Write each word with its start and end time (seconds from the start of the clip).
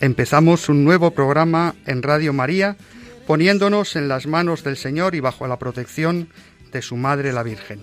Empezamos 0.00 0.70
un 0.70 0.82
nuevo 0.82 1.10
programa 1.10 1.74
en 1.84 2.02
Radio 2.02 2.32
María, 2.32 2.78
poniéndonos 3.26 3.96
en 3.96 4.08
las 4.08 4.26
manos 4.26 4.64
del 4.64 4.78
Señor 4.78 5.14
y 5.14 5.20
bajo 5.20 5.46
la 5.46 5.58
protección 5.58 6.30
de 6.72 6.80
su 6.80 6.96
Madre 6.96 7.34
la 7.34 7.42
Virgen. 7.42 7.80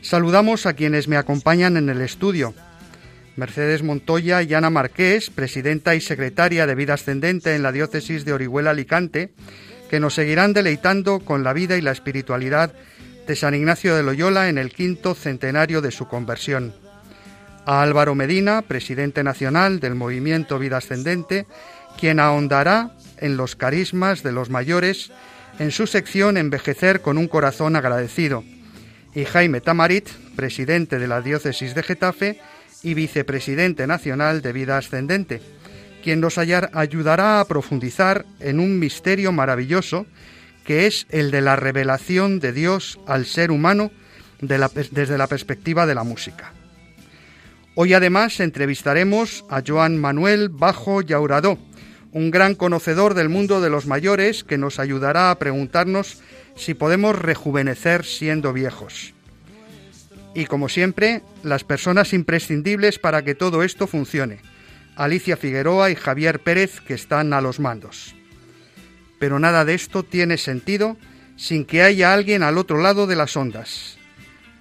Saludamos 0.00 0.64
a 0.64 0.72
quienes 0.72 1.06
me 1.06 1.18
acompañan 1.18 1.76
en 1.76 1.90
el 1.90 2.00
estudio. 2.00 2.54
Mercedes 3.36 3.82
Montoya 3.82 4.40
y 4.40 4.54
Ana 4.54 4.70
Marqués, 4.70 5.28
presidenta 5.28 5.94
y 5.94 6.00
secretaria 6.00 6.66
de 6.66 6.74
Vida 6.74 6.94
Ascendente 6.94 7.54
en 7.54 7.62
la 7.62 7.72
diócesis 7.72 8.24
de 8.24 8.32
Orihuela 8.32 8.70
Alicante, 8.70 9.34
que 9.90 10.00
nos 10.00 10.14
seguirán 10.14 10.54
deleitando 10.54 11.20
con 11.20 11.44
la 11.44 11.52
vida 11.52 11.76
y 11.76 11.82
la 11.82 11.92
espiritualidad 11.92 12.72
de 13.26 13.36
San 13.36 13.54
Ignacio 13.54 13.94
de 13.94 14.04
Loyola 14.04 14.48
en 14.48 14.56
el 14.56 14.72
quinto 14.72 15.14
centenario 15.14 15.82
de 15.82 15.90
su 15.90 16.08
conversión 16.08 16.72
a 17.66 17.82
Álvaro 17.82 18.14
Medina, 18.14 18.62
presidente 18.62 19.22
nacional 19.22 19.80
del 19.80 19.94
movimiento 19.94 20.58
Vida 20.58 20.78
Ascendente, 20.78 21.46
quien 21.98 22.20
ahondará 22.20 22.92
en 23.18 23.36
los 23.36 23.56
carismas 23.56 24.22
de 24.22 24.32
los 24.32 24.50
mayores 24.50 25.12
en 25.58 25.70
su 25.70 25.86
sección 25.86 26.36
Envejecer 26.36 27.00
con 27.00 27.18
un 27.18 27.28
corazón 27.28 27.76
agradecido, 27.76 28.44
y 29.14 29.24
Jaime 29.24 29.60
Tamarit, 29.60 30.08
presidente 30.34 30.98
de 30.98 31.06
la 31.06 31.20
diócesis 31.20 31.74
de 31.74 31.82
Getafe 31.82 32.40
y 32.82 32.94
vicepresidente 32.94 33.86
nacional 33.86 34.42
de 34.42 34.52
Vida 34.52 34.76
Ascendente, 34.76 35.40
quien 36.02 36.20
nos 36.20 36.36
ayudará 36.36 37.40
a 37.40 37.44
profundizar 37.46 38.26
en 38.40 38.60
un 38.60 38.78
misterio 38.78 39.32
maravilloso 39.32 40.06
que 40.64 40.86
es 40.86 41.06
el 41.10 41.30
de 41.30 41.40
la 41.40 41.56
revelación 41.56 42.40
de 42.40 42.52
Dios 42.52 42.98
al 43.06 43.26
ser 43.26 43.50
humano 43.50 43.90
desde 44.40 45.16
la 45.16 45.26
perspectiva 45.26 45.86
de 45.86 45.94
la 45.94 46.04
música. 46.04 46.52
Hoy 47.76 47.92
además 47.92 48.38
entrevistaremos 48.38 49.44
a 49.48 49.60
Joan 49.66 49.98
Manuel 49.98 50.48
Bajo 50.48 51.00
Llauradó, 51.00 51.58
un 52.12 52.30
gran 52.30 52.54
conocedor 52.54 53.14
del 53.14 53.28
mundo 53.28 53.60
de 53.60 53.68
los 53.68 53.86
mayores 53.86 54.44
que 54.44 54.58
nos 54.58 54.78
ayudará 54.78 55.32
a 55.32 55.38
preguntarnos 55.40 56.22
si 56.54 56.74
podemos 56.74 57.18
rejuvenecer 57.18 58.04
siendo 58.04 58.52
viejos. 58.52 59.12
Y 60.36 60.46
como 60.46 60.68
siempre, 60.68 61.22
las 61.42 61.64
personas 61.64 62.12
imprescindibles 62.12 63.00
para 63.00 63.24
que 63.24 63.34
todo 63.34 63.64
esto 63.64 63.88
funcione. 63.88 64.38
Alicia 64.94 65.36
Figueroa 65.36 65.90
y 65.90 65.96
Javier 65.96 66.38
Pérez 66.38 66.80
que 66.80 66.94
están 66.94 67.32
a 67.32 67.40
los 67.40 67.58
mandos. 67.58 68.14
Pero 69.18 69.40
nada 69.40 69.64
de 69.64 69.74
esto 69.74 70.04
tiene 70.04 70.38
sentido 70.38 70.96
sin 71.36 71.64
que 71.64 71.82
haya 71.82 72.14
alguien 72.14 72.44
al 72.44 72.56
otro 72.56 72.80
lado 72.80 73.08
de 73.08 73.16
las 73.16 73.36
ondas. 73.36 73.98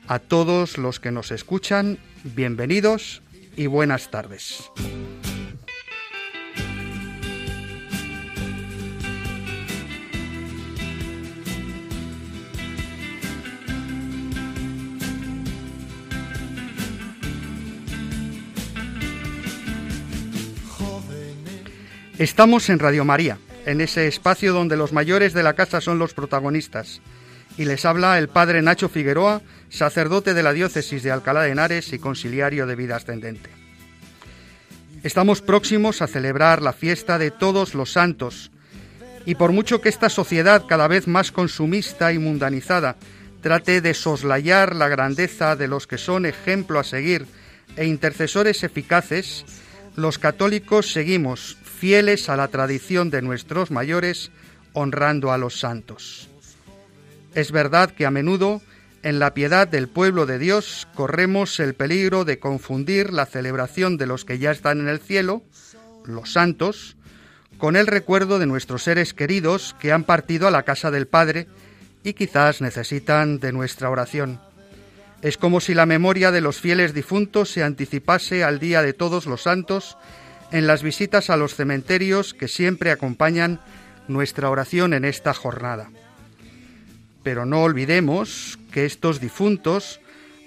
A 0.08 0.20
todos 0.20 0.78
los 0.78 1.00
que 1.00 1.12
nos 1.12 1.32
escuchan, 1.32 1.98
bienvenidos 2.24 3.22
y 3.56 3.68
buenas 3.68 4.12
tardes. 4.12 4.70
Estamos 22.20 22.70
en 22.70 22.80
Radio 22.80 23.06
María, 23.06 23.38
en 23.66 23.80
ese 23.80 24.08
espacio 24.08 24.54
donde 24.54 24.76
los 24.76 24.92
mayores 24.92 25.34
de 25.34 25.44
la 25.44 25.54
casa 25.54 25.80
son 25.80 25.98
los 25.98 26.14
protagonistas. 26.14 27.02
Y 27.58 27.66
les 27.66 27.86
habla 27.86 28.18
el 28.18 28.30
padre 28.30 28.62
Nacho 28.62 28.90
Figueroa, 28.90 29.42
sacerdote 29.74 30.36
de 30.36 30.44
la 30.44 30.54
diócesis 30.54 31.02
de 31.02 31.12
Alcalá 31.12 31.42
de 31.42 31.50
Henares 31.50 31.94
y 31.94 32.00
conciliario 32.00 32.68
de 32.68 32.76
vida 32.76 32.96
ascendente. 32.96 33.50
Estamos 35.02 35.42
próximos 35.42 36.04
a 36.04 36.08
celebrar 36.08 36.62
la 36.62 36.74
fiesta 36.74 37.18
de 37.18 37.32
todos 37.32 37.74
los 37.74 37.92
santos, 37.92 38.52
y 39.26 39.34
por 39.36 39.52
mucho 39.52 39.82
que 39.82 39.90
esta 39.90 40.10
sociedad 40.10 40.64
cada 40.68 40.88
vez 40.88 41.08
más 41.08 41.32
consumista 41.32 42.14
y 42.14 42.20
mundanizada 42.20 42.98
trate 43.42 43.82
de 43.82 43.96
soslayar 43.96 44.76
la 44.76 44.90
grandeza 44.90 45.56
de 45.56 45.68
los 45.68 45.88
que 45.88 45.98
son 45.98 46.28
ejemplo 46.28 46.80
a 46.80 46.84
seguir 46.84 47.26
e 47.76 47.86
intercesores 47.86 48.64
eficaces, 48.64 49.44
los 49.96 50.20
católicos 50.20 50.92
seguimos 50.94 51.58
fieles 51.64 52.30
a 52.30 52.38
la 52.38 52.48
tradición 52.50 53.10
de 53.10 53.24
nuestros 53.24 53.72
mayores, 53.72 54.30
honrando 54.74 55.32
a 55.32 55.38
los 55.40 55.60
santos. 55.60 56.30
Es 57.34 57.52
verdad 57.52 57.90
que 57.90 58.06
a 58.06 58.12
menudo 58.12 58.62
en 59.04 59.20
la 59.20 59.34
piedad 59.34 59.68
del 59.68 59.90
pueblo 59.90 60.26
de 60.26 60.40
Dios 60.40 60.88
corremos 60.96 61.60
el 61.60 61.74
peligro 61.74 62.24
de 62.24 62.40
confundir 62.40 63.12
la 63.12 63.26
celebración 63.26 63.98
de 63.98 64.08
los 64.08 64.24
que 64.24 64.40
ya 64.40 64.52
están 64.52 64.80
en 64.80 64.88
el 64.88 65.00
cielo, 65.00 65.44
los 66.06 66.32
santos, 66.32 66.96
con 67.58 67.76
el 67.76 67.86
recuerdo 67.86 68.40
de 68.40 68.46
nuestros 68.46 68.84
seres 68.84 69.14
queridos 69.14 69.76
que 69.80 69.92
han 69.92 70.06
partido 70.06 70.48
a 70.48 70.52
la 70.52 70.64
casa 70.64 70.90
del 70.90 71.08
Padre 71.08 71.48
y 72.04 72.14
quizás 72.14 72.62
necesitan 72.62 73.40
de 73.40 73.52
nuestra 73.52 73.90
oración. 73.90 74.40
Es 75.22 75.38
como 75.38 75.60
si 75.60 75.74
la 75.74 75.86
memoria 75.86 76.32
de 76.32 76.42
los 76.42 76.60
fieles 76.60 76.94
difuntos 76.94 77.50
se 77.50 77.64
anticipase 77.64 78.44
al 78.44 78.60
día 78.60 78.82
de 78.82 78.94
todos 78.94 79.26
los 79.26 79.44
santos 79.44 79.98
en 80.52 80.66
las 80.66 80.82
visitas 80.82 81.30
a 81.30 81.38
los 81.38 81.56
cementerios 81.56 82.34
que 82.34 82.48
siempre 82.48 82.92
acompañan 82.92 83.60
nuestra 84.08 84.50
oración 84.50 84.94
en 84.94 85.06
esta 85.06 85.34
jornada. 85.34 85.90
Pero 87.24 87.46
no 87.46 87.64
olvidemos 87.64 88.60
que 88.74 88.86
estos 88.86 89.22
difuntos, 89.22 90.02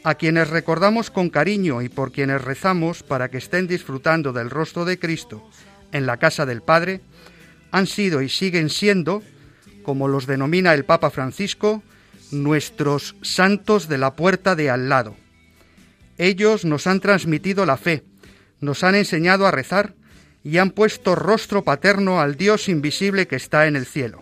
a 0.04 0.16
quienes 0.16 0.50
recordamos 0.50 1.10
con 1.10 1.30
cariño 1.30 1.80
y 1.80 1.88
por 1.88 2.12
quienes 2.12 2.42
rezamos 2.42 3.02
para 3.02 3.30
que 3.30 3.38
estén 3.38 3.66
disfrutando 3.66 4.34
del 4.34 4.50
rostro 4.50 4.84
de 4.84 4.98
Cristo 4.98 5.48
en 5.92 6.04
la 6.04 6.18
casa 6.18 6.44
del 6.44 6.60
Padre, 6.60 7.00
han 7.70 7.86
sido 7.86 8.20
y 8.20 8.28
siguen 8.28 8.68
siendo, 8.68 9.22
como 9.82 10.08
los 10.08 10.26
denomina 10.26 10.74
el 10.74 10.84
Papa 10.84 11.10
Francisco, 11.10 11.82
nuestros 12.30 13.16
santos 13.22 13.88
de 13.88 13.98
la 13.98 14.14
puerta 14.14 14.56
de 14.56 14.68
al 14.68 14.88
lado. 14.88 15.16
Ellos 16.18 16.64
nos 16.64 16.86
han 16.86 17.00
transmitido 17.00 17.64
la 17.64 17.76
fe, 17.76 18.02
nos 18.60 18.82
han 18.82 18.96
enseñado 18.96 19.46
a 19.46 19.52
rezar 19.52 19.94
y 20.42 20.58
han 20.58 20.70
puesto 20.70 21.14
rostro 21.14 21.62
paterno 21.62 22.20
al 22.20 22.36
Dios 22.36 22.68
invisible 22.68 23.26
que 23.26 23.36
está 23.36 23.66
en 23.66 23.76
el 23.76 23.86
cielo. 23.86 24.20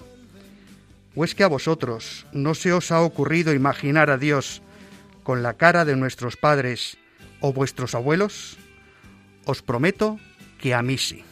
¿O 1.16 1.24
es 1.24 1.34
que 1.34 1.44
a 1.44 1.48
vosotros 1.48 2.26
no 2.32 2.54
se 2.54 2.72
os 2.72 2.90
ha 2.90 3.00
ocurrido 3.00 3.52
imaginar 3.52 4.10
a 4.10 4.18
Dios 4.18 4.62
con 5.22 5.42
la 5.42 5.54
cara 5.54 5.84
de 5.84 5.96
nuestros 5.96 6.36
padres 6.36 6.98
o 7.40 7.52
vuestros 7.52 7.94
abuelos? 7.94 8.56
Os 9.44 9.62
prometo 9.62 10.18
que 10.58 10.74
a 10.74 10.82
mí 10.82 10.98
sí. 10.98 11.24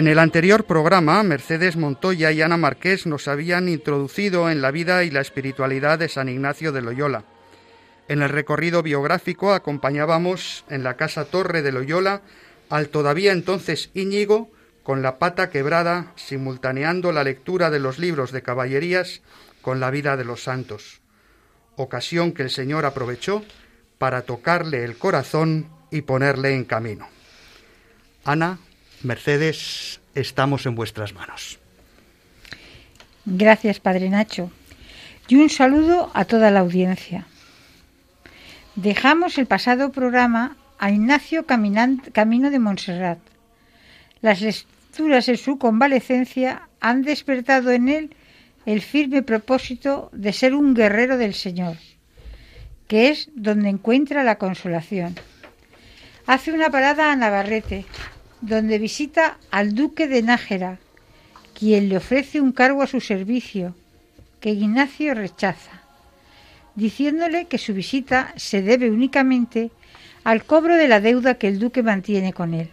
En 0.00 0.08
el 0.08 0.18
anterior 0.18 0.64
programa, 0.64 1.22
Mercedes 1.22 1.76
Montoya 1.76 2.32
y 2.32 2.40
Ana 2.40 2.56
Marqués 2.56 3.06
nos 3.06 3.28
habían 3.28 3.68
introducido 3.68 4.48
en 4.48 4.62
la 4.62 4.70
vida 4.70 5.04
y 5.04 5.10
la 5.10 5.20
espiritualidad 5.20 5.98
de 5.98 6.08
San 6.08 6.30
Ignacio 6.30 6.72
de 6.72 6.80
Loyola. 6.80 7.24
En 8.08 8.22
el 8.22 8.30
recorrido 8.30 8.82
biográfico 8.82 9.52
acompañábamos 9.52 10.64
en 10.70 10.84
la 10.84 10.96
casa 10.96 11.26
Torre 11.26 11.60
de 11.60 11.72
Loyola 11.72 12.22
al 12.70 12.88
todavía 12.88 13.32
entonces 13.32 13.90
Íñigo 13.92 14.50
con 14.84 15.02
la 15.02 15.18
pata 15.18 15.50
quebrada, 15.50 16.14
simultaneando 16.16 17.12
la 17.12 17.22
lectura 17.22 17.68
de 17.68 17.80
los 17.80 17.98
libros 17.98 18.32
de 18.32 18.40
caballerías 18.40 19.20
con 19.60 19.80
la 19.80 19.90
vida 19.90 20.16
de 20.16 20.24
los 20.24 20.42
santos, 20.42 21.02
ocasión 21.76 22.32
que 22.32 22.44
el 22.44 22.50
Señor 22.50 22.86
aprovechó 22.86 23.44
para 23.98 24.22
tocarle 24.22 24.82
el 24.82 24.96
corazón 24.96 25.68
y 25.90 26.00
ponerle 26.00 26.54
en 26.54 26.64
camino. 26.64 27.06
Ana, 28.24 28.60
Mercedes, 29.02 30.00
estamos 30.14 30.66
en 30.66 30.74
vuestras 30.74 31.14
manos. 31.14 31.58
Gracias, 33.24 33.80
Padre 33.80 34.10
Nacho. 34.10 34.50
Y 35.28 35.36
un 35.36 35.48
saludo 35.48 36.10
a 36.12 36.24
toda 36.24 36.50
la 36.50 36.60
audiencia. 36.60 37.26
Dejamos 38.74 39.38
el 39.38 39.46
pasado 39.46 39.90
programa 39.90 40.56
a 40.78 40.90
Ignacio 40.90 41.46
Camino 41.46 42.50
de 42.50 42.58
Montserrat. 42.58 43.18
Las 44.20 44.40
lecturas 44.40 45.28
en 45.28 45.36
su 45.36 45.58
convalecencia 45.58 46.68
han 46.80 47.02
despertado 47.02 47.70
en 47.70 47.88
él 47.88 48.16
el 48.66 48.82
firme 48.82 49.22
propósito 49.22 50.10
de 50.12 50.32
ser 50.32 50.54
un 50.54 50.74
guerrero 50.74 51.16
del 51.16 51.34
Señor, 51.34 51.76
que 52.86 53.08
es 53.08 53.30
donde 53.34 53.68
encuentra 53.68 54.24
la 54.24 54.36
consolación. 54.36 55.14
Hace 56.26 56.52
una 56.52 56.70
parada 56.70 57.12
a 57.12 57.16
Navarrete, 57.16 57.84
donde 58.40 58.78
visita 58.78 59.38
al 59.50 59.74
duque 59.74 60.08
de 60.08 60.22
Nájera, 60.22 60.78
quien 61.58 61.88
le 61.88 61.98
ofrece 61.98 62.40
un 62.40 62.52
cargo 62.52 62.82
a 62.82 62.86
su 62.86 63.00
servicio, 63.00 63.74
que 64.40 64.50
Ignacio 64.50 65.14
rechaza, 65.14 65.82
diciéndole 66.74 67.46
que 67.46 67.58
su 67.58 67.74
visita 67.74 68.32
se 68.36 68.62
debe 68.62 68.90
únicamente 68.90 69.70
al 70.24 70.44
cobro 70.44 70.76
de 70.76 70.88
la 70.88 71.00
deuda 71.00 71.34
que 71.34 71.48
el 71.48 71.58
duque 71.58 71.82
mantiene 71.82 72.32
con 72.32 72.54
él. 72.54 72.70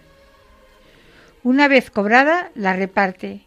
Una 1.44 1.68
vez 1.68 1.90
cobrada, 1.92 2.52
la 2.56 2.74
reparte, 2.74 3.42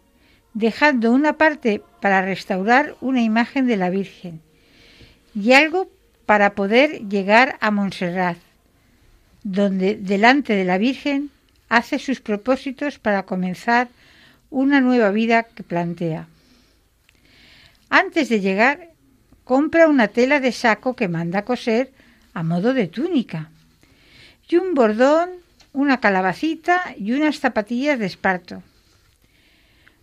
dejando 0.53 1.11
una 1.11 1.33
parte 1.33 1.81
para 2.01 2.21
restaurar 2.21 2.95
una 3.01 3.21
imagen 3.21 3.67
de 3.67 3.77
la 3.77 3.89
Virgen 3.89 4.41
y 5.33 5.53
algo 5.53 5.89
para 6.25 6.53
poder 6.53 7.07
llegar 7.07 7.57
a 7.61 7.71
Montserrat, 7.71 8.37
donde 9.43 9.95
delante 9.95 10.53
de 10.53 10.65
la 10.65 10.77
Virgen 10.77 11.31
hace 11.71 11.99
sus 11.99 12.19
propósitos 12.19 12.99
para 12.99 13.23
comenzar 13.23 13.87
una 14.49 14.81
nueva 14.81 15.09
vida 15.09 15.43
que 15.43 15.63
plantea. 15.63 16.27
Antes 17.89 18.27
de 18.27 18.41
llegar, 18.41 18.89
compra 19.45 19.87
una 19.87 20.09
tela 20.09 20.41
de 20.41 20.51
saco 20.51 20.97
que 20.97 21.07
manda 21.07 21.45
coser 21.45 21.93
a 22.33 22.43
modo 22.43 22.73
de 22.73 22.87
túnica, 22.87 23.51
y 24.49 24.57
un 24.57 24.73
bordón, 24.73 25.29
una 25.71 26.01
calabacita 26.01 26.93
y 26.97 27.13
unas 27.13 27.39
zapatillas 27.39 27.97
de 27.97 28.05
esparto. 28.05 28.63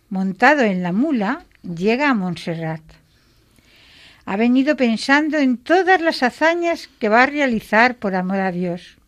Montado 0.09 0.63
en 0.63 0.81
la 0.81 0.91
mula, 0.91 1.45
llega 1.61 2.09
a 2.09 2.15
Montserrat. 2.15 2.81
Ha 4.25 4.37
venido 4.37 4.75
pensando 4.75 5.37
en 5.37 5.57
todas 5.57 6.01
las 6.01 6.23
hazañas 6.23 6.89
que 6.99 7.09
va 7.09 7.21
a 7.21 7.27
realizar 7.27 7.97
por 7.97 8.15
amor 8.15 8.39
a 8.39 8.51
Dios. 8.51 8.98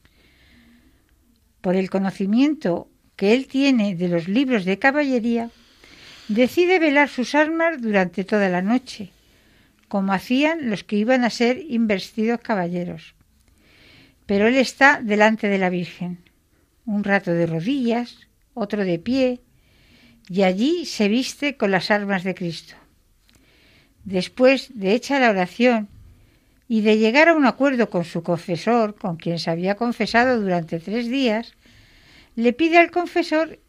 Por 1.62 1.76
el 1.76 1.90
conocimiento 1.90 2.90
que 3.16 3.34
él 3.34 3.48
tiene 3.48 3.96
de 3.96 4.08
los 4.08 4.28
libros 4.28 4.66
de 4.66 4.80
caballería, 4.80 5.52
decide 6.28 6.80
velar 6.80 7.10
sus 7.10 7.36
armas 7.36 7.82
durante 7.82 8.24
toda 8.24 8.50
la 8.50 8.62
noche, 8.62 9.12
como 9.88 10.14
hacían 10.14 10.70
los 10.70 10.84
que 10.84 10.96
iban 10.96 11.24
a 11.24 11.30
ser 11.30 11.64
investidos 11.70 12.40
caballeros. 12.40 13.14
Pero 14.26 14.48
él 14.48 14.56
está 14.56 15.02
delante 15.02 15.48
de 15.50 15.58
la 15.58 15.70
Virgen, 15.70 16.20
un 16.86 17.04
rato 17.04 17.32
de 17.32 17.46
rodillas, 17.46 18.28
otro 18.54 18.84
de 18.84 18.98
pie, 18.98 19.42
y 20.30 20.44
allí 20.44 20.86
se 20.86 21.10
viste 21.10 21.58
con 21.58 21.72
las 21.72 21.92
armas 21.92 22.24
de 22.24 22.34
Cristo. 22.34 22.76
Después 24.04 24.72
de 24.74 24.94
hecha 24.94 25.20
la 25.20 25.30
oración 25.30 25.90
y 26.72 26.80
de 26.80 26.98
llegar 26.98 27.28
a 27.28 27.34
un 27.34 27.46
acuerdo 27.46 27.90
con 27.90 28.06
su 28.06 28.24
confesor, 28.24 28.96
con 28.96 29.18
quien 29.18 29.40
se 29.40 29.52
había 29.52 29.76
confesado 29.76 30.40
durante 30.40 30.80
tres 30.80 31.10
días, 31.10 31.54
le 32.38 32.54
pide 32.54 32.78
al 32.78 32.92
confesor 32.92 33.60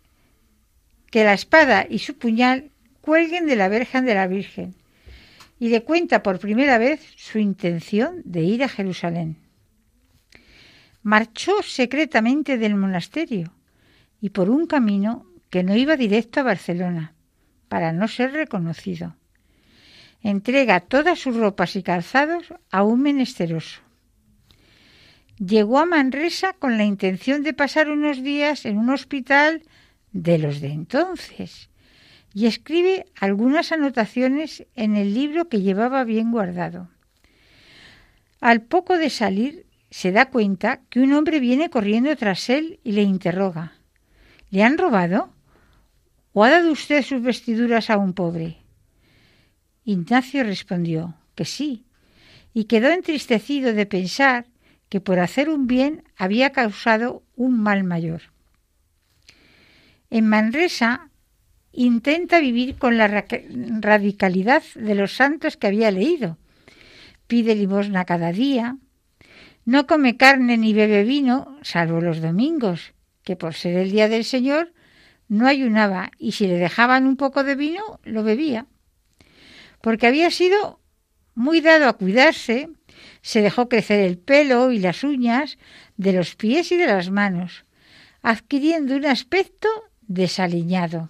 que 1.10 1.25
la 1.25 1.32
espada 1.32 1.84
y 1.90 1.99
su 1.99 2.16
puñal 2.16 2.70
cuelguen 3.00 3.46
de 3.46 3.56
la 3.56 3.66
verja 3.66 4.02
de 4.02 4.14
la 4.14 4.28
Virgen 4.28 4.76
y 5.58 5.70
le 5.70 5.82
cuenta 5.82 6.22
por 6.22 6.38
primera 6.38 6.78
vez 6.78 7.00
su 7.16 7.40
intención 7.40 8.22
de 8.25 8.43
ir 8.43 8.62
a 8.62 8.69
Jerusalén. 8.69 9.37
Marchó 11.02 11.60
secretamente 11.64 12.56
del 12.56 12.76
monasterio 12.76 13.52
y 14.20 14.31
por 14.31 14.48
un 14.48 14.69
camino 14.69 15.26
que 15.50 15.64
no 15.64 15.75
iba 15.75 15.96
directo 15.96 16.38
a 16.38 16.44
Barcelona, 16.44 17.14
para 17.69 17.93
no 17.93 18.06
ser 18.06 18.31
reconocido. 18.31 19.16
Entrega 20.22 20.80
todas 20.80 21.19
sus 21.19 21.36
ropas 21.36 21.74
y 21.74 21.82
calzados 21.82 22.54
a 22.70 22.84
un 22.84 23.02
menesteroso. 23.02 23.80
Llegó 25.38 25.80
a 25.80 25.86
Manresa 25.86 26.52
con 26.52 26.78
la 26.78 26.84
intención 26.84 27.42
de 27.42 27.52
pasar 27.52 27.90
unos 27.90 28.22
días 28.22 28.64
en 28.64 28.78
un 28.78 28.90
hospital 28.90 29.62
de 30.12 30.38
los 30.38 30.60
de 30.60 30.69
entonces 30.69 31.70
y 32.34 32.46
escribe 32.46 33.06
algunas 33.19 33.72
anotaciones 33.72 34.64
en 34.76 34.96
el 34.96 35.12
libro 35.12 35.48
que 35.48 35.60
llevaba 35.60 36.04
bien 36.04 36.30
guardado. 36.30 36.88
Al 38.40 38.62
poco 38.62 38.98
de 38.98 39.10
salir 39.10 39.66
se 39.90 40.12
da 40.12 40.30
cuenta 40.30 40.80
que 40.88 41.00
un 41.00 41.12
hombre 41.12 41.40
viene 41.40 41.69
corriendo 41.69 42.14
tras 42.16 42.48
él 42.48 42.80
y 42.84 42.92
le 42.92 43.02
interroga. 43.02 43.72
¿Le 44.50 44.62
han 44.62 44.78
robado? 44.78 45.34
¿O 46.32 46.44
ha 46.44 46.50
dado 46.50 46.70
usted 46.70 47.02
sus 47.02 47.22
vestiduras 47.22 47.90
a 47.90 47.98
un 47.98 48.14
pobre? 48.14 48.62
Ignacio 49.84 50.44
respondió 50.44 51.17
que 51.34 51.44
sí, 51.44 51.84
y 52.55 52.64
quedó 52.64 52.90
entristecido 52.90 53.73
de 53.73 53.87
pensar 53.87 54.46
que 54.88 55.00
por 55.00 55.19
hacer 55.19 55.49
un 55.49 55.67
bien 55.67 56.05
había 56.17 56.50
causado 56.50 57.23
un 57.34 57.58
mal 57.58 57.82
mayor. 57.82 58.23
En 60.11 60.29
Manresa 60.29 61.08
intenta 61.73 62.38
vivir 62.38 62.76
con 62.76 62.99
la 62.99 63.08
radicalidad 63.08 64.62
de 64.75 64.94
los 64.94 65.17
santos 65.17 65.56
que 65.56 65.67
había 65.67 65.90
leído. 65.90 66.37
Pide 67.26 67.55
limosna 67.55 68.05
cada 68.05 68.31
día, 68.32 68.76
no 69.64 69.87
come 69.87 70.17
carne 70.17 70.58
ni 70.58 70.75
bebe 70.75 71.05
vino, 71.05 71.56
salvo 71.62 72.00
los 72.00 72.20
domingos, 72.20 72.93
que 73.25 73.37
por 73.37 73.55
ser 73.55 73.79
el 73.79 73.90
día 73.90 74.08
del 74.08 74.25
Señor 74.25 74.73
no 75.29 75.46
ayunaba 75.46 76.11
y 76.19 76.32
si 76.32 76.46
le 76.46 76.58
dejaban 76.58 77.06
un 77.06 77.17
poco 77.17 77.44
de 77.44 77.55
vino, 77.55 78.00
lo 78.05 78.23
bebía. 78.23 78.67
Porque 79.82 80.06
había 80.06 80.31
sido 80.31 80.81
muy 81.34 81.61
dado 81.61 81.88
a 81.88 81.94
cuidarse 81.94 82.70
se 83.22 83.41
dejó 83.41 83.69
crecer 83.69 84.01
el 84.01 84.19
pelo 84.19 84.72
y 84.72 84.79
las 84.79 85.05
uñas 85.05 85.58
de 85.96 86.12
los 86.12 86.34
pies 86.34 86.72
y 86.72 86.77
de 86.77 86.86
las 86.86 87.10
manos, 87.10 87.65
adquiriendo 88.22 88.96
un 88.96 89.06
aspecto 89.06 89.69
desaliñado. 90.03 91.08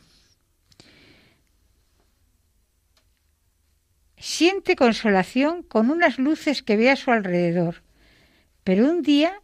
Siente 4.16 4.76
consolación 4.76 5.62
con 5.62 5.90
unas 5.90 6.18
luces 6.18 6.62
que 6.62 6.76
ve 6.76 6.90
a 6.90 6.96
su 6.96 7.10
alrededor, 7.10 7.82
pero 8.62 8.88
un 8.88 9.02
día 9.02 9.40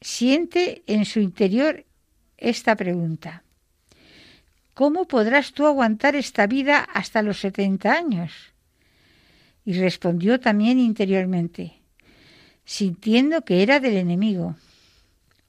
siente 0.00 0.82
en 0.86 1.04
su 1.04 1.20
interior 1.20 1.84
esta 2.38 2.74
pregunta. 2.74 3.44
¿Cómo 4.74 5.06
podrás 5.06 5.52
tú 5.52 5.66
aguantar 5.66 6.16
esta 6.16 6.46
vida 6.46 6.78
hasta 6.78 7.20
los 7.20 7.40
setenta 7.40 7.92
años? 7.92 8.51
Y 9.64 9.74
respondió 9.74 10.40
también 10.40 10.78
interiormente, 10.78 11.80
sintiendo 12.64 13.44
que 13.44 13.62
era 13.62 13.80
del 13.80 13.96
enemigo. 13.96 14.56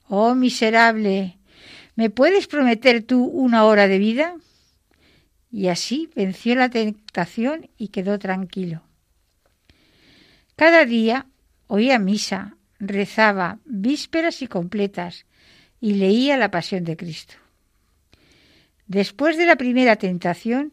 Oh 0.08 0.34
miserable, 0.34 1.38
¿me 1.96 2.10
puedes 2.10 2.46
prometer 2.46 3.02
tú 3.02 3.24
una 3.24 3.64
hora 3.64 3.88
de 3.88 3.98
vida? 3.98 4.36
Y 5.50 5.68
así 5.68 6.10
venció 6.14 6.54
la 6.54 6.68
tentación 6.68 7.68
y 7.78 7.88
quedó 7.88 8.18
tranquilo. 8.18 8.82
Cada 10.56 10.84
día 10.84 11.26
oía 11.66 11.98
misa, 11.98 12.56
rezaba 12.78 13.58
vísperas 13.64 14.42
y 14.42 14.46
completas 14.46 15.26
y 15.80 15.94
leía 15.94 16.36
la 16.36 16.50
pasión 16.50 16.84
de 16.84 16.96
Cristo. 16.96 17.34
Después 18.86 19.36
de 19.36 19.46
la 19.46 19.56
primera 19.56 19.96
tentación, 19.96 20.72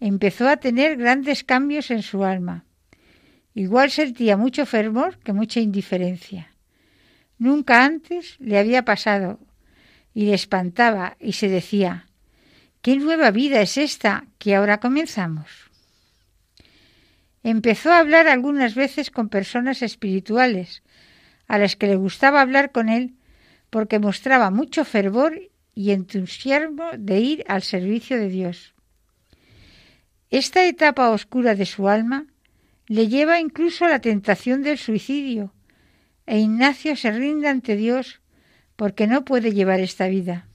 empezó 0.00 0.48
a 0.48 0.58
tener 0.58 0.96
grandes 0.96 1.44
cambios 1.44 1.90
en 1.90 2.02
su 2.02 2.24
alma 2.24 2.64
Igual 3.58 3.90
sentía 3.90 4.36
mucho 4.36 4.66
fervor 4.66 5.18
que 5.18 5.32
mucha 5.32 5.58
indiferencia. 5.58 6.52
Nunca 7.38 7.84
antes 7.84 8.36
le 8.38 8.56
había 8.56 8.84
pasado 8.84 9.40
y 10.14 10.26
le 10.26 10.34
espantaba 10.34 11.16
y 11.18 11.32
se 11.32 11.48
decía, 11.48 12.06
¿qué 12.82 12.94
nueva 12.94 13.32
vida 13.32 13.60
es 13.60 13.76
esta 13.76 14.26
que 14.38 14.54
ahora 14.54 14.78
comenzamos? 14.78 15.48
Empezó 17.42 17.90
a 17.90 17.98
hablar 17.98 18.28
algunas 18.28 18.76
veces 18.76 19.10
con 19.10 19.28
personas 19.28 19.82
espirituales, 19.82 20.84
a 21.48 21.58
las 21.58 21.74
que 21.74 21.88
le 21.88 21.96
gustaba 21.96 22.40
hablar 22.40 22.70
con 22.70 22.88
él 22.88 23.16
porque 23.70 23.98
mostraba 23.98 24.52
mucho 24.52 24.84
fervor 24.84 25.50
y 25.74 25.90
entusiasmo 25.90 26.90
de 26.96 27.18
ir 27.18 27.44
al 27.48 27.64
servicio 27.64 28.18
de 28.18 28.28
Dios. 28.28 28.72
Esta 30.30 30.66
etapa 30.66 31.10
oscura 31.10 31.54
de 31.54 31.64
su 31.64 31.88
alma 31.88 32.26
le 32.86 33.08
lleva 33.08 33.40
incluso 33.40 33.84
a 33.84 33.88
la 33.88 34.00
tentación 34.00 34.62
del 34.62 34.78
suicidio, 34.78 35.52
e 36.26 36.38
Ignacio 36.38 36.96
se 36.96 37.10
rinde 37.10 37.48
ante 37.48 37.76
Dios 37.76 38.20
porque 38.76 39.06
no 39.06 39.24
puede 39.24 39.52
llevar 39.52 39.80
esta 39.80 40.06
vida. 40.08 40.46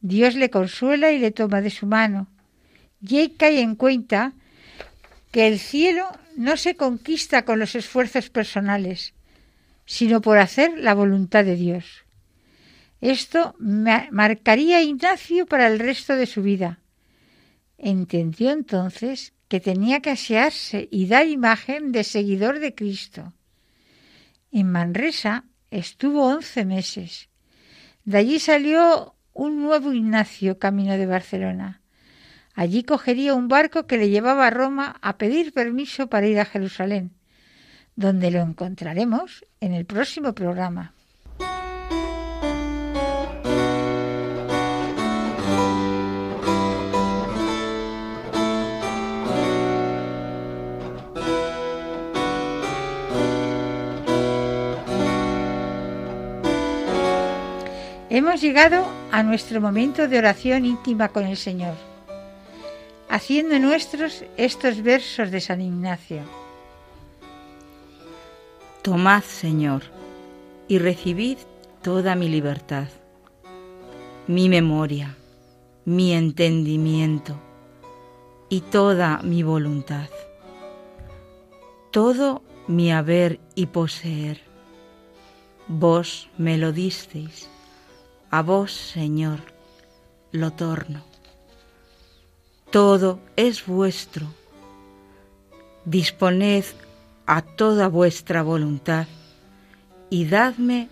Dios 0.00 0.34
le 0.36 0.50
consuela 0.50 1.10
y 1.10 1.18
le 1.18 1.32
toma 1.32 1.60
de 1.60 1.70
su 1.70 1.86
mano, 1.86 2.28
y 3.00 3.30
cae 3.30 3.60
en 3.60 3.74
cuenta 3.74 4.32
que 5.32 5.48
el 5.48 5.58
cielo 5.58 6.06
no 6.36 6.56
se 6.56 6.76
conquista 6.76 7.44
con 7.44 7.58
los 7.58 7.74
esfuerzos 7.74 8.30
personales, 8.30 9.14
sino 9.84 10.20
por 10.20 10.38
hacer 10.38 10.78
la 10.78 10.94
voluntad 10.94 11.44
de 11.44 11.56
Dios. 11.56 12.04
Esto 13.00 13.54
marcaría 13.58 14.78
a 14.78 14.82
Ignacio 14.82 15.46
para 15.46 15.66
el 15.66 15.78
resto 15.78 16.14
de 16.14 16.26
su 16.26 16.42
vida. 16.42 16.78
Entendió 17.82 18.50
entonces 18.50 19.32
que 19.48 19.58
tenía 19.58 20.00
que 20.00 20.10
asearse 20.10 20.86
y 20.90 21.06
dar 21.06 21.26
imagen 21.26 21.92
de 21.92 22.04
seguidor 22.04 22.58
de 22.58 22.74
Cristo. 22.74 23.32
En 24.52 24.70
Manresa 24.70 25.44
estuvo 25.70 26.26
once 26.26 26.66
meses. 26.66 27.30
De 28.04 28.18
allí 28.18 28.38
salió 28.38 29.14
un 29.32 29.62
nuevo 29.62 29.94
Ignacio 29.94 30.58
camino 30.58 30.98
de 30.98 31.06
Barcelona. 31.06 31.80
Allí 32.54 32.82
cogería 32.82 33.32
un 33.32 33.48
barco 33.48 33.86
que 33.86 33.96
le 33.96 34.10
llevaba 34.10 34.48
a 34.48 34.50
Roma 34.50 34.96
a 35.00 35.16
pedir 35.16 35.54
permiso 35.54 36.08
para 36.08 36.26
ir 36.26 36.38
a 36.38 36.44
Jerusalén, 36.44 37.12
donde 37.96 38.30
lo 38.30 38.40
encontraremos 38.40 39.46
en 39.60 39.72
el 39.72 39.86
próximo 39.86 40.34
programa. 40.34 40.92
Hemos 58.12 58.40
llegado 58.40 58.84
a 59.12 59.22
nuestro 59.22 59.60
momento 59.60 60.08
de 60.08 60.18
oración 60.18 60.64
íntima 60.64 61.10
con 61.10 61.26
el 61.26 61.36
Señor, 61.36 61.76
haciendo 63.08 63.56
nuestros 63.60 64.24
estos 64.36 64.82
versos 64.82 65.30
de 65.30 65.40
San 65.40 65.60
Ignacio. 65.60 66.22
Tomad, 68.82 69.22
Señor, 69.22 69.84
y 70.66 70.78
recibid 70.78 71.38
toda 71.82 72.16
mi 72.16 72.28
libertad, 72.28 72.88
mi 74.26 74.48
memoria, 74.48 75.16
mi 75.84 76.12
entendimiento 76.12 77.36
y 78.48 78.62
toda 78.62 79.20
mi 79.22 79.44
voluntad, 79.44 80.08
todo 81.92 82.42
mi 82.66 82.90
haber 82.90 83.38
y 83.54 83.66
poseer. 83.66 84.40
Vos 85.68 86.28
me 86.38 86.58
lo 86.58 86.72
disteis 86.72 87.48
a 88.30 88.42
vos, 88.42 88.72
Señor, 88.72 89.40
lo 90.32 90.52
torno. 90.52 91.02
Todo 92.70 93.20
es 93.36 93.66
vuestro. 93.66 94.26
Disponed 95.84 96.64
a 97.26 97.42
toda 97.42 97.88
vuestra 97.88 98.42
voluntad 98.42 99.06
y 100.08 100.26
dadme 100.26 100.88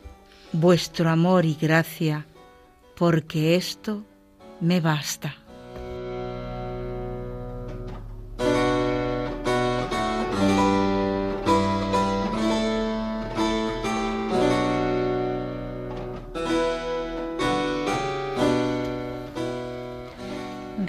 vuestro 0.52 1.10
amor 1.10 1.44
y 1.44 1.54
gracia, 1.54 2.26
porque 2.96 3.54
esto 3.54 4.02
me 4.60 4.80
basta. 4.80 5.36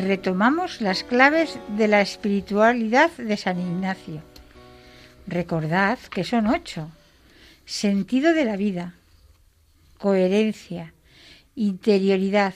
Retomamos 0.10 0.82
las 0.82 1.04
claves 1.04 1.60
de 1.78 1.88
la 1.88 2.02
espiritualidad 2.02 3.12
de 3.12 3.38
San 3.38 3.60
Ignacio. 3.60 4.24
Recordad 5.28 6.00
que 6.00 6.24
son 6.24 6.48
ocho. 6.48 6.90
Sentido 7.68 8.34
de 8.34 8.44
la 8.44 8.58
vida, 8.58 8.96
coherencia, 10.00 10.96
interioridad, 11.54 12.56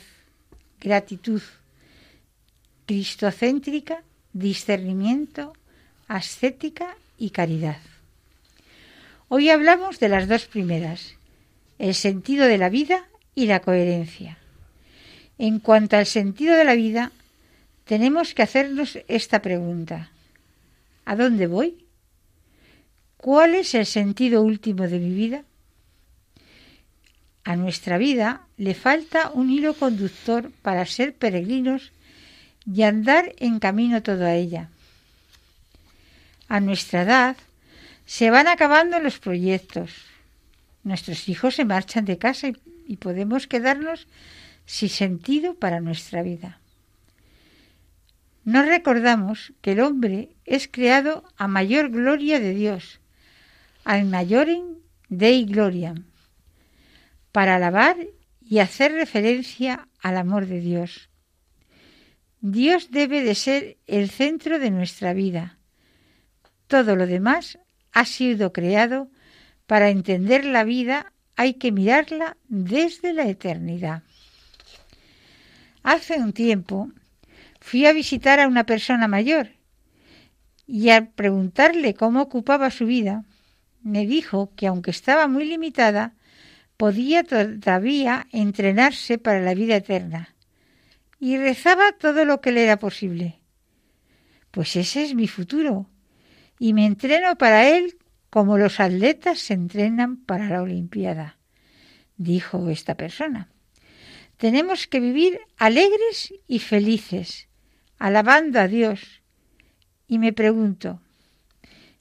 gratitud, 0.82 1.44
cristocéntrica, 2.88 4.02
discernimiento, 4.34 5.54
ascética 6.08 6.98
y 7.20 7.30
caridad. 7.30 7.78
Hoy 9.30 9.52
hablamos 9.52 10.00
de 10.00 10.10
las 10.10 10.28
dos 10.28 10.46
primeras, 10.46 11.18
el 11.78 11.94
sentido 11.94 12.48
de 12.48 12.58
la 12.58 12.70
vida 12.70 13.06
y 13.36 13.46
la 13.46 13.60
coherencia. 13.60 14.40
En 15.38 15.60
cuanto 15.60 15.98
al 15.98 16.08
sentido 16.08 16.56
de 16.56 16.64
la 16.64 16.74
vida, 16.74 17.12
tenemos 17.86 18.34
que 18.34 18.44
hacernos 18.44 18.98
esta 19.08 19.42
pregunta. 19.42 20.12
¿A 21.06 21.16
dónde 21.16 21.48
voy? 21.48 21.86
¿Cuál 23.18 23.56
es 23.56 23.74
el 23.76 23.86
sentido 23.86 24.42
último 24.42 24.88
de 24.88 25.00
mi 25.00 25.14
vida? 25.14 25.44
A 27.44 27.56
nuestra 27.56 27.98
vida 27.98 28.48
le 28.58 28.74
falta 28.74 29.32
un 29.32 29.50
hilo 29.50 29.74
conductor 29.74 30.52
para 30.62 30.86
ser 30.86 31.14
peregrinos 31.14 31.92
y 32.66 32.84
andar 32.84 33.34
en 33.38 33.60
camino 33.60 34.02
toda 34.02 34.34
ella. 34.36 34.70
A 36.48 36.62
nuestra 36.62 37.02
edad 37.02 37.38
se 38.06 38.30
van 38.30 38.48
acabando 38.48 39.00
los 39.00 39.20
proyectos. 39.20 39.92
Nuestros 40.84 41.28
hijos 41.28 41.56
se 41.56 41.66
marchan 41.66 42.06
de 42.06 42.18
casa 42.18 42.48
y, 42.48 42.58
y 42.88 42.98
podemos 42.98 43.48
quedarnos 43.48 44.08
sin 44.66 44.90
sentido 44.90 45.56
para 45.56 45.82
nuestra 45.82 46.24
vida. 46.24 46.60
No 48.46 48.64
recordamos 48.64 49.54
que 49.62 49.72
el 49.72 49.80
hombre 49.80 50.36
es 50.46 50.68
creado 50.68 51.24
a 51.38 51.48
mayor 51.48 51.90
gloria 51.90 52.40
de 52.40 52.54
Dios, 52.54 53.00
al 53.86 54.06
mayorem 54.06 54.80
Dei 55.10 55.46
Gloriam, 55.46 56.06
para 57.32 57.56
alabar 57.56 57.96
y 58.42 58.60
hacer 58.60 58.92
referencia 58.92 59.88
al 60.02 60.18
amor 60.18 60.46
de 60.46 60.60
Dios. 60.60 61.10
Dios 62.42 62.92
debe 62.92 63.24
de 63.24 63.36
ser 63.36 63.78
el 63.88 64.10
centro 64.10 64.60
de 64.60 64.70
nuestra 64.72 65.14
vida. 65.14 65.58
Todo 66.68 66.98
lo 66.98 67.08
demás 67.08 67.58
ha 67.94 68.06
sido 68.06 68.52
creado 68.52 69.10
para 69.68 69.90
entender 69.90 70.44
la 70.44 70.66
vida 70.66 71.14
hay 71.36 71.56
que 71.56 71.72
mirarla 71.72 72.38
desde 72.48 73.14
la 73.14 73.28
eternidad. 73.28 74.04
Hace 75.84 76.20
un 76.20 76.34
tiempo 76.34 76.92
fui 77.64 77.86
a 77.86 77.94
visitar 77.94 78.42
a 78.42 78.48
una 78.50 78.66
persona 78.66 79.08
mayor 79.08 79.48
y 80.68 80.90
al 80.90 81.08
preguntarle 81.08 81.94
cómo 81.94 82.22
ocupaba 82.22 82.70
su 82.70 82.86
vida, 82.86 83.24
me 83.82 84.06
dijo 84.06 84.52
que 84.58 84.68
aunque 84.68 84.92
estaba 84.92 85.30
muy 85.30 85.46
limitada, 85.46 86.14
podía 86.76 87.24
todavía 87.24 88.28
entrenarse 88.34 89.18
para 89.18 89.40
la 89.40 89.54
vida 89.54 89.78
eterna 89.78 90.36
y 91.22 91.38
rezaba 91.38 91.94
todo 91.94 92.26
lo 92.26 92.42
que 92.42 92.52
le 92.52 92.64
era 92.64 92.78
posible. 92.80 93.40
Pues 94.52 94.76
ese 94.76 95.04
es 95.04 95.16
mi 95.16 95.30
futuro 95.30 95.90
y 96.60 96.74
me 96.74 96.86
entreno 96.86 97.38
para 97.38 97.70
él 97.70 97.98
como 98.30 98.58
los 98.58 98.82
atletas 98.82 99.40
se 99.40 99.54
entrenan 99.54 100.18
para 100.18 100.50
la 100.50 100.62
Olimpiada, 100.62 101.38
dijo 102.18 102.70
esta 102.70 102.96
persona. 102.96 103.50
Tenemos 104.36 104.86
que 104.86 105.00
vivir 105.00 105.40
alegres 105.58 106.34
y 106.46 106.60
felices, 106.60 107.48
alabando 108.04 108.60
a 108.60 108.68
Dios. 108.68 109.22
Y 110.10 110.20
me 110.20 110.34
pregunto, 110.34 111.00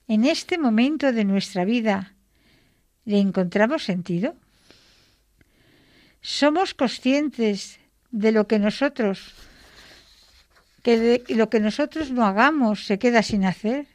¿en 0.09 0.25
este 0.25 0.59
momento 0.59 1.13
de 1.13 1.25
nuestra 1.25 1.65
vida 1.65 2.17
le 3.05 3.21
encontramos 3.21 3.85
sentido? 3.85 4.35
¿Somos 6.21 6.75
conscientes 6.75 7.79
de 8.11 8.33
lo 8.33 8.49
que 8.49 8.59
nosotros 8.59 9.33
que 10.83 11.23
lo 11.29 11.49
que 11.49 11.61
nosotros 11.61 12.11
no 12.11 12.27
hagamos 12.27 12.85
se 12.85 12.99
queda 12.99 13.23
sin 13.23 13.45
hacer? 13.45 13.87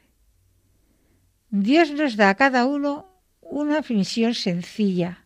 Dios 1.50 1.92
nos 1.92 2.16
da 2.16 2.30
a 2.30 2.36
cada 2.36 2.66
uno 2.66 3.12
una 3.42 3.82
misión 3.90 4.34
sencilla, 4.34 5.26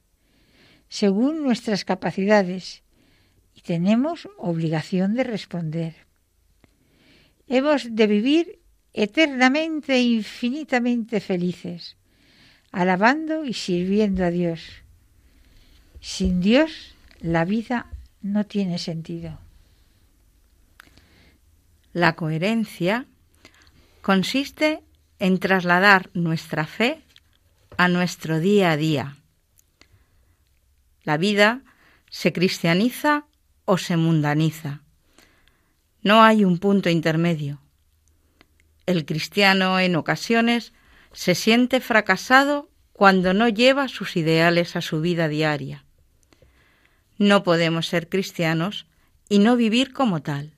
según 0.89 1.43
nuestras 1.43 1.85
capacidades, 1.85 2.81
y 3.53 3.61
tenemos 3.61 4.27
obligación 4.39 5.13
de 5.13 5.23
responder. 5.23 6.10
Hemos 7.53 7.93
de 7.93 8.07
vivir 8.07 8.61
eternamente 8.93 9.95
e 9.95 10.03
infinitamente 10.03 11.19
felices, 11.19 11.97
alabando 12.71 13.43
y 13.43 13.51
sirviendo 13.51 14.23
a 14.23 14.31
Dios. 14.31 14.61
Sin 15.99 16.39
Dios 16.39 16.95
la 17.19 17.43
vida 17.43 17.91
no 18.21 18.45
tiene 18.45 18.79
sentido. 18.79 19.37
La 21.91 22.15
coherencia 22.15 23.05
consiste 24.01 24.79
en 25.19 25.37
trasladar 25.37 26.09
nuestra 26.13 26.65
fe 26.65 27.03
a 27.75 27.89
nuestro 27.89 28.39
día 28.39 28.71
a 28.71 28.77
día. 28.77 29.17
La 31.03 31.17
vida 31.17 31.63
se 32.09 32.31
cristianiza 32.31 33.25
o 33.65 33.77
se 33.77 33.97
mundaniza 33.97 34.83
No 36.03 36.23
hay 36.23 36.45
un 36.45 36.57
punto 36.57 36.89
intermedio. 36.89 37.61
El 38.85 39.05
cristiano 39.05 39.79
en 39.79 39.95
ocasiones 39.95 40.73
se 41.13 41.35
siente 41.35 41.79
fracasado 41.79 42.69
cuando 42.93 43.33
no 43.33 43.47
lleva 43.49 43.87
sus 43.87 44.15
ideales 44.15 44.75
a 44.75 44.81
su 44.81 45.01
vida 45.01 45.27
diaria. 45.27 45.85
No 47.17 47.43
podemos 47.43 47.87
ser 47.87 48.09
cristianos 48.09 48.87
y 49.29 49.39
no 49.39 49.55
vivir 49.55 49.93
como 49.93 50.21
tal. 50.21 50.53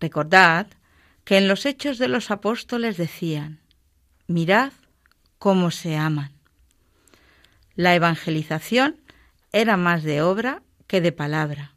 Recordad 0.00 0.66
que 1.24 1.38
en 1.38 1.48
los 1.48 1.64
hechos 1.64 1.98
de 1.98 2.08
los 2.08 2.30
apóstoles 2.30 2.96
decían, 2.96 3.60
mirad 4.26 4.72
cómo 5.38 5.70
se 5.70 5.96
aman. 5.96 6.32
La 7.74 7.94
evangelización 7.94 9.00
era 9.52 9.76
más 9.76 10.02
de 10.02 10.22
obra 10.22 10.62
que 10.86 11.00
de 11.00 11.12
palabra. 11.12 11.73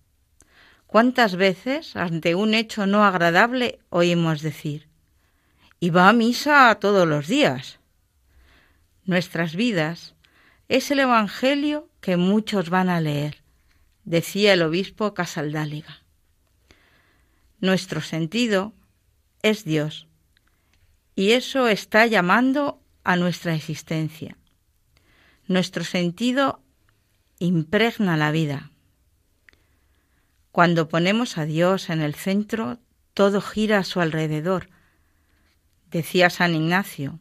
¿Cuántas 0.87 1.35
veces 1.35 1.97
ante 1.97 2.33
un 2.33 2.53
hecho 2.53 2.87
no 2.87 3.03
agradable 3.03 3.79
oímos 3.89 4.41
decir, 4.41 4.87
y 5.81 5.89
va 5.89 6.07
a 6.07 6.13
misa 6.13 6.73
todos 6.79 7.05
los 7.05 7.27
días? 7.27 7.79
Nuestras 9.03 9.55
vidas 9.55 10.15
es 10.69 10.89
el 10.89 10.99
Evangelio 10.99 11.89
que 11.99 12.15
muchos 12.15 12.69
van 12.69 12.89
a 12.89 13.01
leer, 13.01 13.43
decía 14.05 14.53
el 14.53 14.61
obispo 14.61 15.13
Casaldáliga. 15.13 16.03
Nuestro 17.59 17.99
sentido 18.01 18.73
es 19.41 19.65
Dios, 19.65 20.07
y 21.15 21.31
eso 21.31 21.67
está 21.67 22.05
llamando 22.05 22.81
a 23.03 23.17
nuestra 23.17 23.55
existencia. 23.55 24.37
Nuestro 25.47 25.83
sentido 25.83 26.61
impregna 27.39 28.15
la 28.15 28.31
vida. 28.31 28.71
Cuando 30.57 30.89
ponemos 30.89 31.37
a 31.37 31.45
Dios 31.45 31.91
en 31.91 32.01
el 32.01 32.15
centro, 32.15 32.79
todo 33.13 33.41
gira 33.41 33.77
a 33.77 33.83
su 33.83 34.01
alrededor. 34.01 34.71
Decía 35.91 36.31
San 36.31 36.55
Ignacio, 36.55 37.19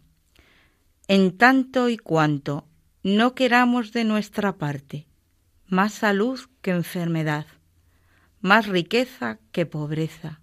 en 1.07 1.37
tanto 1.37 1.91
y 1.91 1.99
cuanto 1.99 2.67
no 3.03 3.35
queramos 3.35 3.93
de 3.93 4.05
nuestra 4.05 4.57
parte 4.57 5.07
más 5.67 5.93
salud 5.93 6.41
que 6.63 6.71
enfermedad, 6.71 7.47
más 8.41 8.69
riqueza 8.69 9.39
que 9.53 9.67
pobreza, 9.67 10.41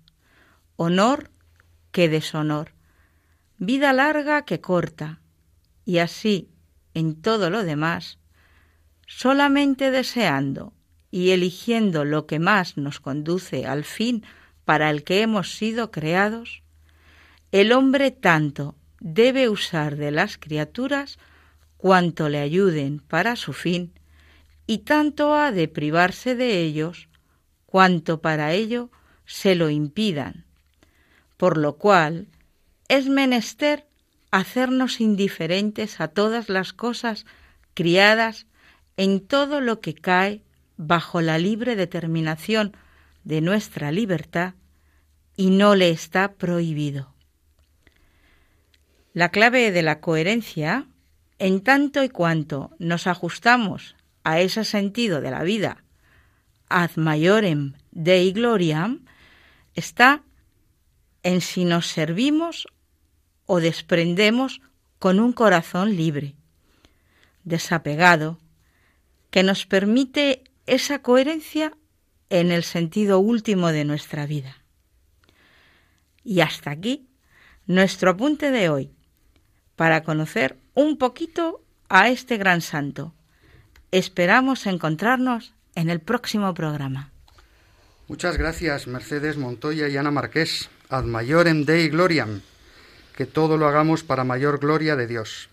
honor 0.75 1.31
que 1.91 2.09
deshonor, 2.09 2.73
vida 3.57 3.91
larga 3.91 4.45
que 4.45 4.61
corta, 4.61 5.19
y 5.83 5.97
así 5.97 6.51
en 6.93 7.19
todo 7.19 7.49
lo 7.49 7.63
demás, 7.63 8.19
solamente 9.07 9.89
deseando 9.89 10.73
y 11.13 11.29
eligiendo 11.29 12.05
lo 12.05 12.25
que 12.25 12.39
más 12.39 12.75
nos 12.75 12.99
conduce 12.99 13.67
al 13.67 13.83
fin 13.83 14.23
para 14.65 14.89
el 14.89 15.03
que 15.03 15.21
hemos 15.21 15.55
sido 15.55 15.91
creados, 15.91 16.63
el 17.51 17.71
hombre 17.71 18.09
tanto 18.09 18.73
debe 18.99 19.47
usar 19.47 19.95
de 19.95 20.09
las 20.09 20.39
criaturas 20.39 21.19
cuanto 21.77 22.29
le 22.29 22.39
ayuden 22.39 22.97
para 22.97 23.35
su 23.35 23.53
fin, 23.53 23.93
y 24.65 24.79
tanto 24.79 25.35
ha 25.35 25.51
de 25.51 25.67
privarse 25.67 26.33
de 26.33 26.61
ellos 26.63 27.09
cuanto 27.67 28.19
para 28.19 28.53
ello 28.53 28.89
se 29.27 29.53
lo 29.53 29.69
impidan, 29.69 30.45
por 31.37 31.59
lo 31.59 31.75
cual 31.77 32.25
es 32.87 33.07
menester 33.07 33.85
hacernos 34.31 34.99
indiferentes 34.99 36.01
a 36.01 36.07
todas 36.07 36.49
las 36.49 36.73
cosas 36.73 37.27
criadas 37.75 38.47
en 38.97 39.19
todo 39.19 39.61
lo 39.61 39.79
que 39.79 39.93
cae 39.93 40.41
bajo 40.77 41.21
la 41.21 41.37
libre 41.37 41.75
determinación 41.75 42.75
de 43.23 43.41
nuestra 43.41 43.91
libertad 43.91 44.53
y 45.35 45.49
no 45.49 45.75
le 45.75 45.89
está 45.89 46.33
prohibido. 46.33 47.13
La 49.13 49.29
clave 49.29 49.71
de 49.71 49.83
la 49.83 49.99
coherencia, 49.99 50.87
en 51.39 51.61
tanto 51.61 52.03
y 52.03 52.09
cuanto 52.09 52.71
nos 52.79 53.07
ajustamos 53.07 53.95
a 54.23 54.39
ese 54.39 54.63
sentido 54.63 55.21
de 55.21 55.31
la 55.31 55.43
vida, 55.43 55.83
ad 56.69 56.91
maiorem 56.95 57.73
Dei 57.91 58.31
gloriam, 58.31 59.05
está 59.75 60.23
en 61.21 61.41
si 61.41 61.65
nos 61.65 61.87
servimos 61.87 62.67
o 63.45 63.59
desprendemos 63.59 64.61
con 64.97 65.19
un 65.19 65.33
corazón 65.33 65.95
libre, 65.95 66.35
desapegado, 67.43 68.39
que 69.29 69.43
nos 69.43 69.65
permite 69.65 70.43
esa 70.65 71.01
coherencia 71.01 71.73
en 72.29 72.51
el 72.51 72.63
sentido 72.63 73.19
último 73.19 73.71
de 73.71 73.85
nuestra 73.85 74.25
vida. 74.25 74.57
Y 76.23 76.41
hasta 76.41 76.71
aquí 76.71 77.07
nuestro 77.65 78.11
apunte 78.11 78.51
de 78.51 78.69
hoy 78.69 78.91
para 79.75 80.03
conocer 80.03 80.57
un 80.73 80.97
poquito 80.97 81.63
a 81.89 82.09
este 82.09 82.37
gran 82.37 82.61
santo. 82.61 83.13
Esperamos 83.91 84.65
encontrarnos 84.65 85.53
en 85.75 85.89
el 85.89 85.99
próximo 85.99 86.53
programa. 86.53 87.11
Muchas 88.07 88.37
gracias, 88.37 88.87
Mercedes 88.87 89.37
Montoya 89.37 89.87
y 89.87 89.97
Ana 89.97 90.11
Marqués. 90.11 90.69
Ad 90.89 91.03
maiorem 91.05 91.65
Dei 91.65 91.89
gloriam. 91.89 92.41
Que 93.15 93.25
todo 93.25 93.57
lo 93.57 93.67
hagamos 93.67 94.03
para 94.03 94.23
mayor 94.23 94.59
gloria 94.59 94.95
de 94.95 95.07
Dios. 95.07 95.49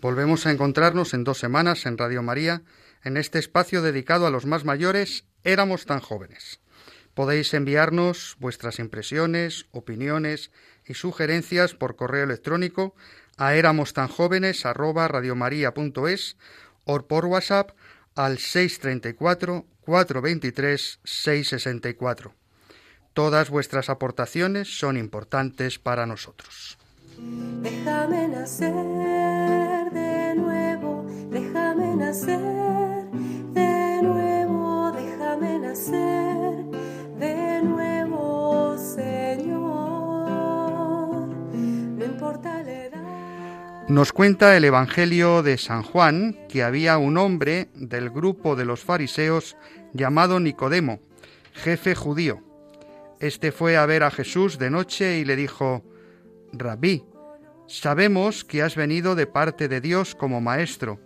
Volvemos 0.00 0.46
a 0.46 0.50
encontrarnos 0.50 1.14
en 1.14 1.24
dos 1.24 1.38
semanas 1.38 1.86
en 1.86 1.96
Radio 1.96 2.22
María, 2.22 2.62
en 3.04 3.16
este 3.16 3.38
espacio 3.38 3.82
dedicado 3.82 4.26
a 4.26 4.30
los 4.30 4.46
más 4.46 4.64
mayores, 4.64 5.24
éramos 5.44 5.86
tan 5.86 6.00
jóvenes. 6.00 6.60
Podéis 7.14 7.54
enviarnos 7.54 8.36
vuestras 8.40 8.78
impresiones, 8.78 9.66
opiniones 9.70 10.50
y 10.84 10.94
sugerencias 10.94 11.74
por 11.74 11.96
correo 11.96 12.24
electrónico 12.24 12.94
a 13.38 13.54
éramos 13.54 13.92
tan 13.92 14.08
jóvenes 14.08 14.64
o 16.84 17.06
por 17.06 17.26
WhatsApp 17.26 17.70
al 18.14 18.38
634 18.38 19.66
423 19.80 21.00
664. 21.04 22.34
Todas 23.12 23.48
vuestras 23.48 23.88
aportaciones 23.88 24.78
son 24.78 24.98
importantes 24.98 25.78
para 25.78 26.04
nosotros. 26.04 26.76
Déjame 27.62 28.28
nacer 28.28 28.74
de 29.90 30.34
nuevo, 30.34 31.06
déjame 31.30 31.96
nacer 31.96 32.65
Nos 43.88 44.12
cuenta 44.12 44.56
el 44.56 44.64
Evangelio 44.64 45.44
de 45.44 45.58
San 45.58 45.82
Juan 45.82 46.36
que 46.48 46.64
había 46.64 46.98
un 46.98 47.16
hombre 47.16 47.68
del 47.74 48.10
grupo 48.10 48.56
de 48.56 48.64
los 48.64 48.82
fariseos 48.82 49.56
llamado 49.92 50.40
Nicodemo, 50.40 51.00
jefe 51.54 51.94
judío. 51.94 52.42
Este 53.20 53.52
fue 53.52 53.76
a 53.76 53.86
ver 53.86 54.02
a 54.02 54.10
Jesús 54.10 54.58
de 54.58 54.70
noche 54.70 55.18
y 55.18 55.24
le 55.24 55.36
dijo, 55.36 55.84
Rabí, 56.52 57.04
sabemos 57.68 58.44
que 58.44 58.62
has 58.62 58.74
venido 58.74 59.14
de 59.14 59.26
parte 59.26 59.68
de 59.68 59.80
Dios 59.80 60.14
como 60.14 60.40
maestro, 60.40 61.00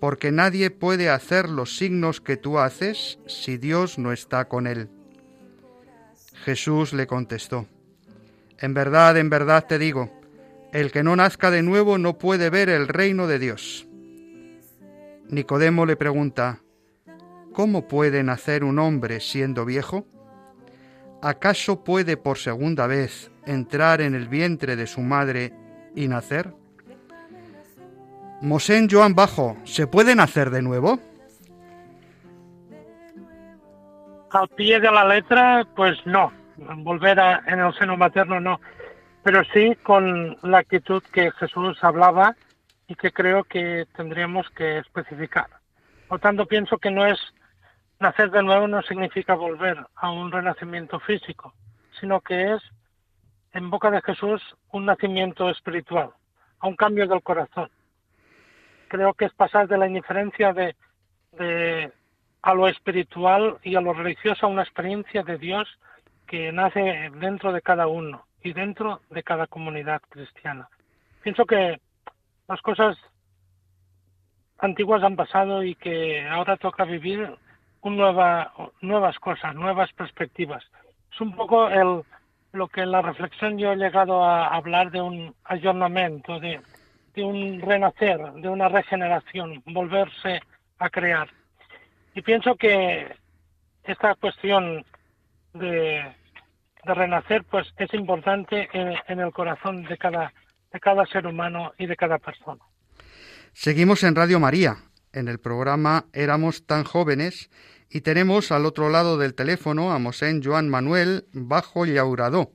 porque 0.00 0.32
nadie 0.32 0.70
puede 0.70 1.08
hacer 1.08 1.48
los 1.48 1.76
signos 1.76 2.20
que 2.20 2.36
tú 2.36 2.58
haces 2.58 3.18
si 3.26 3.56
Dios 3.56 3.98
no 3.98 4.12
está 4.12 4.46
con 4.46 4.66
él. 4.66 4.88
Jesús 6.44 6.92
le 6.92 7.06
contestó, 7.06 7.66
En 8.58 8.74
verdad, 8.74 9.16
en 9.16 9.30
verdad 9.30 9.66
te 9.66 9.78
digo, 9.78 10.10
el 10.72 10.90
que 10.90 11.02
no 11.02 11.16
nazca 11.16 11.50
de 11.50 11.62
nuevo 11.62 11.98
no 11.98 12.18
puede 12.18 12.50
ver 12.50 12.68
el 12.68 12.88
reino 12.88 13.26
de 13.26 13.38
Dios. 13.38 13.86
Nicodemo 15.28 15.86
le 15.86 15.96
pregunta, 15.96 16.60
¿Cómo 17.54 17.86
puede 17.86 18.24
nacer 18.24 18.64
un 18.64 18.80
hombre 18.80 19.20
siendo 19.20 19.64
viejo? 19.64 20.08
¿Acaso 21.22 21.84
puede 21.84 22.16
por 22.16 22.36
segunda 22.36 22.88
vez 22.88 23.30
entrar 23.46 24.00
en 24.00 24.16
el 24.16 24.26
vientre 24.26 24.74
de 24.74 24.88
su 24.88 25.00
madre 25.02 25.52
y 25.94 26.08
nacer? 26.08 26.52
Mosén 28.44 28.88
Joan 28.90 29.14
Bajo, 29.14 29.56
¿se 29.64 29.86
puede 29.86 30.14
nacer 30.14 30.50
de 30.50 30.62
nuevo? 30.62 30.98
Al 34.30 34.48
pie 34.48 34.80
de 34.80 34.90
la 34.90 35.04
letra, 35.04 35.66
pues 35.74 35.96
no. 36.04 36.32
Volver 36.56 37.18
a, 37.18 37.42
en 37.46 37.58
el 37.58 37.74
seno 37.74 37.96
materno 37.96 38.38
no 38.40 38.60
pero 39.24 39.42
sí 39.54 39.74
con 39.82 40.36
la 40.42 40.58
actitud 40.58 41.02
que 41.10 41.32
Jesús 41.32 41.82
hablaba 41.82 42.36
y 42.86 42.94
que 42.94 43.10
creo 43.10 43.42
que 43.42 43.86
tendríamos 43.96 44.48
que 44.50 44.78
especificar. 44.78 45.46
Por 46.08 46.20
tanto, 46.20 46.44
pienso 46.44 46.76
que 46.76 46.90
no 46.90 47.06
es 47.06 47.18
nacer 47.98 48.30
de 48.30 48.42
nuevo 48.42 48.68
no 48.68 48.82
significa 48.82 49.34
volver 49.34 49.78
a 49.94 50.10
un 50.10 50.30
renacimiento 50.30 51.00
físico, 51.00 51.54
sino 51.98 52.20
que 52.20 52.52
es, 52.52 52.62
en 53.52 53.70
boca 53.70 53.90
de 53.90 54.02
Jesús, 54.02 54.42
un 54.72 54.84
nacimiento 54.84 55.48
espiritual, 55.48 56.10
a 56.58 56.68
un 56.68 56.76
cambio 56.76 57.08
del 57.08 57.22
corazón. 57.22 57.70
Creo 58.88 59.14
que 59.14 59.26
es 59.26 59.32
pasar 59.34 59.68
de 59.68 59.78
la 59.78 59.86
indiferencia 59.86 60.52
de, 60.52 60.76
de 61.32 61.92
a 62.42 62.54
lo 62.54 62.68
espiritual 62.68 63.58
y 63.62 63.74
a 63.74 63.80
lo 63.80 63.92
religioso 63.92 64.46
a 64.46 64.50
una 64.50 64.62
experiencia 64.62 65.22
de 65.22 65.38
Dios 65.38 65.68
que 66.26 66.52
nace 66.52 67.10
dentro 67.14 67.52
de 67.52 67.62
cada 67.62 67.86
uno 67.86 68.26
y 68.42 68.52
dentro 68.52 69.00
de 69.10 69.22
cada 69.22 69.46
comunidad 69.46 70.02
cristiana. 70.10 70.68
Pienso 71.22 71.46
que 71.46 71.80
las 72.46 72.60
cosas 72.60 72.98
antiguas 74.58 75.02
han 75.02 75.16
pasado 75.16 75.62
y 75.62 75.74
que 75.74 76.26
ahora 76.28 76.56
toca 76.56 76.84
vivir 76.84 77.34
un 77.80 77.96
nueva, 77.96 78.52
nuevas 78.80 79.18
cosas, 79.18 79.54
nuevas 79.54 79.92
perspectivas. 79.92 80.64
Es 81.12 81.20
un 81.20 81.34
poco 81.34 81.68
el, 81.68 82.02
lo 82.52 82.68
que 82.68 82.82
en 82.82 82.90
la 82.90 83.02
reflexión 83.02 83.58
yo 83.58 83.72
he 83.72 83.76
llegado 83.76 84.24
a 84.24 84.48
hablar 84.48 84.90
de 84.90 85.00
un 85.00 85.34
ayornamiento, 85.44 86.40
de, 86.40 86.60
de 87.14 87.22
un 87.22 87.60
renacer, 87.60 88.18
de 88.34 88.48
una 88.48 88.68
regeneración, 88.68 89.62
volverse 89.66 90.40
a 90.78 90.90
crear. 90.90 91.28
Y 92.14 92.22
pienso 92.22 92.56
que 92.56 93.06
esta 93.84 94.14
cuestión 94.14 94.84
de, 95.52 96.04
de 96.86 96.94
renacer 96.94 97.44
pues 97.50 97.66
es 97.78 97.92
importante 97.94 98.68
en, 98.72 99.20
el 99.20 99.32
corazón 99.32 99.84
de 99.84 99.96
cada, 99.96 100.32
de 100.72 100.80
cada 100.80 101.06
ser 101.06 101.26
humano 101.26 101.72
y 101.78 101.86
de 101.86 101.96
cada 101.96 102.18
persona. 102.18 102.62
Seguimos 103.52 104.02
en 104.02 104.14
Radio 104.14 104.40
María, 104.40 104.76
en 105.12 105.28
el 105.28 105.38
programa 105.38 106.06
Éramos 106.12 106.66
tan 106.66 106.84
jóvenes 106.84 107.50
y 107.88 108.00
tenemos 108.00 108.50
al 108.50 108.66
otro 108.66 108.88
lado 108.88 109.18
del 109.18 109.34
teléfono 109.34 109.92
a 109.92 109.98
Mosén 109.98 110.42
Joan 110.42 110.68
Manuel 110.68 111.26
Bajo 111.32 111.86
Llauradó, 111.86 112.50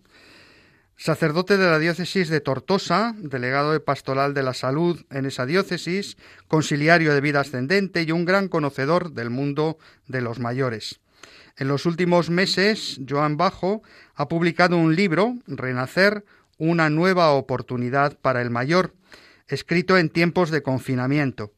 sacerdote 0.99 1.55
de 1.55 1.65
la 1.65 1.79
diócesis 1.79 2.27
de 2.27 2.41
Tortosa, 2.41 3.15
delegado 3.17 3.71
de 3.71 3.79
Pastoral 3.79 4.33
de 4.33 4.43
la 4.43 4.53
Salud 4.53 5.05
en 5.09 5.25
esa 5.25 5.45
diócesis, 5.45 6.17
conciliario 6.49 7.13
de 7.13 7.21
vida 7.21 7.39
ascendente 7.39 8.03
y 8.03 8.12
un 8.12 8.25
gran 8.25 8.49
conocedor 8.49 9.13
del 9.13 9.29
mundo 9.29 9.77
de 10.07 10.19
los 10.19 10.39
mayores. 10.39 10.99
En 11.55 11.69
los 11.69 11.85
últimos 11.85 12.29
meses, 12.29 12.99
Joan 13.07 13.38
Bajo 13.38 13.81
ha 14.13 14.27
publicado 14.27 14.75
un 14.75 14.93
libro, 14.93 15.35
Renacer, 15.47 16.25
una 16.57 16.89
nueva 16.89 17.31
oportunidad 17.31 18.17
para 18.19 18.41
el 18.41 18.49
mayor, 18.49 18.93
escrito 19.47 19.97
en 19.97 20.09
tiempos 20.09 20.51
de 20.51 20.63
confinamiento, 20.63 21.53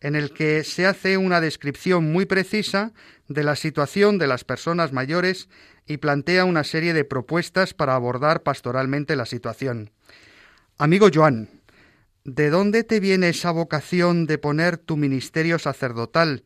en 0.00 0.16
el 0.16 0.32
que 0.32 0.64
se 0.64 0.86
hace 0.86 1.18
una 1.18 1.40
descripción 1.40 2.12
muy 2.12 2.24
precisa 2.26 2.92
de 3.28 3.44
la 3.44 3.54
situación 3.54 4.18
de 4.18 4.26
las 4.26 4.44
personas 4.44 4.92
mayores 4.92 5.48
y 5.86 5.98
plantea 5.98 6.44
una 6.44 6.64
serie 6.64 6.92
de 6.92 7.04
propuestas 7.04 7.74
para 7.74 7.94
abordar 7.94 8.42
pastoralmente 8.42 9.16
la 9.16 9.26
situación. 9.26 9.90
Amigo 10.78 11.08
Joan, 11.12 11.48
¿de 12.24 12.48
dónde 12.48 12.84
te 12.84 13.00
viene 13.00 13.28
esa 13.28 13.50
vocación 13.50 14.26
de 14.26 14.38
poner 14.38 14.78
tu 14.78 14.96
ministerio 14.96 15.58
sacerdotal, 15.58 16.44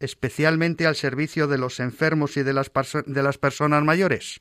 especialmente 0.00 0.86
al 0.86 0.96
servicio 0.96 1.46
de 1.46 1.58
los 1.58 1.78
enfermos 1.78 2.36
y 2.36 2.42
de 2.42 2.52
las, 2.52 2.70
de 3.06 3.22
las 3.22 3.38
personas 3.38 3.84
mayores? 3.84 4.40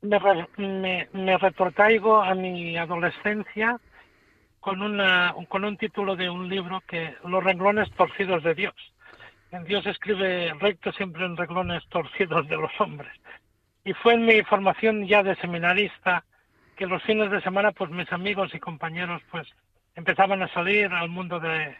Me, 0.00 0.18
me, 0.58 1.08
me 1.12 1.34
a 1.34 2.34
mi 2.34 2.76
adolescencia 2.76 3.80
con, 4.64 4.80
una, 4.80 5.34
con 5.48 5.62
un 5.62 5.76
título 5.76 6.16
de 6.16 6.30
un 6.30 6.48
libro 6.48 6.82
que 6.88 7.14
Los 7.24 7.44
renglones 7.44 7.90
torcidos 7.92 8.42
de 8.42 8.54
Dios 8.54 8.74
Dios 9.66 9.86
escribe 9.86 10.52
recto 10.58 10.90
siempre 10.92 11.24
en 11.24 11.36
reglones 11.36 11.86
torcidos 11.88 12.48
de 12.48 12.56
los 12.56 12.72
hombres. 12.80 13.12
Y 13.84 13.92
fue 13.92 14.14
en 14.14 14.26
mi 14.26 14.42
formación 14.42 15.06
ya 15.06 15.22
de 15.22 15.36
seminarista 15.36 16.24
que 16.76 16.86
los 16.86 17.00
fines 17.04 17.30
de 17.30 17.40
semana, 17.40 17.70
pues 17.70 17.90
mis 17.90 18.10
amigos 18.12 18.52
y 18.52 18.58
compañeros, 18.58 19.22
pues 19.30 19.46
empezaban 19.94 20.42
a 20.42 20.52
salir 20.52 20.86
al 20.86 21.08
mundo 21.08 21.38
de, 21.38 21.76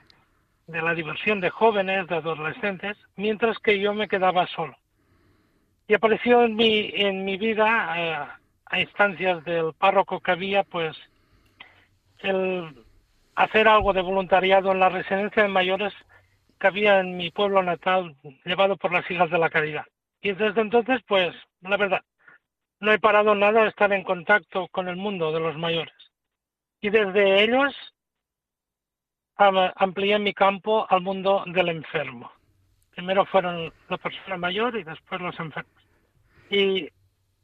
de 0.68 0.82
la 0.82 0.94
diversión 0.94 1.40
de 1.40 1.50
jóvenes, 1.50 2.06
de 2.06 2.14
adolescentes, 2.14 2.96
mientras 3.16 3.58
que 3.58 3.80
yo 3.80 3.92
me 3.92 4.06
quedaba 4.06 4.46
solo. 4.46 4.76
Y 5.88 5.94
apareció 5.94 6.44
en 6.44 6.54
mi, 6.54 6.92
en 6.94 7.24
mi 7.24 7.36
vida, 7.38 7.94
eh, 7.96 8.18
a 8.66 8.80
instancias 8.80 9.44
del 9.44 9.72
párroco 9.72 10.20
que 10.20 10.30
había, 10.30 10.62
pues 10.62 10.96
el 12.24 12.84
hacer 13.34 13.68
algo 13.68 13.92
de 13.92 14.02
voluntariado 14.02 14.72
en 14.72 14.80
la 14.80 14.88
residencia 14.88 15.42
de 15.42 15.48
mayores 15.48 15.92
que 16.58 16.66
había 16.66 17.00
en 17.00 17.16
mi 17.16 17.30
pueblo 17.30 17.62
natal 17.62 18.16
llevado 18.44 18.76
por 18.76 18.92
las 18.92 19.08
hijas 19.10 19.30
de 19.30 19.38
la 19.38 19.50
caridad. 19.50 19.84
Y 20.20 20.32
desde 20.32 20.60
entonces, 20.60 21.00
pues, 21.06 21.34
la 21.60 21.76
verdad, 21.76 22.02
no 22.80 22.92
he 22.92 22.98
parado 22.98 23.34
nada 23.34 23.62
de 23.62 23.68
estar 23.68 23.92
en 23.92 24.04
contacto 24.04 24.68
con 24.68 24.88
el 24.88 24.96
mundo 24.96 25.32
de 25.32 25.40
los 25.40 25.56
mayores. 25.56 25.94
Y 26.80 26.90
desde 26.90 27.42
ellos 27.42 27.74
amplié 29.36 30.18
mi 30.18 30.32
campo 30.32 30.86
al 30.88 31.02
mundo 31.02 31.44
del 31.46 31.68
enfermo. 31.68 32.30
Primero 32.90 33.26
fueron 33.26 33.72
la 33.88 33.98
persona 33.98 34.36
mayor 34.36 34.76
y 34.76 34.84
después 34.84 35.20
los 35.20 35.38
enfermos. 35.40 35.82
Y 36.50 36.88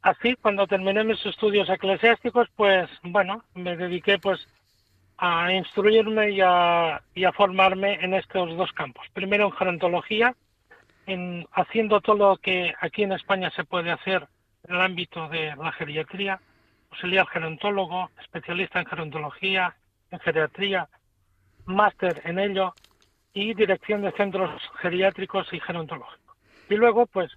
así, 0.02 0.36
cuando 0.36 0.66
terminé 0.66 1.02
mis 1.04 1.24
estudios 1.26 1.68
eclesiásticos, 1.68 2.48
pues, 2.54 2.88
bueno, 3.02 3.44
me 3.54 3.76
dediqué 3.76 4.18
pues 4.18 4.46
a 5.22 5.52
instruirme 5.52 6.30
y 6.30 6.40
a, 6.40 7.02
y 7.14 7.24
a, 7.24 7.32
formarme 7.32 8.02
en 8.02 8.14
estos 8.14 8.56
dos 8.56 8.72
campos. 8.72 9.06
Primero 9.12 9.44
en 9.44 9.52
gerontología, 9.52 10.34
en 11.06 11.46
haciendo 11.52 12.00
todo 12.00 12.16
lo 12.16 12.36
que 12.38 12.72
aquí 12.80 13.02
en 13.02 13.12
España 13.12 13.50
se 13.54 13.64
puede 13.64 13.90
hacer 13.90 14.26
en 14.66 14.76
el 14.76 14.80
ámbito 14.80 15.28
de 15.28 15.54
la 15.56 15.72
geriatría, 15.72 16.40
auxiliar 16.90 17.26
gerontólogo, 17.28 18.08
especialista 18.18 18.80
en 18.80 18.86
gerontología, 18.86 19.76
en 20.10 20.20
geriatría, 20.20 20.88
máster 21.66 22.22
en 22.24 22.38
ello 22.38 22.72
y 23.34 23.52
dirección 23.52 24.00
de 24.00 24.12
centros 24.12 24.50
geriátricos 24.80 25.52
y 25.52 25.60
gerontológicos. 25.60 26.36
Y 26.70 26.76
luego, 26.76 27.04
pues, 27.04 27.30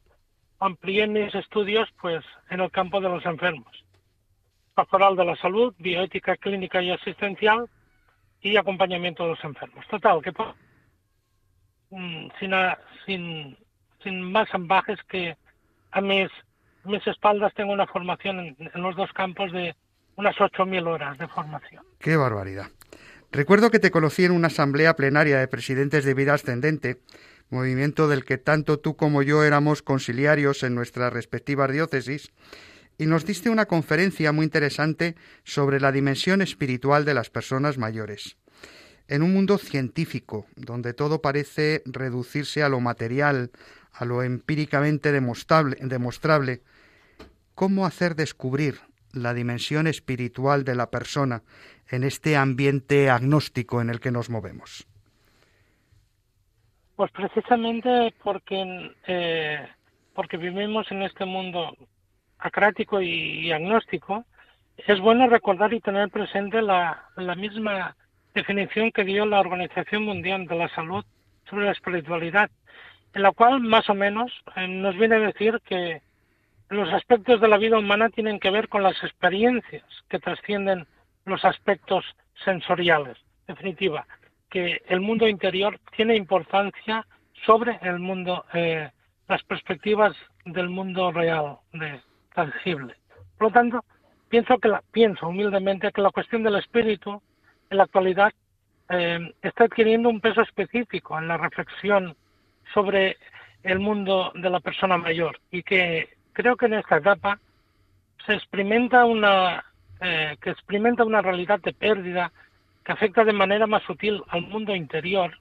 amplié 0.60 1.06
mis 1.08 1.36
estudios, 1.36 1.89
pues, 2.00 2.24
en 2.50 2.62
el 2.62 2.72
campo 2.72 3.02
de 3.02 3.10
los 3.10 3.26
enfermos 3.26 3.83
pastoral 4.73 5.15
de 5.15 5.25
la 5.25 5.36
salud, 5.36 5.73
bioética 5.77 6.36
clínica 6.38 6.81
y 6.81 6.91
asistencial 6.91 7.69
y 8.41 8.57
acompañamiento 8.57 9.23
de 9.23 9.29
los 9.29 9.43
enfermos. 9.43 9.88
Total, 9.88 10.21
que 10.21 10.31
mm, 11.91 12.27
sin, 12.39 12.51
sin, 13.05 13.57
sin 14.03 14.31
más 14.31 14.47
ambajes 14.53 14.99
que 15.07 15.38
a 15.91 16.01
mis, 16.01 16.29
mis 16.83 17.05
espaldas 17.07 17.53
tengo 17.53 17.71
una 17.71 17.88
formación 17.88 18.39
en, 18.39 18.71
en 18.73 18.81
los 18.81 18.95
dos 18.95 19.12
campos 19.13 19.51
de 19.51 19.75
unas 20.15 20.36
8.000 20.36 20.88
horas 20.88 21.17
de 21.17 21.27
formación. 21.27 21.83
¡Qué 21.99 22.17
barbaridad! 22.17 22.67
Recuerdo 23.31 23.71
que 23.71 23.79
te 23.79 23.89
conocí 23.89 24.25
en 24.25 24.31
una 24.31 24.47
asamblea 24.47 24.95
plenaria 24.95 25.39
de 25.39 25.47
presidentes 25.47 26.05
de 26.05 26.13
vida 26.13 26.36
ascendente, 26.36 26.97
movimiento 27.49 28.07
del 28.07 28.25
que 28.25 28.38
tanto 28.38 28.79
tú 28.79 28.95
como 28.95 29.23
yo 29.23 29.43
éramos 29.43 29.81
conciliarios 29.81 30.63
en 30.63 30.75
nuestras 30.75 31.12
respectivas 31.12 31.71
diócesis, 31.71 32.31
y 32.97 33.06
nos 33.06 33.25
diste 33.25 33.49
una 33.49 33.65
conferencia 33.65 34.32
muy 34.32 34.45
interesante 34.45 35.15
sobre 35.43 35.79
la 35.79 35.91
dimensión 35.91 36.41
espiritual 36.41 37.06
de 37.06 37.13
las 37.13 37.29
personas 37.29 37.77
mayores. 37.77 38.38
En 39.08 39.21
un 39.21 39.34
mundo 39.34 39.58
científico, 39.58 40.45
donde 40.56 40.93
todo 40.93 41.21
parece 41.21 41.82
reducirse 41.86 42.63
a 42.63 42.69
lo 42.69 42.79
material, 42.79 43.51
a 43.91 44.06
lo 44.06 44.23
empíricamente 44.23 45.12
demostrable, 45.12 46.62
¿cómo 47.53 47.86
hacer 47.86 48.15
descubrir 48.15 48.79
la 49.12 49.34
dimensión 49.34 49.88
espiritual 49.88 50.63
de 50.63 50.75
la 50.75 50.89
persona 50.89 51.43
en 51.89 52.03
este 52.03 52.36
ambiente 52.36 53.10
agnóstico 53.10 53.82
en 53.82 53.89
el 53.89 53.99
que 53.99 54.12
nos 54.12 54.29
movemos? 54.29 54.88
Pues 56.95 57.12
precisamente 57.12 58.13
porque, 58.23 58.91
eh, 59.08 59.67
porque 60.13 60.38
vivimos 60.38 60.91
en 60.91 61.03
este 61.03 61.25
mundo 61.25 61.75
acrático 62.39 63.02
y, 63.02 63.52
agnóstico, 63.52 64.26
es 64.78 65.00
bueno 65.00 65.28
recordar 65.28 65.74
y 65.74 65.80
tener 65.80 66.10
presente 66.10 66.62
la, 66.62 67.06
la 67.15 67.36
misma 67.36 67.96
definición 68.34 68.91
que 68.91 69.04
dio 69.04 69.26
la 69.26 69.39
Organización 69.39 70.04
Mundial 70.04 70.48
de 70.48 70.56
la 70.56 70.69
Salud 70.69 71.06
sobre 71.50 71.65
la 71.65 71.72
espiritualidad, 71.72 72.50
en 73.13 73.22
la 73.22 73.32
cual 73.32 73.62
más 73.62 73.89
o 73.89 73.93
menos 73.93 74.32
eh, 74.56 74.67
nos 74.67 74.96
viene 74.98 75.15
a 75.15 75.19
decir 75.19 75.62
que 75.65 76.02
los 76.69 76.91
aspectos 76.91 77.39
de 77.39 77.48
la 77.48 77.58
vida 77.58 77.78
humana 77.78 78.10
tienen 78.10 78.39
que 78.39 78.50
ver 78.50 78.67
con 78.67 78.84
las 78.84 79.02
experiencias 79.04 79.84
que 80.10 80.19
trascienden 80.19 80.88
los 81.26 81.46
aspectos 81.46 82.04
sensoriales. 82.43 83.17
En 83.48 83.56
definitiva, 83.56 84.06
que 84.50 84.82
el 84.88 85.02
mundo 85.02 85.28
interior 85.28 85.80
tiene 85.96 86.15
importancia 86.15 87.06
sobre 87.46 87.78
el 87.82 88.00
mundo, 88.00 88.46
eh, 88.54 88.89
las 89.28 89.43
perspectivas 89.43 90.15
del 90.46 90.69
mundo 90.69 91.12
real, 91.12 91.58
de, 91.74 92.00
tangible. 92.34 92.96
Por 93.38 93.48
lo 93.48 93.54
tanto, 93.54 93.86
pienso 94.30 94.58
que 94.58 94.69
la, 94.69 94.84
pienso 94.91 95.28
humildemente 95.28 95.91
que 95.91 96.02
la 96.02 96.12
cuestión 96.12 96.43
del 96.43 96.56
espíritu 96.56 97.22
en 97.69 97.78
la 97.78 97.84
actualidad 97.84 98.32
eh, 98.89 99.34
está 99.41 99.65
adquiriendo 99.65 100.10
un 100.10 100.22
peso 100.22 100.41
específico 100.41 101.17
en 101.17 101.28
la 101.28 101.38
reflexión 101.38 102.15
sobre 102.74 103.17
el 103.63 103.80
mundo 103.80 104.32
de 104.36 104.50
la 104.50 104.60
persona 104.60 104.98
mayor 104.98 105.39
y 105.52 105.63
que 105.63 106.10
creo 106.34 106.58
que 106.58 106.65
en 106.65 106.74
esta 106.74 106.98
etapa 106.98 107.39
se 108.26 108.34
experimenta 108.34 109.06
una 109.06 109.63
eh, 110.02 110.36
que 110.41 110.50
experimenta 110.50 111.06
una 111.06 111.22
realidad 111.22 111.60
de 111.62 111.74
pérdida 111.74 112.32
que 112.84 112.91
afecta 112.91 113.24
de 113.24 113.32
manera 113.32 113.67
más 113.67 113.84
sutil 113.84 114.22
al 114.28 114.41
mundo 114.41 114.76
interior 114.76 115.38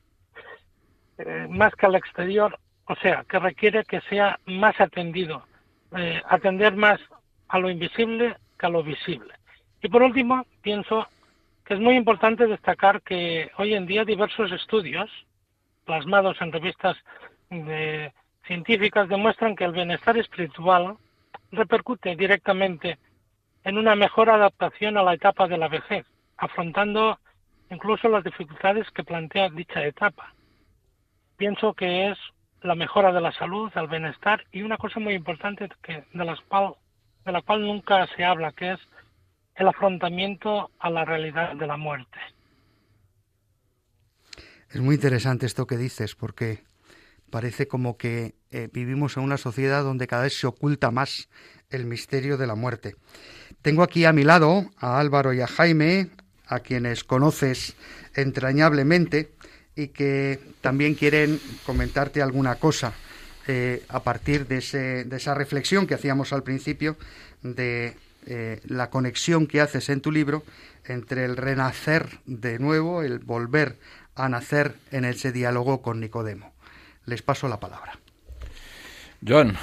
eh, 1.18 1.46
más 1.50 1.74
que 1.74 1.86
al 1.86 1.94
exterior 1.94 2.58
O 2.86 2.96
sea, 2.96 3.24
que 3.28 3.38
requiere 3.38 3.84
que 3.84 4.00
sea 4.02 4.38
más 4.46 4.80
atendido, 4.80 5.44
eh, 5.96 6.22
atender 6.28 6.74
más 6.76 7.00
a 7.48 7.58
lo 7.58 7.70
invisible 7.70 8.36
que 8.58 8.66
a 8.66 8.70
lo 8.70 8.82
visible. 8.82 9.34
Y 9.82 9.88
por 9.88 10.02
último, 10.02 10.46
pienso 10.62 11.06
que 11.64 11.74
es 11.74 11.80
muy 11.80 11.96
importante 11.96 12.46
destacar 12.46 13.02
que 13.02 13.50
hoy 13.58 13.74
en 13.74 13.86
día 13.86 14.04
diversos 14.04 14.50
estudios 14.52 15.10
plasmados 15.84 16.40
en 16.40 16.52
revistas 16.52 16.96
de 17.50 18.12
científicas 18.46 19.08
demuestran 19.08 19.56
que 19.56 19.64
el 19.64 19.72
bienestar 19.72 20.16
espiritual 20.16 20.96
repercute 21.50 22.16
directamente 22.16 22.98
en 23.64 23.78
una 23.78 23.94
mejor 23.94 24.30
adaptación 24.30 24.96
a 24.96 25.02
la 25.02 25.14
etapa 25.14 25.46
de 25.46 25.58
la 25.58 25.68
vejez, 25.68 26.06
afrontando 26.36 27.18
incluso 27.70 28.08
las 28.08 28.24
dificultades 28.24 28.90
que 28.90 29.04
plantea 29.04 29.50
dicha 29.50 29.84
etapa. 29.84 30.34
Pienso 31.36 31.74
que 31.74 32.08
es 32.10 32.18
la 32.62 32.74
mejora 32.74 33.12
de 33.12 33.20
la 33.20 33.32
salud, 33.32 33.70
el 33.74 33.88
bienestar 33.88 34.44
y 34.52 34.62
una 34.62 34.78
cosa 34.78 35.00
muy 35.00 35.14
importante 35.14 35.68
que, 35.82 36.04
de, 36.12 36.24
las 36.24 36.40
cual, 36.42 36.74
de 37.24 37.32
la 37.32 37.42
cual 37.42 37.62
nunca 37.62 38.06
se 38.16 38.24
habla, 38.24 38.52
que 38.52 38.72
es 38.72 38.80
el 39.56 39.68
afrontamiento 39.68 40.70
a 40.78 40.90
la 40.90 41.04
realidad 41.04 41.54
de 41.54 41.66
la 41.66 41.76
muerte. 41.76 42.18
Es 44.70 44.80
muy 44.80 44.94
interesante 44.94 45.46
esto 45.46 45.66
que 45.66 45.76
dices, 45.76 46.14
porque 46.14 46.64
parece 47.30 47.68
como 47.68 47.96
que 47.96 48.34
eh, 48.50 48.68
vivimos 48.72 49.16
en 49.16 49.24
una 49.24 49.36
sociedad 49.36 49.82
donde 49.82 50.06
cada 50.06 50.22
vez 50.22 50.38
se 50.38 50.46
oculta 50.46 50.90
más 50.90 51.28
el 51.70 51.84
misterio 51.84 52.36
de 52.36 52.46
la 52.46 52.54
muerte. 52.54 52.96
Tengo 53.60 53.82
aquí 53.82 54.04
a 54.04 54.12
mi 54.12 54.24
lado 54.24 54.70
a 54.78 54.98
Álvaro 54.98 55.32
y 55.32 55.40
a 55.40 55.46
Jaime, 55.46 56.10
a 56.46 56.60
quienes 56.60 57.04
conoces 57.04 57.76
entrañablemente 58.14 59.32
y 59.76 59.88
que 59.88 60.38
también 60.60 60.94
quieren 60.94 61.40
comentarte 61.64 62.22
alguna 62.22 62.56
cosa 62.56 62.92
eh, 63.46 63.82
a 63.88 64.02
partir 64.02 64.46
de, 64.46 64.58
esa 64.58 65.34
reflexión 65.34 65.86
que 65.86 65.94
hacíamos 65.94 66.32
al 66.32 66.42
principio 66.42 66.96
de 67.42 67.96
eh, 68.26 68.60
la 68.66 68.90
conexión 68.90 69.46
que 69.46 69.60
haces 69.60 69.88
en 69.88 70.00
tu 70.00 70.12
libro 70.12 70.44
entre 70.84 71.24
el 71.24 71.36
renacer 71.36 72.20
de 72.26 72.58
nuevo, 72.58 73.02
el 73.02 73.18
volver 73.18 73.76
a 74.14 74.28
nacer 74.28 74.74
en 74.90 75.04
ese 75.04 75.32
diálogo 75.32 75.82
con 75.82 76.00
Nicodemo 76.00 76.52
les 77.06 77.22
paso 77.22 77.48
la 77.48 77.58
palabra. 77.58 77.98
John, 79.26 79.56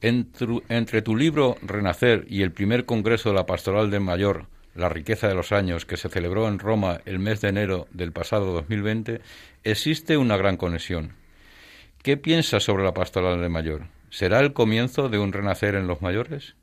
entre, 0.00 1.02
tu 1.02 1.16
libro 1.16 1.56
Renacer 1.62 2.26
y 2.28 2.42
el 2.42 2.52
primer 2.52 2.84
Congreso 2.86 3.30
de 3.30 3.34
la 3.34 3.46
Pastoral 3.46 3.90
de 3.90 4.00
Mayor, 4.00 4.46
La 4.74 4.88
riqueza 4.88 5.28
de 5.28 5.34
los 5.34 5.52
años, 5.52 5.84
que 5.84 5.98
se 5.98 6.08
celebró 6.08 6.48
en 6.48 6.58
Roma 6.58 7.00
el 7.04 7.18
mes 7.18 7.40
de 7.40 7.48
enero 7.48 7.86
del 7.90 8.12
pasado 8.12 8.52
2020, 8.54 9.20
existe 9.64 10.16
una 10.16 10.38
gran 10.38 10.56
conexión. 10.56 11.12
¿Qué 12.02 12.16
piensas 12.16 12.64
sobre 12.64 12.82
la 12.82 12.94
Pastoral 12.94 13.40
de 13.40 13.48
Mayor? 13.50 13.82
¿Será 14.08 14.40
el 14.40 14.54
comienzo 14.54 15.08
de 15.08 15.18
un 15.18 15.32
renacer 15.32 15.74
en 15.74 15.86
los 15.86 16.00
mayores? 16.00 16.56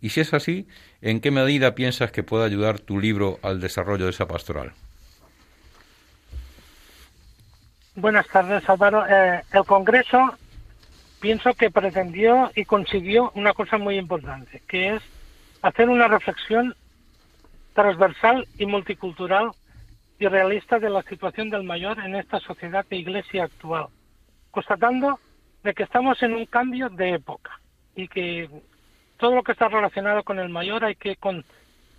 Y 0.00 0.10
si 0.10 0.20
es 0.20 0.34
así, 0.34 0.68
¿en 1.00 1.20
qué 1.20 1.30
medida 1.30 1.74
piensas 1.74 2.12
que 2.12 2.22
puede 2.22 2.44
ayudar 2.44 2.78
tu 2.78 3.00
libro 3.00 3.38
al 3.42 3.60
desarrollo 3.60 4.04
de 4.04 4.10
esa 4.10 4.28
pastoral? 4.28 4.72
Buenas 7.96 8.26
tardes, 8.28 8.68
Álvaro. 8.68 9.06
Eh, 9.08 9.42
el 9.52 9.64
Congreso 9.64 10.36
pienso 11.20 11.54
que 11.54 11.70
pretendió 11.70 12.50
y 12.54 12.66
consiguió 12.66 13.32
una 13.34 13.54
cosa 13.54 13.78
muy 13.78 13.96
importante, 13.96 14.60
que 14.68 14.96
es 14.96 15.02
hacer 15.62 15.88
una 15.88 16.08
reflexión 16.08 16.74
transversal 17.74 18.46
y 18.58 18.66
multicultural 18.66 19.50
y 20.18 20.26
realista 20.26 20.78
de 20.78 20.90
la 20.90 21.02
situación 21.02 21.50
del 21.50 21.64
mayor 21.64 21.98
en 21.98 22.14
esta 22.14 22.40
sociedad 22.40 22.86
de 22.88 22.96
iglesia 22.96 23.44
actual, 23.44 23.88
constatando 24.50 25.18
de 25.62 25.74
que 25.74 25.82
estamos 25.82 26.22
en 26.22 26.34
un 26.34 26.46
cambio 26.46 26.88
de 26.88 27.14
época 27.14 27.60
y 27.96 28.08
que 28.08 28.48
todo 29.18 29.34
lo 29.34 29.42
que 29.42 29.52
está 29.52 29.68
relacionado 29.68 30.22
con 30.22 30.38
el 30.38 30.48
mayor 30.48 30.84
hay 30.84 30.94
que 30.94 31.18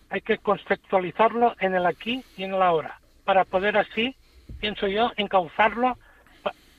hay 0.10 0.22
que 0.22 0.38
contextualizarlo 0.38 1.56
en 1.60 1.76
el 1.76 1.86
aquí 1.86 2.24
y 2.38 2.44
en 2.44 2.54
el 2.54 2.62
ahora 2.62 3.00
para 3.26 3.44
poder 3.44 3.78
así 3.78 4.16
pienso 4.60 4.88
yo, 4.88 5.12
encauzarlo 5.18 5.98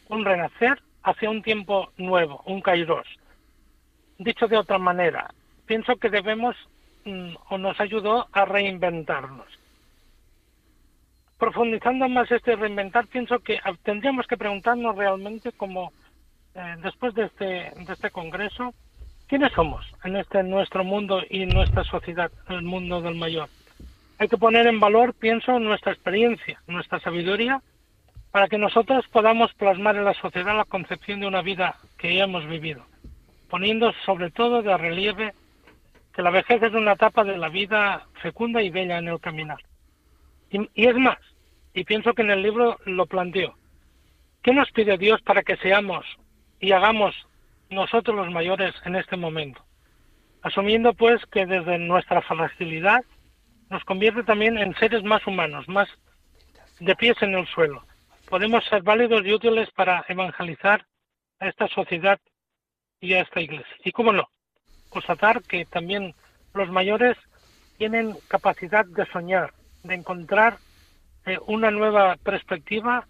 un 0.09 0.25
renacer 0.25 0.81
hacia 1.03 1.31
un 1.31 1.43
tiempo 1.43 1.91
nuevo, 1.97 2.43
un 2.47 2.61
kairos. 2.61 3.07
Dicho 4.19 4.47
de 4.49 4.57
otra 4.57 4.79
manera, 4.79 5.33
pienso 5.67 5.97
que 5.97 6.09
debemos 6.09 6.57
o 7.49 7.59
nos 7.59 7.81
ayudó 7.81 8.27
a 8.33 8.45
reinventarnos. 8.45 9.47
Profundizando 11.39 12.09
más 12.09 12.31
este 12.31 12.57
reinventar, 12.57 13.07
pienso 13.07 13.39
que 13.41 13.61
tendríamos 13.83 14.27
que 14.27 14.37
preguntarnos 14.37 14.97
realmente 14.97 15.53
como 15.53 15.93
eh, 16.55 16.77
después 16.83 17.15
de 17.15 17.25
este, 17.27 17.45
de 17.45 17.93
este 17.93 18.11
congreso, 18.11 18.73
¿quiénes 19.27 19.53
somos 19.53 19.87
en 20.05 20.17
este 20.17 20.43
nuestro 20.43 20.83
mundo 20.83 21.23
y 21.29 21.45
nuestra 21.47 21.85
sociedad, 21.85 22.31
el 22.49 22.63
mundo 22.63 23.03
del 23.03 23.17
mayor? 23.17 23.49
hay 24.19 24.29
que 24.29 24.39
poner 24.39 24.67
en 24.67 24.81
valor, 24.81 25.15
pienso, 25.15 25.59
nuestra 25.59 25.93
experiencia, 25.93 26.61
nuestra 26.67 27.01
sabiduría, 27.01 27.61
para 28.31 28.49
que 28.49 28.59
nosotros 28.59 29.05
podamos 29.09 29.53
plasmar 29.55 29.97
en 29.97 30.05
la 30.05 30.15
sociedad 30.15 30.57
la 30.57 30.65
concepción 30.65 31.21
de 31.21 31.27
una 31.27 31.43
vida 31.43 31.77
que 31.99 32.15
ya 32.15 32.25
hemos 32.25 32.47
vivido, 32.47 32.85
poniendo 33.49 33.93
sobre 34.05 34.31
todo 34.31 34.63
de 34.63 34.77
relieve 34.77 35.35
que 36.17 36.23
la 36.23 36.31
vejez 36.31 36.63
es 36.63 36.73
una 36.73 36.93
etapa 36.93 37.25
de 37.25 37.37
la 37.37 37.51
vida 37.51 38.07
fecunda 38.23 38.63
y 38.63 38.71
bella 38.71 38.97
en 38.97 39.09
el 39.09 39.21
caminar. 39.21 39.59
Y, 40.51 40.67
y 40.73 40.87
es 40.87 40.97
más, 40.97 41.19
y 41.75 41.85
pienso 41.85 42.15
que 42.15 42.23
en 42.23 42.31
el 42.31 42.43
libro 42.43 42.79
lo 42.87 43.05
planteo, 43.05 43.55
¿qué 44.43 44.55
nos 44.55 44.71
pide 44.73 44.97
Dios 44.97 45.21
para 45.21 45.43
que 45.43 45.59
seamos 45.59 46.07
y 46.59 46.73
hagamos 46.73 47.15
nosotros 47.69 48.17
los 48.17 48.31
mayores 48.31 48.75
en 48.87 48.97
este 48.97 49.19
momento? 49.19 49.63
Asumiendo 50.41 50.95
pues 50.95 51.21
que 51.27 51.45
desde 51.45 51.79
nuestra 51.79 52.23
fragilidad 52.23 53.05
nos 53.69 53.85
convierte 53.85 54.23
también 54.23 54.57
en 54.57 54.75
seres 54.77 55.05
más 55.05 55.27
humanos, 55.27 55.69
más 55.69 55.89
de 56.81 56.97
pies 56.97 57.21
en 57.21 57.35
el 57.35 57.47
suelo. 57.49 57.85
Podemos 58.31 58.65
ser 58.65 58.83
válidos 58.83 59.21
y 59.27 59.35
útiles 59.35 59.71
para 59.73 60.03
evangelizar 60.09 60.87
a 61.41 61.49
esta 61.49 61.69
sociedad 61.69 62.19
y 63.01 63.13
a 63.13 63.21
esta 63.21 63.43
iglesia. 63.43 63.77
Y 63.85 63.93
cómo 63.93 64.15
no, 64.15 64.31
constatar 64.97 65.43
que 65.43 65.67
también 65.67 66.15
los 66.55 66.71
mayores 66.71 67.19
tienen 67.77 68.17
capacidad 68.29 68.87
de 68.87 69.05
soñar, 69.07 69.53
de 69.83 69.95
encontrar 69.95 70.57
eh, 71.27 71.39
una 71.47 71.71
nueva 71.71 72.17
perspectiva 72.17 73.07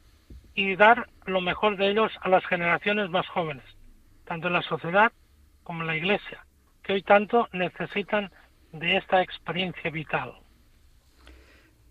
y 0.57 0.75
dar 0.75 1.09
lo 1.27 1.41
mejor 1.41 1.77
de 1.77 1.91
ellos 1.91 2.11
a 2.23 2.29
las 2.29 2.45
generaciones 2.47 3.09
más 3.09 3.25
jóvenes, 3.29 3.65
tanto 4.25 4.49
en 4.49 4.55
la 4.55 4.63
sociedad 4.63 5.13
como 5.63 5.83
en 5.83 5.87
la 5.87 5.97
iglesia, 5.97 6.45
que 6.83 6.95
hoy 6.95 7.03
tanto 7.03 7.49
necesitan 7.53 8.33
de 8.73 8.97
esta 8.97 9.23
experiencia 9.23 9.89
vital. 9.89 10.35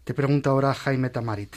Te 0.03 0.13
pregunta 0.13 0.49
ahora 0.49 0.73
Jaime 0.73 1.09
Tamarit. 1.09 1.55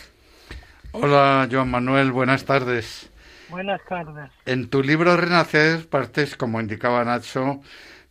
Hola, 0.92 1.48
Joan 1.50 1.72
Manuel, 1.72 2.12
buenas 2.12 2.44
tardes. 2.44 3.10
Buenas 3.48 3.80
tardes. 3.88 4.30
En 4.46 4.70
tu 4.70 4.80
libro 4.80 5.16
Renacer 5.16 5.88
partes, 5.88 6.36
como 6.36 6.60
indicaba 6.60 7.04
Nacho, 7.04 7.62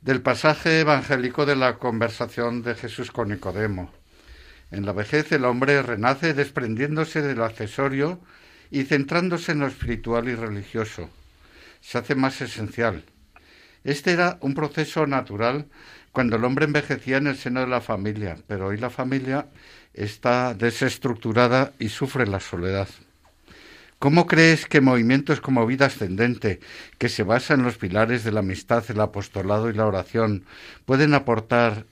del 0.08 0.22
pasaje 0.22 0.80
evangélico 0.80 1.46
de 1.46 1.58
la 1.58 1.74
conversación 1.80 2.64
de 2.64 2.76
Jesús 2.76 3.12
con 3.12 3.28
Nicodemo. 3.28 3.92
En 4.72 4.86
la 4.86 4.94
vejez 4.94 5.34
el 5.34 5.44
hombre 5.44 5.82
renace 5.82 6.34
desprendiéndose 6.34 7.22
del 7.22 7.42
accesorio 7.42 8.22
y 8.72 8.84
centrándose 8.84 9.52
en 9.52 9.60
lo 9.60 9.68
espiritual 9.68 10.30
y 10.30 10.36
religioso. 10.36 11.10
Se 11.82 11.98
hace 11.98 12.16
más 12.16 12.40
esencial. 12.40 13.04
Este 13.84 14.14
era 14.14 14.38
un 14.40 14.54
proceso 14.54 15.06
natural 15.08 15.66
cuando 16.14 16.38
el 16.38 16.46
hombre 16.46 16.64
envejecía 16.64 17.18
en 17.18 17.28
el 17.28 17.36
seno 17.36 17.60
de 17.60 17.68
la 17.68 17.82
familia, 17.82 18.38
pero 18.48 18.68
hoy 18.68 18.78
la 18.78 18.90
familia 18.90 19.48
está 19.94 20.54
desestructurada 20.54 21.74
y 21.80 21.90
sufre 21.90 22.26
la 22.26 22.40
soledad. 22.40 22.88
¿Cómo 24.00 24.28
crees 24.28 24.68
que 24.68 24.80
movimientos 24.80 25.42
como 25.42 25.66
Vida 25.66 25.88
Ascendente, 25.88 26.60
que 27.00 27.10
se 27.10 27.24
basa 27.24 27.56
en 27.56 27.64
los 27.64 27.80
pilares 27.80 28.24
de 28.24 28.32
la 28.32 28.42
amistad, 28.42 28.84
el 28.90 29.02
apostolado 29.02 29.72
y 29.72 29.74
la 29.74 29.88
oración, 29.88 30.46
pueden 30.86 31.16
aportar, 31.16 31.86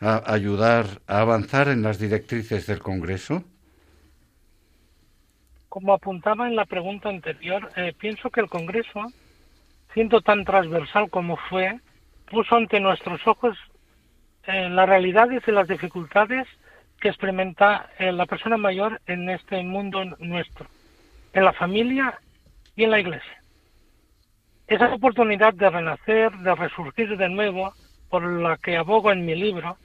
a 0.00 0.32
ayudar 0.32 0.86
a 1.08 1.20
avanzar 1.20 1.68
en 1.68 1.82
las 1.82 1.98
directrices 1.98 2.68
del 2.68 2.78
Congreso? 2.78 3.42
Como 5.68 5.92
apuntaba 5.92 6.46
en 6.46 6.54
la 6.54 6.66
pregunta 6.66 7.08
anterior, 7.08 7.68
eh, 7.74 7.94
pienso 7.98 8.30
que 8.30 8.40
el 8.40 8.48
Congreso, 8.48 9.12
siendo 9.92 10.20
tan 10.20 10.44
transversal 10.44 11.10
como 11.10 11.36
fue, 11.36 11.80
puso 12.30 12.54
ante 12.54 12.78
nuestros 12.78 13.26
ojos 13.26 13.58
eh, 14.46 14.68
las 14.70 14.88
realidades 14.88 15.42
y 15.48 15.50
las 15.50 15.66
dificultades 15.66 16.46
que 17.00 17.08
experimenta 17.08 17.90
eh, 17.98 18.12
la 18.12 18.26
persona 18.26 18.56
mayor 18.56 19.00
en 19.06 19.28
este 19.30 19.62
mundo 19.64 20.04
nuestro, 20.20 20.66
en 21.32 21.44
la 21.44 21.52
familia 21.52 22.18
y 22.76 22.84
en 22.84 22.90
la 22.90 23.00
iglesia. 23.00 23.42
Esa 24.66 24.94
oportunidad 24.94 25.52
de 25.54 25.68
renacer, 25.68 26.32
de 26.32 26.54
resurgir 26.54 27.16
de 27.16 27.28
nuevo, 27.28 27.72
por 28.08 28.24
la 28.24 28.56
que 28.56 28.76
abogo 28.76 29.10
en 29.12 29.24
mi 29.24 29.34
libro, 29.34 29.76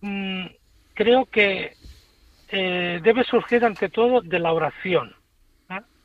mm, 0.00 0.46
creo 0.94 1.26
que 1.26 1.72
eh, 2.48 3.00
debe 3.02 3.24
surgir 3.24 3.64
ante 3.64 3.88
todo 3.88 4.20
de 4.20 4.38
la 4.38 4.52
oración, 4.52 5.14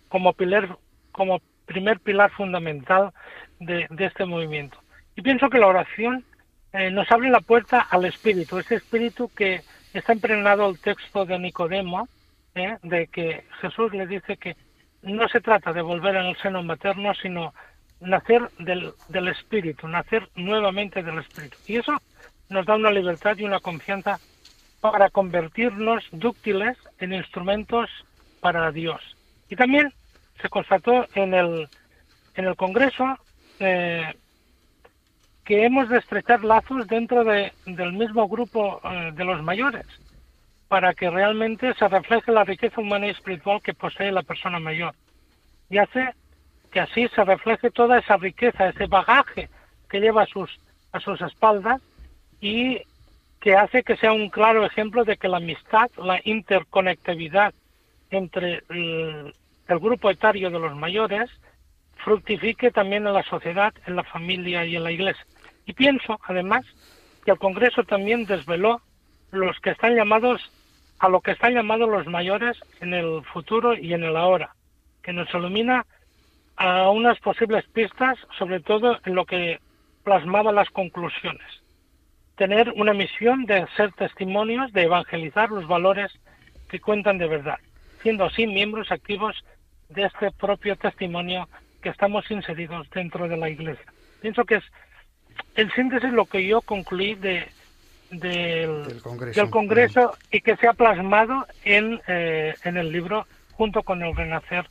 como 0.10 0.34
pilar, 0.34 0.78
como 1.12 1.42
primer 1.66 2.00
pilar 2.00 2.32
fundamental 2.32 3.12
de, 3.60 3.88
este 3.98 4.26
movimiento. 4.26 4.78
Y 5.16 5.22
pienso 5.22 5.50
que 5.50 5.58
la 5.58 5.68
oración 5.68 6.24
eh, 6.74 6.92
nos 6.92 7.12
abre 7.12 7.30
la 7.30 7.42
puerta 7.42 7.80
al 7.80 8.06
espíritu, 8.06 8.60
ese 8.60 8.76
espíritu 8.76 9.30
que 9.36 9.62
está 9.94 10.14
impregnado 10.14 10.70
el 10.70 10.80
texto 10.80 11.26
de 11.26 11.40
Nicodemo, 11.40 12.08
¿eh? 12.54 12.78
de 12.84 13.08
que 13.08 13.44
Jesús 13.62 13.92
le 13.94 14.06
dice 14.08 14.38
que 14.38 14.56
no 15.06 15.28
se 15.30 15.40
trata 15.40 15.72
de 15.72 15.82
volver 15.82 16.16
en 16.16 16.26
el 16.26 16.38
seno 16.38 16.64
materno, 16.64 17.14
sino 17.16 17.54
nacer 18.02 18.50
del, 18.60 18.92
del 19.08 19.28
espíritu, 19.30 19.88
nacer 19.88 20.28
nuevamente 20.36 21.04
del 21.04 21.20
espíritu. 21.20 21.58
Y 21.68 21.78
eso 21.78 21.94
nos 22.50 22.66
da 22.66 22.76
una 22.76 22.92
libertad 22.92 23.38
y 23.38 23.44
una 23.44 23.60
confianza 23.60 24.20
para 24.82 25.10
convertirnos 25.10 26.04
dúctiles 26.12 26.78
en 27.00 27.14
instrumentos 27.14 27.90
para 28.40 28.72
Dios. 28.72 29.02
Y 29.50 29.56
también 29.56 29.94
se 30.42 30.50
constató 30.50 31.08
en 31.16 31.34
el, 31.34 31.70
en 32.36 32.46
el 32.46 32.56
Congreso 32.56 33.18
eh, 33.60 34.14
que 35.44 35.66
hemos 35.66 35.90
de 35.90 36.00
estrechar 36.00 36.44
lazos 36.44 36.88
dentro 36.88 37.24
de, 37.24 37.54
del 37.66 37.94
mismo 37.94 38.28
grupo 38.28 38.82
eh, 38.84 39.12
de 39.14 39.24
los 39.24 39.42
mayores 39.44 39.86
para 40.68 40.94
que 40.94 41.10
realmente 41.10 41.74
se 41.76 41.88
refleje 41.88 42.32
la 42.32 42.44
riqueza 42.44 42.82
humana 42.82 43.08
y 43.08 43.12
espiritual 43.12 43.62
que 43.62 43.74
posee 43.74 44.12
la 44.12 44.24
persona 44.24 44.60
mayor. 44.60 44.94
Y 45.70 45.78
hace 45.78 46.14
que 46.72 46.80
así 46.80 47.08
se 47.10 47.24
refleje 47.24 47.72
toda 47.72 48.00
esa 48.00 48.18
riqueza, 48.18 48.70
ese 48.70 48.88
bagaje 48.88 49.50
que 49.90 50.00
lleva 50.00 50.24
a 50.24 50.28
sus, 50.28 50.50
a 50.92 51.00
sus 51.00 51.22
espaldas 51.22 51.82
y 52.42 52.82
que 53.40 53.56
hace 53.56 53.84
que 53.84 53.96
sea 53.98 54.12
un 54.12 54.30
claro 54.30 54.66
ejemplo 54.66 55.04
de 55.04 55.18
que 55.18 55.28
la 55.28 55.38
amistad, 55.38 55.90
la 55.98 56.20
interconectividad 56.24 57.54
entre 58.10 58.64
el, 58.70 59.34
el 59.68 59.80
grupo 59.80 60.10
etario 60.10 60.50
de 60.50 60.60
los 60.60 60.76
mayores 60.76 61.30
fructifique 62.04 62.72
también 62.72 63.08
en 63.08 63.14
la 63.14 63.24
sociedad, 63.24 63.74
en 63.86 63.96
la 63.96 64.04
familia 64.04 64.66
y 64.66 64.76
en 64.76 64.84
la 64.84 64.92
iglesia. 64.92 65.26
Y 65.66 65.74
pienso, 65.74 66.20
además, 66.28 66.66
que 67.24 67.32
el 67.32 67.40
Congreso 67.40 67.84
también 67.84 68.26
desveló 68.26 68.82
los 69.32 69.60
que 69.60 69.72
están 69.72 69.96
llamados 69.96 70.52
a 71.00 71.10
lo 71.10 71.22
que 71.22 71.32
están 71.32 71.54
llamados 71.54 71.90
los 71.90 72.08
mayores 72.08 72.58
en 72.82 72.94
el 72.94 73.24
futuro 73.26 73.76
y 73.76 73.94
en 73.94 74.04
el 74.04 74.16
ahora, 74.16 74.56
que 75.04 75.14
nos 75.14 75.34
ilumina 75.34 75.86
a 76.56 76.90
unas 76.90 77.20
posibles 77.20 77.66
pistas, 77.74 78.18
sobre 78.38 78.62
todo 78.62 78.98
en 79.06 79.16
lo 79.16 79.26
que 79.26 79.60
plasmaba 80.04 80.52
las 80.52 80.70
conclusiones. 80.70 81.46
Tener 82.38 82.72
una 82.76 82.94
misión 82.94 83.46
de 83.46 83.66
ser 83.76 83.92
testimonios, 83.94 84.72
de 84.74 84.84
evangelizar 84.84 85.50
los 85.50 85.68
valores 85.68 86.12
que 86.70 86.80
cuentan 86.80 87.18
de 87.18 87.28
verdad, 87.28 87.60
siendo 88.02 88.26
así 88.26 88.48
miembros 88.48 88.92
activos 88.92 89.36
de 89.90 90.04
este 90.04 90.32
propio 90.32 90.76
testimonio 90.76 91.48
que 91.82 91.90
estamos 91.90 92.30
inseridos 92.32 92.90
dentro 92.90 93.28
de 93.28 93.38
la 93.38 93.50
Iglesia. 93.50 93.86
Pienso 94.22 94.44
que 94.46 94.56
es 94.56 94.64
en 95.56 95.70
síntesis 95.72 96.12
lo 96.12 96.26
que 96.26 96.46
yo 96.46 96.62
concluí 96.62 97.16
de, 97.16 97.48
del, 98.12 99.02
Congreso. 99.50 100.12
y 100.32 100.42
que 100.42 100.56
se 100.58 100.68
ha 100.68 100.74
plasmado 100.74 101.46
en, 101.64 102.02
eh, 102.08 102.54
en 102.64 102.78
el 102.78 102.92
libro 102.92 103.28
junto 103.54 103.84
con 103.84 104.02
el 104.04 104.16
renacer 104.16 104.70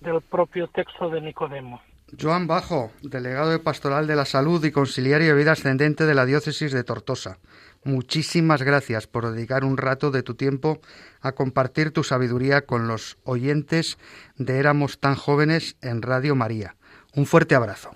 del 0.00 0.20
propio 0.20 0.68
texto 0.68 1.08
de 1.10 1.20
Nicodemo. 1.20 1.80
Joan 2.20 2.46
Bajo, 2.46 2.92
delegado 3.02 3.50
de 3.50 3.58
Pastoral 3.58 4.06
de 4.06 4.14
la 4.14 4.24
Salud 4.24 4.64
y 4.64 4.70
conciliario 4.70 5.28
de 5.28 5.34
vida 5.34 5.52
ascendente 5.52 6.06
de 6.06 6.14
la 6.14 6.24
diócesis 6.24 6.72
de 6.72 6.84
Tortosa. 6.84 7.38
Muchísimas 7.82 8.62
gracias 8.62 9.06
por 9.06 9.30
dedicar 9.30 9.64
un 9.64 9.76
rato 9.76 10.10
de 10.10 10.22
tu 10.22 10.34
tiempo 10.34 10.80
a 11.20 11.32
compartir 11.32 11.92
tu 11.92 12.04
sabiduría 12.04 12.62
con 12.62 12.88
los 12.88 13.16
oyentes 13.24 13.98
de 14.36 14.58
Éramos 14.58 15.00
tan 15.00 15.14
jóvenes 15.16 15.76
en 15.82 16.02
Radio 16.02 16.36
María. 16.36 16.76
Un 17.14 17.26
fuerte 17.26 17.54
abrazo. 17.54 17.94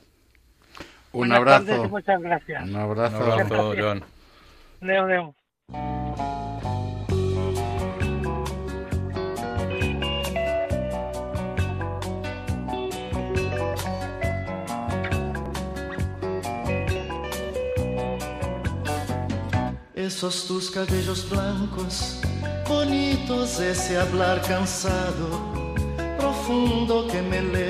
Un 1.13 1.33
abrazo. 1.33 1.89
muchas 1.89 2.21
gracias. 2.21 2.69
Un 2.69 2.77
abrazo, 2.77 3.19
un 3.19 3.41
abrazo 3.41 3.75
Joan. 3.77 4.05
Leo, 4.83 5.07
leo. 5.07 5.35
Esos 19.95 20.47
tus 20.47 20.71
cabellos 20.71 21.29
blancos, 21.29 22.23
bonitos, 22.67 23.61
ese 23.61 23.99
hablar 23.99 24.41
cansado, 24.43 25.29
profundo 26.19 27.07
que 27.07 27.21
me 27.21 27.43
lee 27.43 27.70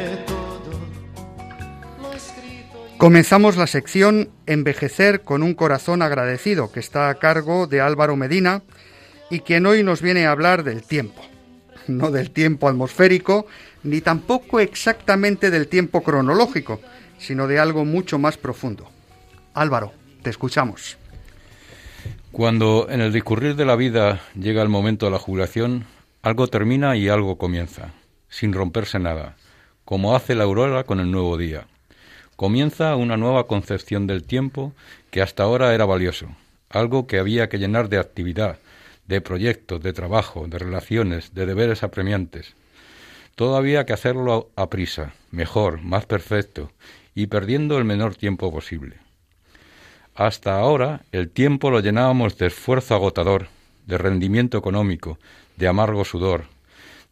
Comenzamos 3.01 3.57
la 3.57 3.67
sección 3.67 4.29
Envejecer 4.45 5.23
con 5.23 5.43
un 5.43 5.55
corazón 5.55 6.03
agradecido, 6.03 6.71
que 6.71 6.81
está 6.81 7.09
a 7.09 7.15
cargo 7.15 7.67
de 7.67 7.81
Álvaro 7.81 8.15
Medina 8.15 8.61
y 9.31 9.41
quien 9.41 9.65
hoy 9.65 9.83
nos 9.83 10.03
viene 10.03 10.27
a 10.27 10.33
hablar 10.33 10.65
del 10.65 10.83
tiempo. 10.83 11.23
No 11.89 12.11
del 12.11 12.31
tiempo 12.31 12.69
atmosférico, 12.69 13.47
ni 13.85 14.03
tampoco 14.03 14.61
exactamente 14.61 15.51
del 15.51 15.67
tiempo 15.67 16.03
cronológico, 16.03 16.83
sino 17.17 17.47
de 17.47 17.59
algo 17.59 17.87
mucho 17.87 18.19
más 18.19 18.37
profundo. 18.37 18.91
Álvaro, 19.55 19.95
te 20.21 20.29
escuchamos. 20.29 20.99
Cuando 22.33 22.87
en 22.91 23.01
el 23.01 23.15
discurrir 23.15 23.57
de 23.57 23.65
la 23.65 23.77
vida 23.77 24.21
llega 24.39 24.61
el 24.61 24.69
momento 24.69 25.07
de 25.07 25.13
la 25.13 25.19
jubilación, 25.19 25.87
algo 26.21 26.49
termina 26.49 26.99
y 26.99 27.09
algo 27.09 27.39
comienza, 27.39 27.95
sin 28.29 28.53
romperse 28.53 28.99
nada, 28.99 29.37
como 29.87 30.15
hace 30.15 30.35
la 30.35 30.45
aurora 30.45 30.85
con 30.85 31.01
el 31.01 31.11
nuevo 31.11 31.39
día. 31.39 31.67
Comienza 32.41 32.97
una 32.97 33.19
nueva 33.19 33.47
concepción 33.47 34.07
del 34.07 34.23
tiempo 34.23 34.73
que 35.11 35.21
hasta 35.21 35.43
ahora 35.43 35.75
era 35.75 35.85
valioso, 35.85 36.29
algo 36.71 37.07
que 37.07 37.19
había 37.19 37.51
que 37.51 37.59
llenar 37.59 37.91
de 37.91 37.99
actividad, 37.99 38.59
de 39.07 39.21
proyectos, 39.21 39.83
de 39.83 39.93
trabajo, 39.93 40.47
de 40.49 40.59
relaciones, 40.59 41.35
de 41.35 41.45
deberes 41.45 41.83
apremiantes. 41.83 42.55
Todo 43.35 43.59
había 43.59 43.85
que 43.85 43.93
hacerlo 43.93 44.49
a 44.57 44.71
prisa, 44.71 45.13
mejor, 45.31 45.83
más 45.83 46.07
perfecto, 46.07 46.73
y 47.15 47.27
perdiendo 47.27 47.77
el 47.77 47.85
menor 47.85 48.15
tiempo 48.15 48.51
posible. 48.51 48.97
Hasta 50.15 50.59
ahora 50.59 51.03
el 51.13 51.29
tiempo 51.29 51.71
lo 51.71 51.81
llenábamos 51.81 52.39
de 52.39 52.47
esfuerzo 52.47 52.95
agotador, 52.95 53.49
de 53.87 53.99
rendimiento 53.99 54.57
económico, 54.57 55.19
de 55.59 55.69
amargo 55.69 56.07
sudor. 56.07 56.45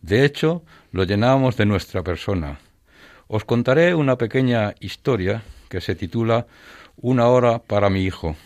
De 0.01 0.25
hecho, 0.25 0.62
lo 0.91 1.05
llenábamos 1.05 1.59
de 1.59 1.67
nuestra 1.67 2.03
persona. 2.03 2.61
Os 3.31 3.45
contaré 3.45 3.95
una 3.95 4.17
pequeña 4.17 4.75
historia 4.81 5.43
que 5.69 5.83
se 5.83 5.95
titula 5.95 6.47
Una 6.97 7.29
hora 7.29 7.59
para 7.59 7.91
mi 7.91 8.05
hijo. 8.05 8.37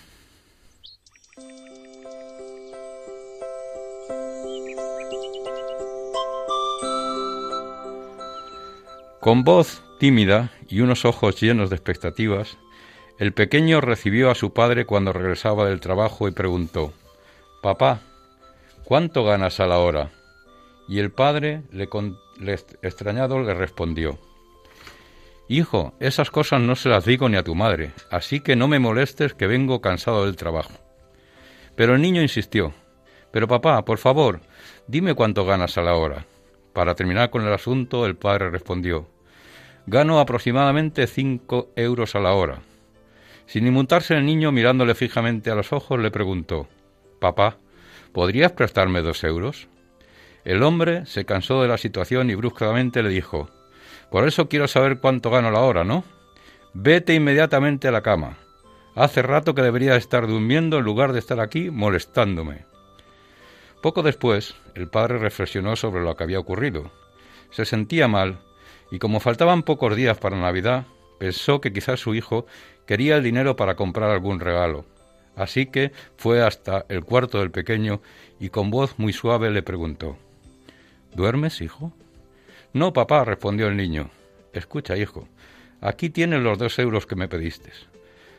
Con 9.21 9.45
voz 9.45 9.85
tímida 10.01 10.51
y 10.69 10.81
unos 10.81 11.05
ojos 11.05 11.41
llenos 11.41 11.71
de 11.71 11.77
expectativas, 11.77 12.59
el 13.21 13.33
pequeño 13.33 13.81
recibió 13.81 14.33
a 14.33 14.35
su 14.35 14.53
padre 14.53 14.85
cuando 14.85 15.13
regresaba 15.13 15.69
del 15.69 15.79
trabajo 15.79 16.27
y 16.27 16.33
preguntó 16.33 16.93
Papá, 17.63 18.01
¿cuánto 18.83 19.23
ganas 19.23 19.61
a 19.61 19.69
la 19.69 19.79
hora? 19.79 20.11
Y 20.89 20.99
el 20.99 21.13
padre, 21.13 21.63
le, 21.71 21.89
extrañado, 22.83 23.39
le 23.39 23.55
respondió 23.55 24.19
Hijo, 25.49 25.95
esas 26.01 26.31
cosas 26.31 26.61
no 26.61 26.77
se 26.77 26.89
las 26.89 27.05
digo 27.05 27.29
ni 27.29 27.37
a 27.37 27.43
tu 27.43 27.55
madre, 27.55 27.93
así 28.11 28.41
que 28.41 28.57
no 28.57 28.69
me 28.69 28.79
molestes 28.79 29.35
que 29.35 29.47
vengo 29.47 29.81
cansado 29.81 30.25
del 30.25 30.37
trabajo. 30.37 30.73
Pero 31.75 31.95
el 31.95 32.03
niño 32.03 32.23
insistió 32.23 32.73
Pero 33.33 33.49
papá, 33.49 33.85
por 33.85 33.99
favor, 33.99 34.41
dime 34.87 35.15
cuánto 35.15 35.45
ganas 35.45 35.77
a 35.79 35.83
la 35.83 35.95
hora. 35.95 36.27
Para 36.73 36.95
terminar 36.95 37.31
con 37.31 37.47
el 37.47 37.53
asunto, 37.53 38.07
el 38.07 38.17
padre 38.17 38.51
respondió 38.51 39.09
Gano 39.87 40.21
aproximadamente 40.21 41.07
cinco 41.07 41.71
euros 41.75 42.15
a 42.15 42.21
la 42.21 42.33
hora. 42.33 42.61
Sin 43.47 43.67
inmutarse 43.67 44.15
el 44.15 44.25
niño, 44.25 44.53
mirándole 44.53 44.95
fijamente 44.95 45.51
a 45.51 45.55
los 45.55 45.73
ojos, 45.73 45.99
le 45.99 46.11
preguntó 46.11 46.69
Papá, 47.21 47.59
¿podrías 48.13 48.53
prestarme 48.53 49.03
dos 49.03 49.25
euros? 49.25 49.69
El 50.45 50.63
hombre 50.63 51.05
se 51.07 51.25
cansó 51.25 51.63
de 51.63 51.69
la 51.69 51.79
situación 51.79 52.31
y 52.31 52.35
bruscamente 52.35 53.03
le 53.03 53.09
dijo 53.11 53.49
Por 54.13 54.29
eso 54.29 54.49
quiero 54.49 54.69
saber 54.69 55.01
cuánto 55.01 55.31
gano 55.31 55.51
la 55.51 55.61
hora, 55.61 55.83
¿no? 55.83 56.05
Vete 56.75 57.15
inmediatamente 57.15 57.89
a 57.89 57.93
la 57.93 58.03
cama. 58.03 58.39
Hace 58.95 59.23
rato 59.23 59.55
que 59.55 59.63
debería 59.63 59.97
estar 59.97 60.29
durmiendo 60.29 60.79
en 60.79 60.85
lugar 60.85 61.13
de 61.13 61.19
estar 61.19 61.41
aquí 61.41 61.71
molestándome. 61.71 62.65
Poco 63.83 64.03
después, 64.03 64.55
el 64.77 64.89
padre 64.89 65.19
reflexionó 65.19 65.75
sobre 65.75 66.05
lo 66.05 66.15
que 66.15 66.23
había 66.23 66.39
ocurrido. 66.39 66.93
Se 67.51 67.65
sentía 67.65 68.07
mal, 68.07 68.39
y 68.93 69.01
como 69.01 69.19
faltaban 69.19 69.65
pocos 69.65 69.97
días 69.97 70.19
para 70.19 70.37
Navidad, 70.37 70.85
pensó 71.19 71.61
que 71.61 71.73
quizás 71.73 71.99
su 71.99 72.15
hijo 72.15 72.47
Quería 72.87 73.17
el 73.17 73.23
dinero 73.23 73.57
para 73.57 73.77
comprar 73.77 74.11
algún 74.11 74.41
regalo. 74.41 74.85
Así 75.37 75.67
que 75.67 75.93
fue 76.17 76.43
hasta 76.43 76.85
el 76.89 77.05
cuarto 77.05 77.39
del 77.39 77.51
pequeño 77.51 78.01
y 78.39 78.51
con 78.51 78.71
voz 78.71 78.99
muy 78.99 79.13
suave 79.13 79.51
le 79.51 79.63
preguntó 79.63 80.19
¿Duermes, 81.15 81.61
hijo? 81.61 81.93
No, 82.73 82.93
papá, 82.93 83.25
respondió 83.25 83.69
el 83.69 83.77
niño. 83.77 84.11
Escucha, 84.53 84.97
hijo, 84.97 85.29
aquí 85.81 86.11
tienes 86.11 86.43
los 86.43 86.59
dos 86.59 86.79
euros 86.79 87.07
que 87.07 87.17
me 87.17 87.29
pediste. 87.29 87.71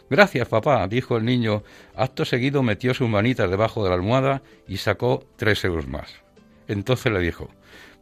Gracias, 0.09 0.47
papá, 0.47 0.87
dijo 0.87 1.17
el 1.17 1.25
niño. 1.25 1.63
Acto 1.95 2.25
seguido 2.25 2.63
metió 2.63 2.93
sus 2.93 3.09
manitas 3.09 3.49
debajo 3.49 3.83
de 3.83 3.89
la 3.89 3.95
almohada 3.95 4.41
y 4.67 4.77
sacó 4.77 5.25
tres 5.37 5.63
euros 5.65 5.87
más. 5.87 6.21
Entonces 6.67 7.11
le 7.11 7.19
dijo, 7.19 7.49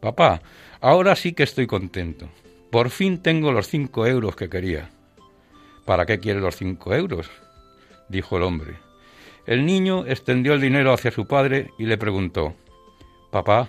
Papá, 0.00 0.42
ahora 0.80 1.16
sí 1.16 1.32
que 1.32 1.42
estoy 1.42 1.66
contento. 1.66 2.28
Por 2.70 2.90
fin 2.90 3.22
tengo 3.22 3.52
los 3.52 3.68
cinco 3.68 4.06
euros 4.06 4.34
que 4.34 4.48
quería. 4.48 4.90
¿Para 5.84 6.06
qué 6.06 6.18
quiere 6.18 6.40
los 6.40 6.56
cinco 6.56 6.94
euros? 6.94 7.30
dijo 8.08 8.36
el 8.36 8.42
hombre. 8.42 8.76
El 9.46 9.64
niño 9.66 10.04
extendió 10.06 10.54
el 10.54 10.60
dinero 10.60 10.92
hacia 10.92 11.10
su 11.10 11.26
padre 11.26 11.70
y 11.78 11.86
le 11.86 11.98
preguntó, 11.98 12.54
Papá, 13.30 13.68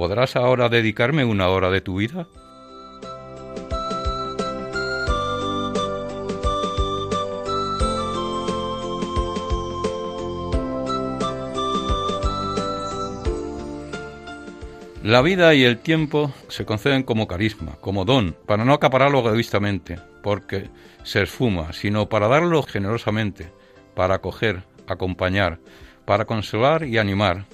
¿podrás 0.00 0.34
ahora 0.34 0.70
dedicarme 0.70 1.26
una 1.26 1.50
hora 1.50 1.68
de 1.68 1.82
tu 1.82 1.96
vida? 1.96 2.26
La 15.02 15.20
vida 15.20 15.52
y 15.52 15.64
el 15.64 15.76
tiempo 15.76 16.32
se 16.48 16.64
conceden 16.64 17.02
como 17.02 17.28
carisma, 17.28 17.72
como 17.82 18.06
don, 18.06 18.34
para 18.46 18.64
no 18.64 18.72
acapararlo 18.72 19.18
egoístamente, 19.18 19.98
porque 20.22 20.70
se 21.02 21.24
esfuma, 21.24 21.74
sino 21.74 22.08
para 22.08 22.26
darlo 22.26 22.62
generosamente, 22.62 23.52
para 23.94 24.14
acoger, 24.14 24.62
acompañar, 24.86 25.58
para 26.06 26.24
consolar 26.24 26.84
y 26.84 26.96
animar, 26.96 27.44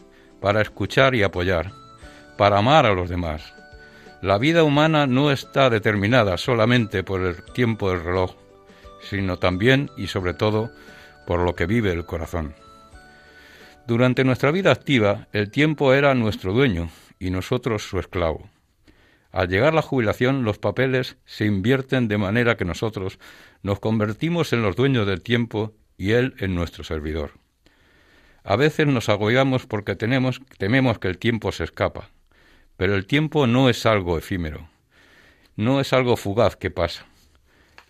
para 0.40 0.62
escuchar 0.62 1.16
y 1.16 1.24
apoyar, 1.24 1.72
para 2.36 2.58
amar 2.58 2.86
a 2.86 2.94
los 2.94 3.08
demás. 3.08 3.54
La 4.22 4.38
vida 4.38 4.64
humana 4.64 5.06
no 5.06 5.30
está 5.30 5.70
determinada 5.70 6.38
solamente 6.38 7.04
por 7.04 7.22
el 7.22 7.42
tiempo 7.52 7.90
del 7.90 8.02
reloj, 8.02 8.34
sino 9.00 9.38
también 9.38 9.90
y 9.96 10.06
sobre 10.06 10.34
todo 10.34 10.70
por 11.26 11.40
lo 11.40 11.54
que 11.54 11.66
vive 11.66 11.92
el 11.92 12.06
corazón. 12.06 12.54
Durante 13.86 14.24
nuestra 14.24 14.50
vida 14.50 14.72
activa, 14.72 15.28
el 15.32 15.50
tiempo 15.50 15.92
era 15.92 16.14
nuestro 16.14 16.52
dueño, 16.52 16.88
y 17.18 17.30
nosotros 17.30 17.88
su 17.88 17.98
esclavo. 17.98 18.50
Al 19.30 19.48
llegar 19.48 19.74
la 19.74 19.82
jubilación, 19.82 20.44
los 20.44 20.58
papeles 20.58 21.18
se 21.24 21.44
invierten 21.44 22.08
de 22.08 22.18
manera 22.18 22.56
que 22.56 22.64
nosotros 22.64 23.18
nos 23.62 23.80
convertimos 23.80 24.52
en 24.52 24.62
los 24.62 24.76
dueños 24.76 25.06
del 25.06 25.22
tiempo 25.22 25.74
y 25.98 26.12
él 26.12 26.34
en 26.38 26.54
nuestro 26.54 26.84
servidor. 26.84 27.32
A 28.44 28.56
veces 28.56 28.86
nos 28.86 29.08
agobiamos 29.08 29.66
porque 29.66 29.96
tememos 29.96 30.40
que 30.98 31.08
el 31.08 31.18
tiempo 31.18 31.52
se 31.52 31.64
escapa, 31.64 32.10
pero 32.76 32.94
el 32.94 33.06
tiempo 33.06 33.46
no 33.46 33.68
es 33.68 33.86
algo 33.86 34.18
efímero, 34.18 34.68
no 35.56 35.80
es 35.80 35.92
algo 35.92 36.16
fugaz 36.16 36.56
que 36.56 36.70
pasa. 36.70 37.06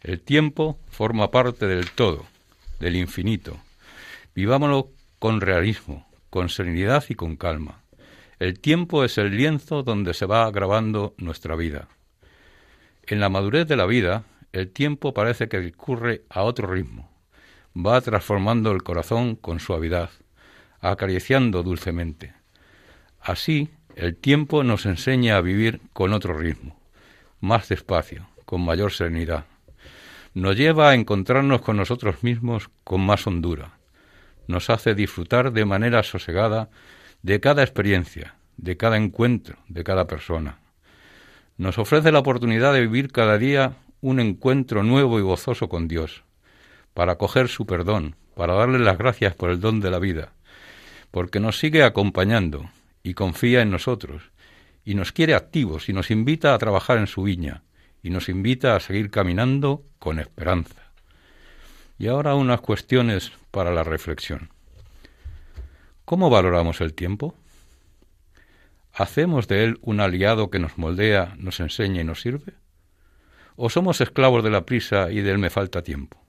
El 0.03 0.21
tiempo 0.21 0.79
forma 0.89 1.31
parte 1.31 1.67
del 1.67 1.91
todo, 1.91 2.25
del 2.79 2.97
infinito. 2.97 3.59
Vivámoslo 4.35 4.91
con 5.19 5.41
realismo, 5.41 6.07
con 6.31 6.49
serenidad 6.49 7.05
y 7.09 7.15
con 7.15 7.37
calma. 7.37 7.83
El 8.39 8.61
tiempo 8.61 9.03
es 9.03 9.19
el 9.19 9.37
lienzo 9.37 9.83
donde 9.83 10.15
se 10.15 10.27
va 10.27 10.51
grabando 10.51 11.15
nuestra 11.17 11.57
vida. 11.57 11.89
En 13.07 13.19
la 13.19 13.29
madurez 13.29 13.67
de 13.67 13.77
la 13.77 13.87
vida, 13.87 14.25
el 14.53 14.71
tiempo 14.71 15.15
parece 15.15 15.49
que 15.49 15.61
discurre 15.61 16.23
a 16.29 16.43
otro 16.43 16.69
ritmo. 16.69 17.11
Va 17.75 18.01
transformando 18.01 18.73
el 18.73 18.83
corazón 18.83 19.37
con 19.37 19.59
suavidad, 19.59 20.11
acariciando 20.81 21.63
dulcemente. 21.63 22.35
Así, 23.21 23.71
el 23.97 24.15
tiempo 24.15 24.63
nos 24.63 24.85
enseña 24.85 25.39
a 25.39 25.41
vivir 25.41 25.81
con 25.95 26.13
otro 26.13 26.37
ritmo, 26.37 26.79
más 27.41 27.71
despacio, 27.71 28.29
con 28.45 28.63
mayor 28.63 28.93
serenidad. 28.93 29.47
Nos 30.35 30.55
lleva 30.55 30.91
a 30.91 30.95
encontrarnos 30.95 31.63
con 31.63 31.79
nosotros 31.79 32.23
mismos 32.23 32.69
con 32.85 33.01
más 33.01 33.27
hondura. 33.27 33.79
Nos 34.49 34.69
hace 34.69 34.95
disfrutar 34.95 35.51
de 35.51 35.65
manera 35.65 36.03
sosegada 36.03 36.69
de 37.23 37.41
cada 37.41 37.63
experiencia, 37.63 38.35
de 38.59 38.77
cada 38.77 38.99
encuentro, 38.99 39.57
de 39.67 39.83
cada 39.83 40.07
persona. 40.07 40.59
Nos 41.57 41.79
ofrece 41.79 42.13
la 42.13 42.19
oportunidad 42.19 42.75
de 42.75 42.83
vivir 42.83 43.11
cada 43.11 43.39
día 43.39 43.77
un 44.03 44.21
encuentro 44.21 44.83
nuevo 44.83 45.19
y 45.19 45.23
gozoso 45.23 45.71
con 45.71 45.89
Dios, 45.89 46.23
para 46.93 47.13
acoger 47.13 47.49
su 47.49 47.65
perdón, 47.65 48.15
para 48.35 48.53
darle 48.53 48.79
las 48.79 48.99
gracias 48.99 49.35
por 49.35 49.49
el 49.49 49.59
don 49.59 49.81
de 49.81 49.91
la 49.91 49.99
vida, 49.99 50.35
porque 51.11 51.41
nos 51.41 51.59
sigue 51.59 51.83
acompañando 51.83 52.69
y 53.07 53.15
confía 53.15 53.63
en 53.63 53.71
nosotros, 53.71 54.33
y 54.85 54.97
nos 54.97 55.13
quiere 55.13 55.35
activos 55.35 55.89
y 55.89 55.93
nos 55.93 56.11
invita 56.11 56.53
a 56.53 56.59
trabajar 56.59 56.99
en 56.99 57.07
su 57.07 57.23
viña, 57.23 57.63
y 58.03 58.11
nos 58.11 58.29
invita 58.29 58.75
a 58.75 58.81
seguir 58.81 59.13
caminando 59.13 59.85
con 60.01 60.19
esperanza. 60.19 60.91
Y 61.99 62.09
ahora 62.09 62.35
unas 62.35 62.61
cuestiones 62.61 63.31
para 63.53 63.73
la 63.73 63.85
reflexión. 63.85 64.51
¿Cómo 66.05 66.31
valoramos 66.31 66.81
el 66.81 66.95
tiempo? 66.95 67.37
¿Hacemos 68.93 69.47
de 69.47 69.63
él 69.63 69.79
un 69.83 70.01
aliado 70.01 70.51
que 70.51 70.59
nos 70.59 70.77
moldea, 70.77 71.37
nos 71.39 71.61
enseña 71.61 72.01
y 72.01 72.05
nos 72.05 72.23
sirve? 72.23 72.55
¿O 73.55 73.71
somos 73.71 74.01
esclavos 74.01 74.43
de 74.43 74.51
la 74.51 74.67
prisa 74.67 75.13
y 75.13 75.21
del 75.21 75.39
me 75.39 75.51
falta 75.51 75.83
tiempo? 75.83 76.21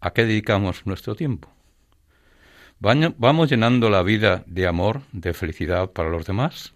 ¿A 0.00 0.12
qué 0.12 0.26
dedicamos 0.26 0.84
nuestro 0.84 1.14
tiempo? 1.14 1.57
¿Vamos 2.80 3.50
llenando 3.50 3.90
la 3.90 4.02
vida 4.02 4.44
de 4.46 4.66
amor, 4.66 5.02
de 5.12 5.34
felicidad 5.34 5.90
para 5.90 6.10
los 6.10 6.26
demás? 6.26 6.74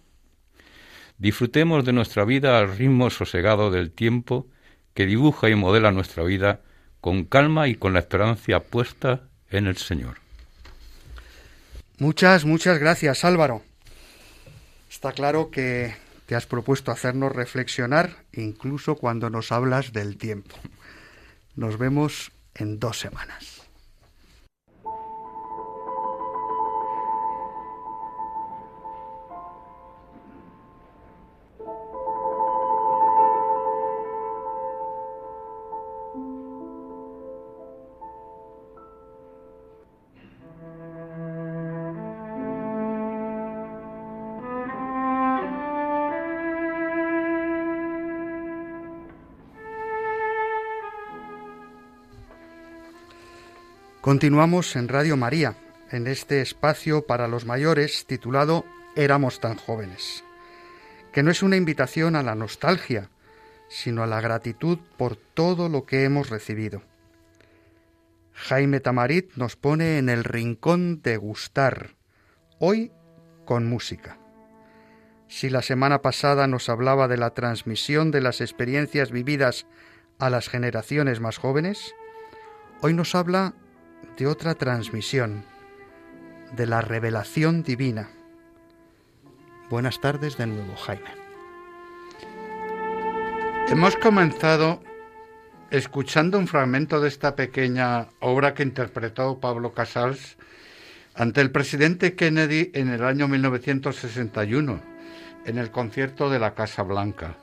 Disfrutemos 1.18 1.84
de 1.84 1.92
nuestra 1.92 2.24
vida 2.24 2.58
al 2.58 2.76
ritmo 2.76 3.08
sosegado 3.10 3.70
del 3.70 3.92
tiempo 3.92 4.48
que 4.94 5.06
dibuja 5.06 5.48
y 5.48 5.54
modela 5.54 5.92
nuestra 5.92 6.24
vida 6.24 6.60
con 7.00 7.24
calma 7.24 7.68
y 7.68 7.76
con 7.76 7.92
la 7.92 8.00
esperanza 8.00 8.60
puesta 8.60 9.22
en 9.50 9.66
el 9.66 9.76
Señor. 9.76 10.16
Muchas, 11.98 12.44
muchas 12.44 12.78
gracias 12.78 13.24
Álvaro. 13.24 13.62
Está 14.90 15.12
claro 15.12 15.50
que 15.50 15.94
te 16.26 16.34
has 16.34 16.46
propuesto 16.46 16.90
hacernos 16.90 17.32
reflexionar 17.32 18.24
incluso 18.32 18.96
cuando 18.96 19.30
nos 19.30 19.52
hablas 19.52 19.92
del 19.92 20.16
tiempo. 20.16 20.56
Nos 21.54 21.78
vemos 21.78 22.32
en 22.54 22.80
dos 22.80 22.98
semanas. 22.98 23.61
Continuamos 54.12 54.76
en 54.76 54.88
Radio 54.88 55.16
María, 55.16 55.56
en 55.90 56.06
este 56.06 56.42
espacio 56.42 57.06
para 57.06 57.28
los 57.28 57.46
mayores 57.46 58.04
titulado 58.04 58.66
Éramos 58.94 59.40
tan 59.40 59.56
jóvenes, 59.56 60.22
que 61.14 61.22
no 61.22 61.30
es 61.30 61.42
una 61.42 61.56
invitación 61.56 62.14
a 62.14 62.22
la 62.22 62.34
nostalgia, 62.34 63.08
sino 63.70 64.02
a 64.02 64.06
la 64.06 64.20
gratitud 64.20 64.78
por 64.98 65.16
todo 65.16 65.70
lo 65.70 65.86
que 65.86 66.04
hemos 66.04 66.28
recibido. 66.28 66.82
Jaime 68.34 68.80
Tamarit 68.80 69.32
nos 69.36 69.56
pone 69.56 69.96
en 69.96 70.10
el 70.10 70.24
rincón 70.24 71.00
de 71.00 71.16
gustar, 71.16 71.94
hoy 72.58 72.92
con 73.46 73.66
música. 73.66 74.18
Si 75.26 75.48
la 75.48 75.62
semana 75.62 76.02
pasada 76.02 76.46
nos 76.46 76.68
hablaba 76.68 77.08
de 77.08 77.16
la 77.16 77.30
transmisión 77.30 78.10
de 78.10 78.20
las 78.20 78.42
experiencias 78.42 79.10
vividas 79.10 79.66
a 80.18 80.28
las 80.28 80.50
generaciones 80.50 81.18
más 81.20 81.38
jóvenes, 81.38 81.94
hoy 82.82 82.92
nos 82.92 83.14
habla 83.14 83.54
de 84.16 84.26
otra 84.26 84.54
transmisión, 84.54 85.44
de 86.54 86.66
la 86.66 86.80
revelación 86.80 87.62
divina. 87.62 88.10
Buenas 89.70 90.00
tardes 90.00 90.36
de 90.36 90.46
nuevo, 90.46 90.76
Jaime. 90.76 91.10
Hemos 93.68 93.96
comenzado 93.96 94.82
escuchando 95.70 96.38
un 96.38 96.46
fragmento 96.46 97.00
de 97.00 97.08
esta 97.08 97.34
pequeña 97.34 98.08
obra 98.20 98.52
que 98.52 98.62
interpretó 98.62 99.40
Pablo 99.40 99.72
Casals 99.72 100.36
ante 101.14 101.40
el 101.40 101.50
presidente 101.50 102.14
Kennedy 102.14 102.70
en 102.74 102.88
el 102.90 103.02
año 103.04 103.28
1961, 103.28 104.80
en 105.46 105.58
el 105.58 105.70
concierto 105.70 106.28
de 106.28 106.38
la 106.38 106.54
Casa 106.54 106.82
Blanca. 106.82 107.36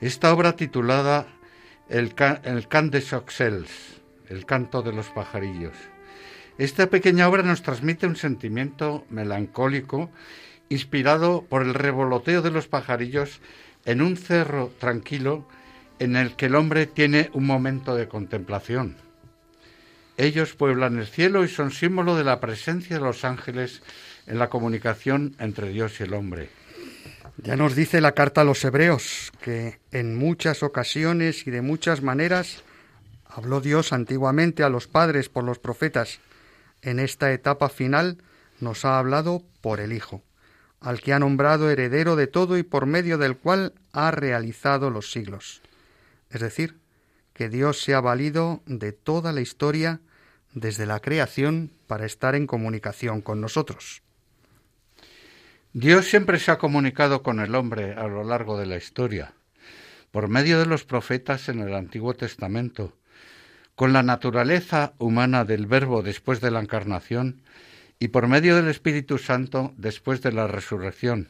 Esta 0.00 0.32
obra 0.32 0.56
titulada 0.56 1.26
El, 1.88 2.14
can, 2.14 2.40
el 2.42 2.66
Can 2.66 2.90
des 2.90 3.12
Oxels, 3.12 4.02
el 4.28 4.46
canto 4.46 4.82
de 4.82 4.92
los 4.92 5.08
pajarillos. 5.08 5.74
Esta 6.58 6.88
pequeña 6.88 7.28
obra 7.28 7.42
nos 7.42 7.62
transmite 7.62 8.06
un 8.06 8.16
sentimiento 8.16 9.04
melancólico 9.10 10.10
inspirado 10.68 11.42
por 11.48 11.62
el 11.62 11.74
revoloteo 11.74 12.42
de 12.42 12.50
los 12.50 12.68
pajarillos 12.68 13.40
en 13.84 14.00
un 14.00 14.16
cerro 14.16 14.72
tranquilo 14.78 15.46
en 15.98 16.16
el 16.16 16.36
que 16.36 16.46
el 16.46 16.54
hombre 16.54 16.86
tiene 16.86 17.30
un 17.32 17.46
momento 17.46 17.94
de 17.96 18.08
contemplación. 18.08 18.96
Ellos 20.16 20.54
pueblan 20.54 20.98
el 20.98 21.06
cielo 21.06 21.44
y 21.44 21.48
son 21.48 21.72
símbolo 21.72 22.16
de 22.16 22.24
la 22.24 22.40
presencia 22.40 22.96
de 22.96 23.04
los 23.04 23.24
ángeles 23.24 23.82
en 24.26 24.38
la 24.38 24.48
comunicación 24.48 25.34
entre 25.40 25.70
Dios 25.70 25.98
y 25.98 26.04
el 26.04 26.14
hombre. 26.14 26.50
Ya 27.38 27.56
nos 27.56 27.74
dice 27.74 28.00
la 28.00 28.12
carta 28.12 28.42
a 28.42 28.44
los 28.44 28.64
hebreos 28.64 29.32
que 29.40 29.80
en 29.90 30.14
muchas 30.14 30.62
ocasiones 30.62 31.46
y 31.48 31.50
de 31.50 31.62
muchas 31.62 32.00
maneras 32.00 32.62
habló 33.34 33.60
Dios 33.60 33.92
antiguamente 33.92 34.62
a 34.62 34.68
los 34.68 34.86
padres 34.86 35.28
por 35.28 35.42
los 35.42 35.58
profetas. 35.58 36.20
En 36.82 37.00
esta 37.00 37.32
etapa 37.32 37.68
final 37.68 38.18
nos 38.60 38.84
ha 38.84 38.96
hablado 38.96 39.42
por 39.60 39.80
el 39.80 39.92
Hijo, 39.92 40.22
al 40.78 41.00
que 41.00 41.12
ha 41.12 41.18
nombrado 41.18 41.68
heredero 41.68 42.14
de 42.14 42.28
todo 42.28 42.56
y 42.58 42.62
por 42.62 42.86
medio 42.86 43.18
del 43.18 43.36
cual 43.36 43.74
ha 43.92 44.12
realizado 44.12 44.88
los 44.88 45.10
siglos. 45.10 45.62
Es 46.30 46.42
decir, 46.42 46.78
que 47.32 47.48
Dios 47.48 47.82
se 47.82 47.94
ha 47.94 48.00
valido 48.00 48.62
de 48.66 48.92
toda 48.92 49.32
la 49.32 49.40
historia 49.40 50.00
desde 50.52 50.86
la 50.86 51.00
creación 51.00 51.72
para 51.88 52.06
estar 52.06 52.36
en 52.36 52.46
comunicación 52.46 53.20
con 53.20 53.40
nosotros. 53.40 54.02
Dios 55.72 56.04
siempre 56.04 56.38
se 56.38 56.52
ha 56.52 56.58
comunicado 56.58 57.24
con 57.24 57.40
el 57.40 57.56
hombre 57.56 57.94
a 57.94 58.06
lo 58.06 58.22
largo 58.22 58.56
de 58.56 58.66
la 58.66 58.76
historia, 58.76 59.34
por 60.12 60.28
medio 60.28 60.60
de 60.60 60.66
los 60.66 60.84
profetas 60.84 61.48
en 61.48 61.58
el 61.58 61.74
Antiguo 61.74 62.14
Testamento, 62.14 62.96
con 63.74 63.92
la 63.92 64.02
naturaleza 64.02 64.94
humana 64.98 65.44
del 65.44 65.66
Verbo 65.66 66.02
después 66.02 66.40
de 66.40 66.50
la 66.50 66.60
encarnación 66.60 67.42
y 67.98 68.08
por 68.08 68.28
medio 68.28 68.56
del 68.56 68.68
Espíritu 68.68 69.18
Santo 69.18 69.72
después 69.76 70.22
de 70.22 70.32
la 70.32 70.46
resurrección. 70.46 71.28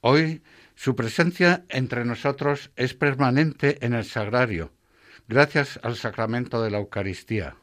Hoy 0.00 0.42
su 0.74 0.96
presencia 0.96 1.64
entre 1.68 2.04
nosotros 2.04 2.70
es 2.76 2.94
permanente 2.94 3.78
en 3.84 3.94
el 3.94 4.04
sagrario, 4.04 4.72
gracias 5.28 5.78
al 5.82 5.96
sacramento 5.96 6.62
de 6.62 6.70
la 6.70 6.78
Eucaristía. 6.78 7.56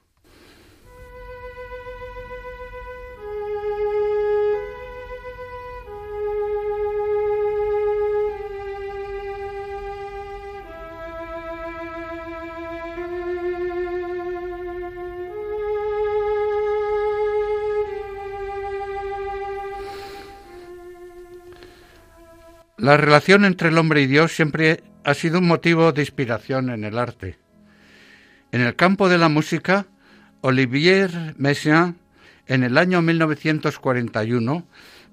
La 22.90 22.98
relación 22.98 23.46
entre 23.46 23.70
el 23.70 23.78
hombre 23.78 24.02
y 24.02 24.08
Dios 24.08 24.32
siempre 24.32 24.82
ha 25.04 25.14
sido 25.14 25.38
un 25.38 25.46
motivo 25.46 25.92
de 25.92 26.02
inspiración 26.02 26.72
en 26.72 26.84
el 26.84 26.98
arte. 26.98 27.38
En 28.52 28.62
el 28.62 28.76
campo 28.76 29.10
de 29.10 29.20
la 29.20 29.30
música, 29.30 29.86
Olivier 30.42 31.12
Messiaen, 31.38 32.00
en 32.48 32.64
el 32.64 32.80
año 32.80 33.04
1941, 33.04 34.66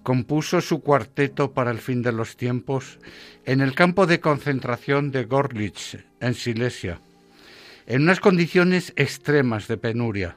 compuso 0.02 0.62
su 0.62 0.80
cuarteto 0.80 1.52
para 1.52 1.70
el 1.70 1.76
fin 1.76 2.00
de 2.00 2.12
los 2.12 2.38
tiempos 2.38 2.98
en 3.44 3.60
el 3.60 3.74
campo 3.74 4.06
de 4.06 4.20
concentración 4.20 5.10
de 5.10 5.26
Gorlitz, 5.26 5.98
en 6.20 6.32
Silesia, 6.32 6.98
en 7.86 8.04
unas 8.04 8.20
condiciones 8.20 8.94
extremas 8.96 9.68
de 9.68 9.76
penuria. 9.76 10.36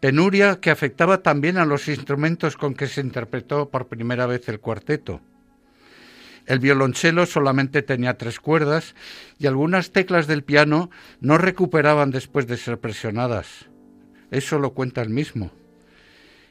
Penuria 0.00 0.58
que 0.60 0.72
afectaba 0.72 1.22
también 1.22 1.58
a 1.58 1.64
los 1.64 1.86
instrumentos 1.86 2.56
con 2.56 2.74
que 2.74 2.88
se 2.88 3.02
interpretó 3.02 3.68
por 3.68 3.86
primera 3.86 4.26
vez 4.26 4.48
el 4.48 4.58
cuarteto. 4.58 5.20
El 6.46 6.60
violonchelo 6.60 7.26
solamente 7.26 7.82
tenía 7.82 8.16
tres 8.16 8.38
cuerdas 8.38 8.94
y 9.38 9.46
algunas 9.46 9.90
teclas 9.90 10.28
del 10.28 10.44
piano 10.44 10.90
no 11.20 11.38
recuperaban 11.38 12.12
después 12.12 12.46
de 12.46 12.56
ser 12.56 12.78
presionadas. 12.78 13.66
Eso 14.30 14.58
lo 14.58 14.72
cuenta 14.72 15.02
él 15.02 15.10
mismo. 15.10 15.50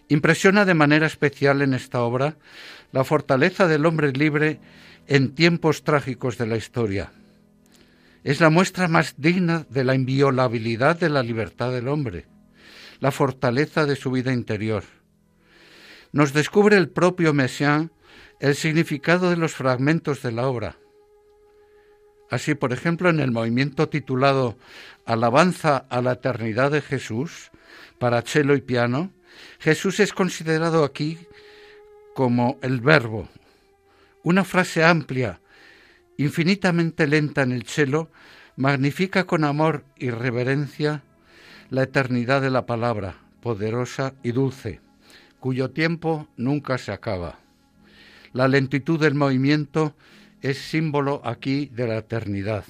Impresiona 0.09 0.65
de 0.65 0.73
manera 0.73 1.07
especial 1.07 1.61
en 1.61 1.73
esta 1.73 2.01
obra 2.01 2.37
la 2.91 3.03
fortaleza 3.03 3.67
del 3.67 3.85
hombre 3.85 4.11
libre 4.11 4.59
en 5.07 5.33
tiempos 5.33 5.83
trágicos 5.83 6.37
de 6.37 6.45
la 6.45 6.57
historia. 6.57 7.11
Es 8.23 8.41
la 8.41 8.49
muestra 8.49 8.87
más 8.87 9.15
digna 9.17 9.65
de 9.69 9.83
la 9.83 9.95
inviolabilidad 9.95 10.99
de 10.99 11.09
la 11.09 11.23
libertad 11.23 11.71
del 11.71 11.87
hombre, 11.87 12.25
la 12.99 13.11
fortaleza 13.11 13.85
de 13.85 13.95
su 13.95 14.11
vida 14.11 14.33
interior. 14.33 14.83
Nos 16.11 16.33
descubre 16.33 16.77
el 16.77 16.89
propio 16.89 17.33
Messiaen 17.33 17.91
el 18.39 18.55
significado 18.55 19.29
de 19.29 19.37
los 19.37 19.53
fragmentos 19.53 20.21
de 20.21 20.31
la 20.31 20.47
obra. 20.47 20.77
Así, 22.29 22.55
por 22.55 22.73
ejemplo, 22.73 23.09
en 23.09 23.19
el 23.19 23.31
movimiento 23.31 23.87
titulado 23.87 24.57
Alabanza 25.05 25.85
a 25.89 26.01
la 26.01 26.13
eternidad 26.13 26.71
de 26.71 26.81
Jesús, 26.81 27.51
para 27.99 28.21
cello 28.23 28.55
y 28.55 28.61
piano, 28.61 29.11
Jesús 29.59 29.99
es 29.99 30.13
considerado 30.13 30.83
aquí 30.83 31.19
como 32.13 32.57
el 32.61 32.81
verbo, 32.81 33.29
una 34.23 34.43
frase 34.43 34.83
amplia, 34.83 35.39
infinitamente 36.17 37.07
lenta 37.07 37.43
en 37.43 37.51
el 37.51 37.63
cello, 37.63 38.09
magnifica 38.55 39.25
con 39.25 39.43
amor 39.43 39.83
y 39.97 40.09
reverencia 40.09 41.03
la 41.69 41.83
eternidad 41.83 42.41
de 42.41 42.49
la 42.49 42.65
palabra, 42.65 43.17
poderosa 43.41 44.13
y 44.23 44.31
dulce, 44.31 44.81
cuyo 45.39 45.71
tiempo 45.71 46.27
nunca 46.37 46.77
se 46.77 46.91
acaba. 46.91 47.44
La 48.35 48.49
lentitud 48.49 48.99
del 48.99 49.15
movimiento 49.15 49.95
es 50.41 50.57
símbolo 50.57 51.21
aquí 51.23 51.67
de 51.67 51.87
la 51.87 51.99
eternidad. 51.99 52.65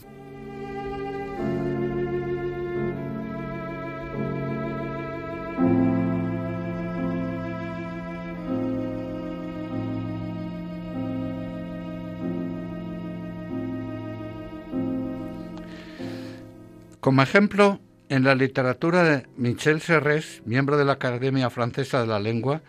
Como 16.99 17.23
ejemplo, 17.23 17.79
en 18.09 18.23
la 18.23 18.35
literatura 18.35 19.03
de 19.03 19.25
Michel 19.35 19.81
Serres, 19.81 20.43
miembro 20.45 20.77
de 20.77 20.85
la 20.85 20.93
Academia 20.93 21.49
Francesa 21.49 22.01
de 22.01 22.07
la 22.07 22.19
Lengua, 22.19 22.61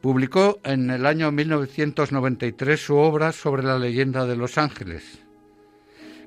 Publicó 0.00 0.60
en 0.62 0.90
el 0.90 1.06
año 1.06 1.32
1993 1.32 2.80
su 2.80 2.96
obra 2.96 3.32
sobre 3.32 3.64
la 3.64 3.78
leyenda 3.78 4.26
de 4.26 4.36
los 4.36 4.56
ángeles, 4.56 5.18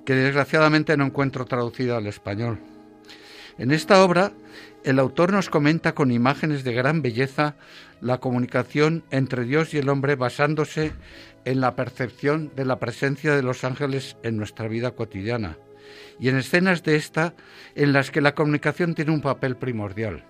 que 0.06 0.14
desgraciadamente 0.14 0.98
no 0.98 1.06
encuentro 1.06 1.46
traducida 1.46 1.96
al 1.96 2.08
español. 2.08 2.60
En 3.58 3.72
esta 3.72 4.04
obra, 4.04 4.34
el 4.84 5.00
autor 5.00 5.32
nos 5.32 5.50
comenta 5.50 5.96
con 5.96 6.12
imágenes 6.12 6.66
de 6.66 6.74
gran 6.74 7.02
belleza 7.02 7.56
la 8.02 8.18
comunicación 8.18 9.04
entre 9.10 9.46
Dios 9.46 9.74
y 9.74 9.78
el 9.78 9.88
hombre 9.88 10.16
basándose 10.16 10.92
en 11.46 11.62
la 11.62 11.76
percepción 11.76 12.52
de 12.56 12.66
la 12.66 12.78
presencia 12.78 13.36
de 13.36 13.44
los 13.44 13.64
ángeles 13.64 14.18
en 14.24 14.36
nuestra 14.36 14.68
vida 14.68 14.92
cotidiana 14.92 15.58
y 16.20 16.30
en 16.30 16.38
escenas 16.38 16.84
de 16.84 16.98
esta 16.98 17.36
en 17.76 17.94
las 17.94 18.12
que 18.12 18.22
la 18.22 18.36
comunicación 18.36 18.96
tiene 18.96 19.12
un 19.12 19.22
papel 19.22 19.56
primordial. 19.56 20.26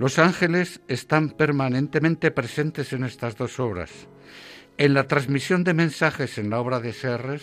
Los 0.00 0.18
ángeles 0.18 0.80
están 0.88 1.28
permanentemente 1.28 2.30
presentes 2.30 2.94
en 2.94 3.04
estas 3.04 3.36
dos 3.36 3.60
obras, 3.60 3.90
en 4.78 4.94
la 4.94 5.06
transmisión 5.06 5.62
de 5.62 5.74
mensajes 5.74 6.38
en 6.38 6.48
la 6.48 6.58
obra 6.58 6.80
de 6.80 6.94
Serres 6.94 7.42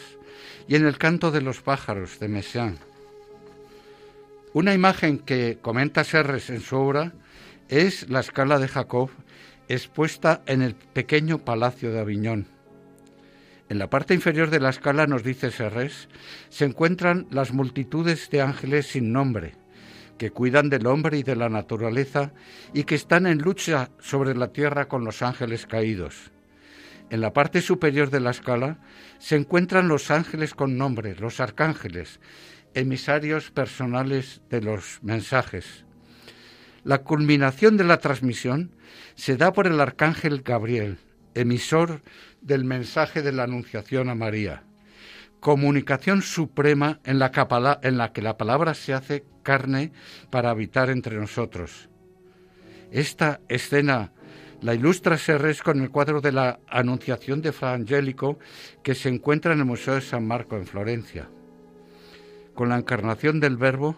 y 0.67 0.75
en 0.75 0.87
el 0.87 0.97
canto 0.97 1.29
de 1.29 1.41
los 1.41 1.61
pájaros 1.61 2.19
de 2.19 2.29
Messiaen. 2.29 2.79
Una 4.53 4.73
imagen 4.73 5.19
que 5.19 5.59
comenta 5.61 6.03
Serres 6.03 6.49
en 6.49 6.61
su 6.61 6.77
obra 6.77 7.13
es 7.69 8.09
la 8.09 8.21
escala 8.21 8.57
de 8.57 8.67
Jacob 8.67 9.11
expuesta 9.67 10.41
en 10.47 10.63
el 10.63 10.73
pequeño 10.73 11.37
palacio 11.37 11.91
de 11.91 11.99
Aviñón. 11.99 12.47
En 13.69 13.77
la 13.77 13.91
parte 13.91 14.15
inferior 14.15 14.49
de 14.49 14.61
la 14.61 14.71
escala, 14.71 15.05
nos 15.05 15.21
dice 15.21 15.51
Serres, 15.51 16.09
se 16.49 16.65
encuentran 16.65 17.27
las 17.29 17.53
multitudes 17.53 18.31
de 18.31 18.41
ángeles 18.41 18.87
sin 18.87 19.13
nombre, 19.13 19.53
que 20.17 20.31
cuidan 20.31 20.69
del 20.69 20.87
hombre 20.87 21.17
y 21.17 21.23
de 21.23 21.35
la 21.35 21.49
naturaleza 21.49 22.33
y 22.73 22.83
que 22.83 22.95
están 22.95 23.27
en 23.27 23.39
lucha 23.39 23.89
sobre 23.99 24.35
la 24.35 24.51
tierra 24.51 24.87
con 24.87 25.03
los 25.05 25.21
ángeles 25.21 25.65
caídos. 25.65 26.31
En 27.09 27.21
la 27.21 27.33
parte 27.33 27.61
superior 27.61 28.09
de 28.09 28.19
la 28.19 28.31
escala 28.31 28.79
se 29.19 29.35
encuentran 29.35 29.87
los 29.87 30.11
ángeles 30.11 30.53
con 30.53 30.77
nombre, 30.77 31.15
los 31.15 31.39
arcángeles, 31.39 32.19
emisarios 32.73 33.51
personales 33.51 34.41
de 34.49 34.61
los 34.61 34.99
mensajes. 35.01 35.85
La 36.83 36.99
culminación 36.99 37.77
de 37.77 37.85
la 37.85 37.97
transmisión 37.97 38.71
se 39.15 39.37
da 39.37 39.53
por 39.53 39.67
el 39.67 39.79
arcángel 39.79 40.41
Gabriel, 40.41 40.97
emisor 41.33 42.01
del 42.41 42.65
mensaje 42.65 43.21
de 43.21 43.31
la 43.31 43.43
Anunciación 43.43 44.09
a 44.09 44.15
María 44.15 44.63
comunicación 45.39 46.21
suprema 46.21 46.99
en 47.03 47.19
la, 47.19 47.31
que, 47.31 48.21
la 48.21 48.37
palabra 48.37 48.73
se 48.73 48.93
hace 48.93 49.23
carne 49.47 49.93
para 50.29 50.49
habitar 50.49 50.89
entre 50.89 51.15
nosotros. 51.15 51.87
Esta 52.91 53.39
escena 53.47 54.11
la 54.61 54.73
ilustra 54.73 55.17
Serres 55.17 55.63
con 55.63 55.79
el 55.81 55.89
cuadro 55.89 56.19
de 56.19 56.33
la 56.33 56.59
Anunciación 56.67 57.41
de 57.41 57.53
Fra 57.53 57.73
Angelico 57.73 58.39
que 58.83 58.93
se 58.93 59.07
encuentra 59.07 59.53
en 59.53 59.59
el 59.59 59.65
Museo 59.65 59.95
de 59.95 60.01
San 60.01 60.27
Marco 60.27 60.57
en 60.57 60.65
Florencia. 60.65 61.29
con 62.55 62.69
la 62.69 62.77
encarnación 62.77 63.39
del 63.39 63.55
Verbo, 63.55 63.95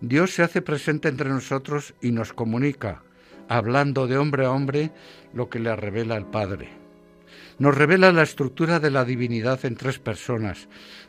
Dios 0.00 0.34
se 0.34 0.42
hace 0.42 0.60
presente 0.60 1.08
entre 1.08 1.28
nosotros 1.28 1.94
y 2.02 2.10
nos 2.10 2.32
comunica, 2.32 3.04
hablando 3.48 4.08
de 4.08 4.18
hombre 4.18 4.44
a 4.44 4.50
hombre, 4.50 4.90
lo 5.32 5.48
que 5.48 5.60
le 5.60 5.76
revela 5.76 6.16
el 6.16 6.26
Padre. 6.26 6.81
Nos 7.58 7.76
revela 7.76 8.12
la 8.12 8.22
estructura 8.22 8.80
de 8.80 8.90
la 8.90 9.04
divinidad 9.04 9.64
en 9.64 9.76
tres 9.76 9.98
personas, 9.98 10.68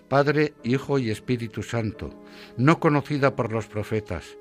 Padre, 0.09 0.53
Hijo 0.63 0.99
y 0.99 1.09
Espíritu 1.09 1.63
Santo, 1.63 2.13
no 2.57 2.79
conocida 2.79 3.35
por 3.35 3.51
los 3.51 3.67
profetas. 3.67 4.37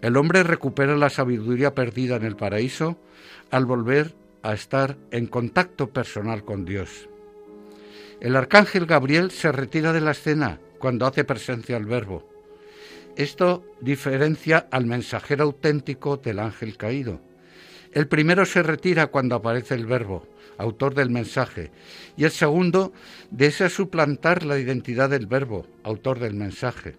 El 0.00 0.16
hombre 0.16 0.44
recupera 0.44 0.96
la 0.96 1.10
sabiduría 1.10 1.74
perdida 1.74 2.16
en 2.16 2.24
el 2.24 2.36
paraíso 2.36 2.96
al 3.50 3.66
volver 3.66 4.14
a 4.42 4.54
estar 4.54 4.96
en 5.10 5.26
contacto 5.26 5.90
personal 5.90 6.44
con 6.44 6.64
Dios. 6.64 7.08
El 8.20 8.36
arcángel 8.36 8.86
Gabriel 8.86 9.30
se 9.30 9.52
retira 9.52 9.92
de 9.92 10.00
la 10.00 10.12
escena 10.12 10.60
cuando 10.78 11.06
hace 11.06 11.24
presencia 11.24 11.76
el 11.76 11.86
verbo. 11.86 12.28
Esto 13.16 13.64
diferencia 13.80 14.68
al 14.70 14.86
mensajero 14.86 15.44
auténtico 15.44 16.16
del 16.16 16.38
ángel 16.38 16.76
caído. 16.76 17.20
El 17.92 18.06
primero 18.06 18.44
se 18.44 18.62
retira 18.62 19.08
cuando 19.08 19.34
aparece 19.34 19.74
el 19.74 19.86
verbo, 19.86 20.26
autor 20.58 20.94
del 20.94 21.10
mensaje, 21.10 21.70
y 22.16 22.24
el 22.24 22.30
segundo 22.30 22.92
desea 23.30 23.70
suplantar 23.70 24.44
la 24.44 24.58
identidad 24.58 25.08
del 25.08 25.26
verbo, 25.26 25.66
autor 25.82 26.18
del 26.18 26.34
mensaje. 26.34 26.96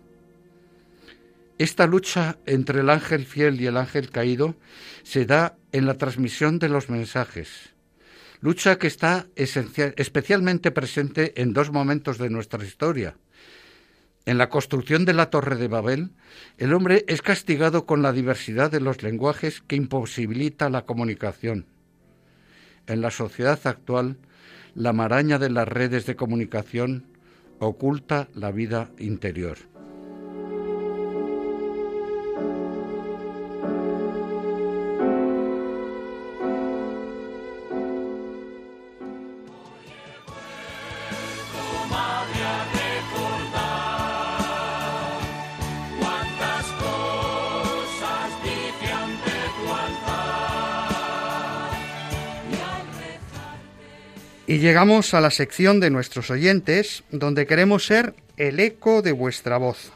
Esta 1.58 1.86
lucha 1.86 2.38
entre 2.46 2.80
el 2.80 2.90
ángel 2.90 3.26
fiel 3.26 3.60
y 3.62 3.68
el 3.68 3.78
ángel 3.78 4.10
caído 4.10 4.56
se 5.04 5.26
da 5.26 5.58
en 5.72 5.86
la 5.86 5.98
transmisión 5.98 6.58
de 6.58 6.70
los 6.70 6.90
mensajes 6.90 7.74
lucha 8.42 8.78
que 8.78 8.88
está 8.88 9.28
especialmente 9.36 10.72
presente 10.72 11.42
en 11.42 11.54
dos 11.54 11.72
momentos 11.72 12.18
de 12.18 12.30
nuestra 12.30 12.64
historia. 12.64 13.16
En 14.26 14.38
la 14.38 14.50
construcción 14.50 15.06
de 15.06 15.14
la 15.14 15.30
Torre 15.30 15.56
de 15.56 15.68
Babel, 15.68 16.12
el 16.58 16.74
hombre 16.74 17.04
es 17.08 17.22
castigado 17.22 17.86
con 17.86 18.02
la 18.02 18.14
diversidad 18.14 18.72
de 18.72 18.80
los 18.80 19.02
lenguajes 19.02 19.62
que 19.62 19.76
imposibilita 19.76 20.70
la 20.70 20.86
comunicación. 20.86 21.66
En 22.90 23.02
la 23.02 23.12
sociedad 23.12 23.60
actual, 23.66 24.18
la 24.74 24.94
maraña 24.94 25.38
de 25.38 25.52
las 25.52 25.68
redes 25.68 26.08
de 26.08 26.16
comunicación 26.16 27.06
oculta 27.60 28.30
la 28.34 28.52
vida 28.52 28.90
interior. 28.98 29.58
Y 54.50 54.58
llegamos 54.58 55.14
a 55.14 55.22
la 55.22 55.30
sección 55.30 55.80
de 55.80 55.92
nuestros 55.92 56.32
oyentes, 56.32 57.04
donde 57.12 57.46
queremos 57.46 57.86
ser 57.86 58.16
el 58.36 58.60
eco 58.60 59.04
de 59.04 59.12
vuestra 59.12 59.58
voz. 59.60 59.92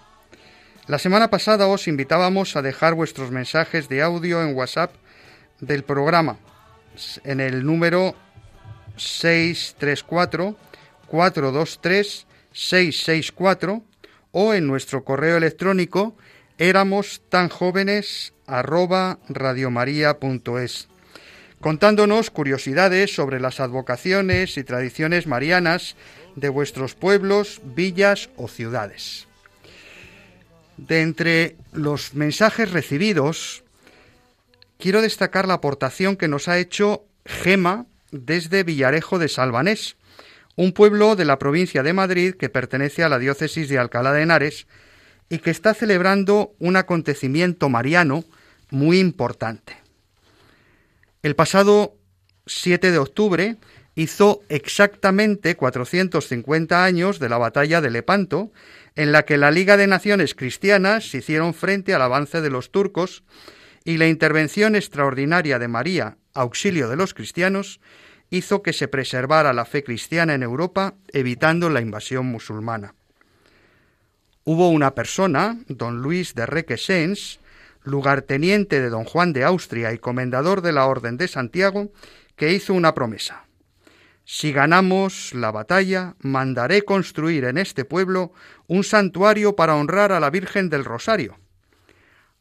La 0.86 1.00
semana 1.00 1.32
pasada 1.32 1.66
os 1.66 1.88
invitábamos 1.88 2.56
a 2.56 2.62
dejar 2.62 2.94
vuestros 2.94 3.32
mensajes 3.32 3.90
de 3.90 4.04
audio 4.04 4.44
en 4.44 4.56
WhatsApp 4.56 4.94
del 5.60 5.84
programa 5.84 6.38
en 7.24 7.40
el 7.40 7.66
número 7.66 8.14
634 8.96 10.56
423 11.08 12.28
664 12.52 13.82
o 14.34 14.54
en 14.54 14.68
nuestro 14.68 15.04
correo 15.04 15.38
electrónico 15.38 16.16
éramos 16.60 17.24
tan 17.28 17.50
jóvenes 17.50 18.34
arroba 18.46 19.18
radiomaria.es 19.30 20.90
contándonos 21.64 22.30
curiosidades 22.30 23.16
sobre 23.16 23.40
las 23.40 23.62
advocaciones 23.62 24.58
y 24.58 24.66
tradiciones 24.66 25.28
marianas 25.28 25.96
de 26.36 26.50
vuestros 26.50 26.94
pueblos, 26.94 27.62
villas 27.64 28.30
o 28.36 28.50
ciudades. 28.50 29.30
De 30.76 31.00
entre 31.00 31.56
los 31.72 32.16
mensajes 32.16 32.72
recibidos, 32.72 33.64
quiero 34.78 35.02
destacar 35.02 35.48
la 35.48 35.54
aportación 35.54 36.18
que 36.18 36.28
nos 36.28 36.50
ha 36.50 36.58
hecho 36.60 37.06
Gema 37.26 37.86
desde 38.12 38.64
Villarejo 38.64 39.18
de 39.18 39.30
Salvanés, 39.30 39.96
un 40.58 40.74
pueblo 40.74 41.16
de 41.16 41.24
la 41.24 41.40
provincia 41.40 41.82
de 41.82 41.94
Madrid 41.94 42.36
que 42.36 42.50
pertenece 42.50 43.06
a 43.06 43.10
la 43.10 43.20
diócesis 43.20 43.70
de 43.70 43.80
Alcalá 43.80 44.12
de 44.12 44.24
Henares 44.24 44.68
y 45.30 45.38
que 45.38 45.52
está 45.52 45.74
celebrando 45.74 46.52
un 46.60 46.76
acontecimiento 46.76 47.70
mariano 47.70 48.26
muy 48.70 49.00
importante. 49.00 49.83
El 51.24 51.38
pasado 51.38 51.96
7 52.48 52.92
de 52.92 52.98
octubre 52.98 53.56
hizo 53.96 54.42
exactamente 54.50 55.56
450 55.56 56.84
años 56.84 57.18
de 57.20 57.30
la 57.30 57.38
batalla 57.38 57.80
de 57.80 57.90
Lepanto, 57.90 58.52
en 58.98 59.14
la 59.14 59.24
que 59.24 59.38
la 59.38 59.50
Liga 59.50 59.78
de 59.78 59.88
Naciones 59.88 60.36
Cristianas 60.36 61.16
hicieron 61.16 61.54
frente 61.54 61.94
al 61.94 62.02
avance 62.02 62.42
de 62.42 62.50
los 62.50 62.72
turcos 62.72 63.24
y 63.86 63.96
la 63.96 64.08
intervención 64.08 64.76
extraordinaria 64.76 65.60
de 65.60 65.70
María, 65.70 66.18
auxilio 66.34 66.90
de 66.90 66.98
los 66.98 67.14
cristianos, 67.14 67.80
hizo 68.30 68.62
que 68.62 68.74
se 68.74 68.90
preservara 68.90 69.54
la 69.54 69.64
fe 69.64 69.82
cristiana 69.82 70.34
en 70.34 70.44
Europa, 70.44 70.96
evitando 71.14 71.70
la 71.70 71.80
invasión 71.80 72.26
musulmana. 72.26 72.96
Hubo 74.44 74.70
una 74.70 74.94
persona, 74.94 75.58
don 75.70 76.02
Luis 76.02 76.36
de 76.36 76.46
Requesens, 76.46 77.40
lugarteniente 77.84 78.82
de 78.82 78.90
don 78.90 79.04
Juan 79.04 79.34
de 79.34 79.44
Austria 79.44 79.94
y 79.94 79.98
comendador 79.98 80.62
de 80.62 80.72
la 80.72 80.86
Orden 80.86 81.18
de 81.18 81.28
Santiago, 81.28 81.92
que 82.36 82.54
hizo 82.54 82.74
una 82.74 82.94
promesa. 82.94 83.46
Si 84.26 84.54
ganamos 84.54 85.34
la 85.34 85.52
batalla, 85.52 86.16
mandaré 86.20 86.84
construir 86.84 87.44
en 87.44 87.58
este 87.58 87.84
pueblo 87.84 88.32
un 88.68 88.84
santuario 88.84 89.56
para 89.56 89.76
honrar 89.76 90.12
a 90.12 90.20
la 90.20 90.30
Virgen 90.30 90.70
del 90.70 90.86
Rosario. 90.86 91.38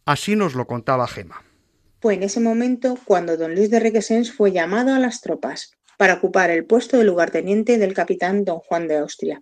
Así 0.05 0.37
nos 0.37 0.55
lo 0.55 0.67
contaba 0.67 1.09
Gema. 1.09 1.43
Fue 2.01 2.15
en 2.15 2.23
ese 2.23 2.41
momento 2.41 2.99
cuando 3.05 3.37
don 3.37 3.55
Luis 3.55 3.71
de 3.71 3.81
Requesens 3.81 4.33
fue 4.33 4.53
llamado 4.53 4.95
a 4.95 4.99
las 4.99 5.21
tropas 5.21 5.73
para 5.99 6.15
ocupar 6.15 6.51
el 6.51 6.65
puesto 6.65 6.99
de 6.99 7.05
lugarteniente 7.05 7.79
del 7.79 7.95
capitán 7.95 8.45
don 8.45 8.59
Juan 8.59 8.89
de 8.89 8.97
Austria. 8.97 9.41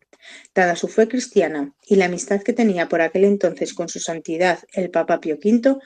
Dada 0.54 0.76
su 0.76 0.88
fe 0.88 1.08
cristiana 1.08 1.74
y 1.86 1.96
la 1.96 2.06
amistad 2.06 2.42
que 2.42 2.52
tenía 2.52 2.88
por 2.88 3.00
aquel 3.00 3.24
entonces 3.24 3.74
con 3.74 3.88
su 3.88 4.00
santidad 4.00 4.58
el 4.72 4.90
Papa 4.90 5.20
Pío 5.20 5.36
V, 5.42 5.78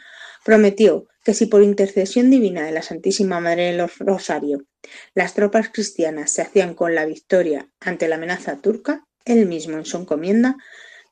prometió 0.45 1.07
que 1.25 1.35
si 1.35 1.47
por 1.47 1.63
intercesión 1.63 2.31
divina 2.31 2.67
de 2.67 2.73
la 2.73 2.83
Santísima 2.83 3.41
Madre 3.41 3.73
del 3.73 3.89
Rosario 3.99 4.67
las 5.15 5.35
tropas 5.35 5.71
cristianas 5.71 6.31
se 6.31 6.43
hacían 6.43 6.75
con 6.75 6.95
la 6.95 7.07
victoria 7.07 7.69
ante 7.81 8.09
la 8.09 8.17
amenaza 8.17 8.57
turca, 8.57 9.07
él 9.25 9.47
mismo 9.47 9.79
en 9.79 9.87
su 9.87 9.97
encomienda 9.97 10.57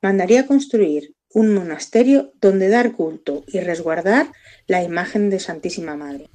mandaría 0.03 0.47
construir 0.47 1.15
un 1.31 1.55
monasterio 1.55 2.33
donde 2.41 2.69
dar 2.69 2.93
culto 2.93 3.45
y 3.47 3.61
resguardar 3.61 4.31
la 4.67 4.83
imagen 4.83 5.31
de 5.31 5.41
Santísima 5.41 5.97
Madre. 5.97 6.29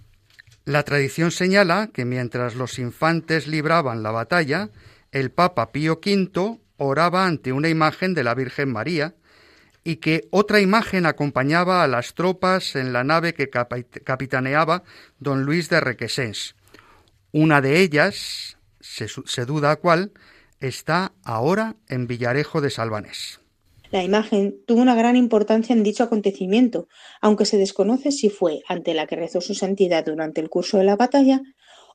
La 0.68 0.84
tradición 0.84 1.32
señala 1.32 1.92
que 1.94 2.04
mientras 2.04 2.56
los 2.56 2.78
infantes 2.78 3.48
libraban 3.48 4.04
la 4.04 4.12
batalla, 4.12 4.70
el 5.14 5.32
Papa 5.32 5.72
Pío 5.72 6.02
V 6.06 6.60
oraba 6.76 7.26
ante 7.26 7.54
una 7.54 7.70
imagen 7.70 8.14
de 8.14 8.26
la 8.26 8.36
Virgen 8.36 8.74
María 8.74 9.16
y 9.86 9.96
que 9.96 10.28
otra 10.30 10.60
imagen 10.60 11.06
acompañaba 11.06 11.84
a 11.84 11.88
las 11.88 12.16
tropas 12.16 12.76
en 12.76 12.92
la 12.92 13.06
nave 13.06 13.34
que 13.34 13.50
capitaneaba 13.50 14.84
don 15.20 15.44
Luis 15.44 15.70
de 15.70 15.80
Requesens. 15.80 16.58
Una 17.32 17.62
de 17.62 17.80
ellas, 17.80 18.58
se, 18.82 19.08
se 19.08 19.46
duda 19.46 19.78
cuál, 19.78 20.12
está 20.60 21.14
ahora 21.24 21.78
en 21.88 22.08
Villarejo 22.08 22.60
de 22.60 22.72
Salvanés. 22.72 23.40
La 23.92 24.04
imagen 24.04 24.62
tuvo 24.66 24.82
una 24.82 24.96
gran 24.96 25.16
importancia 25.16 25.74
en 25.74 25.84
dicho 25.84 26.04
acontecimiento, 26.04 26.88
aunque 27.22 27.46
se 27.46 27.58
desconoce 27.58 28.12
si 28.12 28.30
fue 28.30 28.62
ante 28.68 28.94
la 28.94 29.08
que 29.08 29.16
rezó 29.16 29.40
su 29.40 29.54
santidad 29.54 30.06
durante 30.06 30.42
el 30.42 30.50
curso 30.50 30.78
de 30.78 30.84
la 30.84 30.98
batalla 30.98 31.42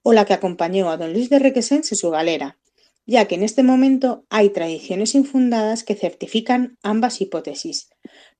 o 0.03 0.13
la 0.13 0.25
que 0.25 0.33
acompañó 0.33 0.91
a 0.91 0.97
don 0.97 1.13
Luis 1.13 1.29
de 1.29 1.39
Requesens 1.39 1.93
en 1.93 1.99
su 1.99 2.11
galera, 2.11 2.59
ya 3.07 3.27
que 3.27 3.35
en 3.35 3.43
este 3.43 3.63
momento 3.63 4.25
hay 4.31 4.51
tradiciones 4.51 5.15
infundadas 5.15 5.85
que 5.85 5.95
certifican 5.95 6.79
ambas 6.83 7.21
hipótesis. 7.21 7.91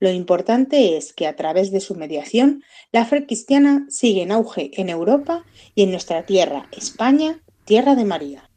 Lo 0.01 0.11
importante 0.11 0.97
es 0.97 1.13
que 1.13 1.27
a 1.27 1.37
través 1.37 1.71
de 1.71 1.81
su 1.81 1.95
mediación, 1.95 2.63
la 2.91 3.05
fe 3.05 3.27
cristiana 3.27 3.87
sigue 3.89 4.23
en 4.23 4.33
auge 4.33 4.71
en 4.75 4.89
Europa 4.89 5.45
y 5.75 5.83
en 5.83 5.91
nuestra 5.91 6.25
tierra, 6.25 6.69
España, 6.73 7.43
tierra 7.65 7.95
de 7.95 8.05
María. 8.05 8.52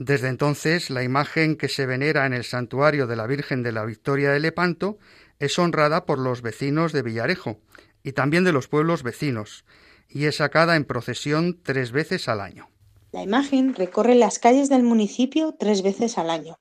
Desde 0.00 0.28
entonces, 0.28 0.88
la 0.88 1.02
imagen 1.02 1.58
que 1.58 1.68
se 1.68 1.84
venera 1.84 2.24
en 2.24 2.32
el 2.32 2.44
santuario 2.44 3.06
de 3.06 3.16
la 3.16 3.26
Virgen 3.26 3.62
de 3.62 3.70
la 3.70 3.84
Victoria 3.84 4.30
de 4.30 4.40
Lepanto 4.40 4.96
es 5.38 5.58
honrada 5.58 6.06
por 6.06 6.18
los 6.18 6.40
vecinos 6.40 6.94
de 6.94 7.02
Villarejo 7.02 7.58
y 8.02 8.12
también 8.12 8.44
de 8.44 8.52
los 8.52 8.66
pueblos 8.66 9.02
vecinos, 9.02 9.66
y 10.08 10.24
es 10.24 10.36
sacada 10.36 10.76
en 10.76 10.86
procesión 10.86 11.60
tres 11.62 11.92
veces 11.92 12.30
al 12.30 12.40
año. 12.40 12.70
La 13.12 13.22
imagen 13.22 13.74
recorre 13.74 14.14
las 14.14 14.38
calles 14.38 14.70
del 14.70 14.84
municipio 14.84 15.54
tres 15.58 15.82
veces 15.82 16.16
al 16.16 16.30
año. 16.30 16.58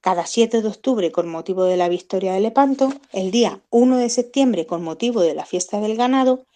Cada 0.00 0.24
7 0.24 0.62
de 0.62 0.68
octubre 0.68 1.10
con 1.10 1.28
motivo 1.28 1.64
de 1.64 1.76
la 1.76 1.88
victoria 1.88 2.32
de 2.32 2.40
Lepanto, 2.40 2.92
el 3.12 3.32
día 3.32 3.60
1 3.70 3.96
de 3.96 4.08
septiembre 4.08 4.66
con 4.66 4.84
motivo 4.84 5.22
de 5.22 5.34
la 5.34 5.46
fiesta 5.46 5.80
del 5.80 5.96
ganado 5.96 6.46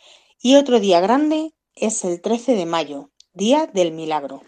y 0.40 0.54
otro 0.54 0.78
día 0.78 1.00
grande 1.00 1.52
es 1.74 2.04
el 2.04 2.20
13 2.20 2.54
de 2.54 2.66
mayo, 2.66 3.10
Día 3.34 3.66
del 3.66 3.90
Milagro. 3.90 4.44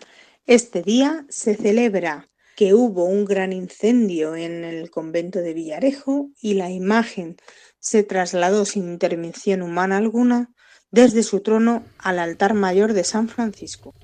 Este 0.46 0.82
día 0.82 1.24
se 1.30 1.54
celebra 1.54 2.28
que 2.54 2.74
hubo 2.74 3.06
un 3.06 3.24
gran 3.24 3.52
incendio 3.54 4.36
en 4.36 4.62
el 4.62 4.90
convento 4.90 5.38
de 5.38 5.54
Villarejo 5.54 6.28
y 6.38 6.52
la 6.52 6.70
imagen 6.70 7.36
se 7.78 8.02
trasladó 8.02 8.66
sin 8.66 8.90
intervención 8.90 9.62
humana 9.62 9.96
alguna 9.96 10.50
desde 10.90 11.22
su 11.22 11.40
trono 11.40 11.82
al 11.98 12.18
altar 12.18 12.52
mayor 12.52 12.92
de 12.92 13.04
San 13.04 13.28
Francisco. 13.28 13.94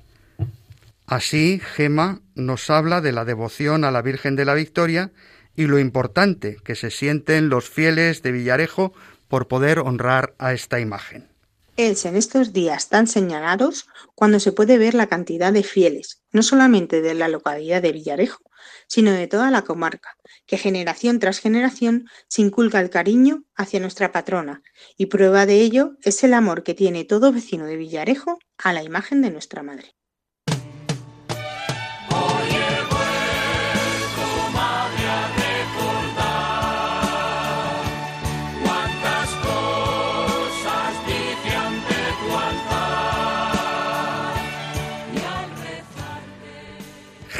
Así, 1.05 1.59
Gema 1.59 2.21
nos 2.33 2.71
habla 2.71 3.01
de 3.01 3.11
la 3.11 3.23
devoción 3.23 3.83
a 3.83 3.91
la 3.91 4.01
Virgen 4.01 4.35
de 4.35 4.45
la 4.45 4.55
Victoria 4.55 5.11
y 5.55 5.67
lo 5.67 5.77
importante 5.77 6.57
que 6.63 6.73
se 6.73 6.89
sienten 6.89 7.49
los 7.49 7.69
fieles 7.69 8.23
de 8.23 8.31
Villarejo 8.31 8.93
por 9.27 9.47
poder 9.47 9.77
honrar 9.77 10.33
a 10.39 10.53
esta 10.53 10.79
imagen. 10.79 11.30
En 11.83 12.15
estos 12.15 12.53
días 12.53 12.89
tan 12.89 13.07
señalados 13.07 13.87
cuando 14.13 14.39
se 14.39 14.51
puede 14.51 14.77
ver 14.77 14.93
la 14.93 15.07
cantidad 15.07 15.51
de 15.51 15.63
fieles, 15.63 16.21
no 16.31 16.43
solamente 16.43 17.01
de 17.01 17.15
la 17.15 17.27
localidad 17.27 17.81
de 17.81 17.91
Villarejo, 17.91 18.43
sino 18.87 19.11
de 19.11 19.25
toda 19.25 19.49
la 19.49 19.63
comarca, 19.63 20.15
que 20.45 20.59
generación 20.59 21.17
tras 21.17 21.39
generación 21.39 22.05
se 22.27 22.43
inculca 22.43 22.79
el 22.79 22.91
cariño 22.91 23.45
hacia 23.55 23.79
nuestra 23.79 24.11
patrona, 24.11 24.61
y 24.95 25.07
prueba 25.07 25.47
de 25.47 25.55
ello 25.55 25.97
es 26.03 26.23
el 26.23 26.35
amor 26.35 26.61
que 26.61 26.75
tiene 26.75 27.03
todo 27.03 27.31
vecino 27.31 27.65
de 27.65 27.77
Villarejo 27.77 28.37
a 28.59 28.73
la 28.73 28.83
imagen 28.83 29.23
de 29.23 29.31
nuestra 29.31 29.63
madre. 29.63 29.95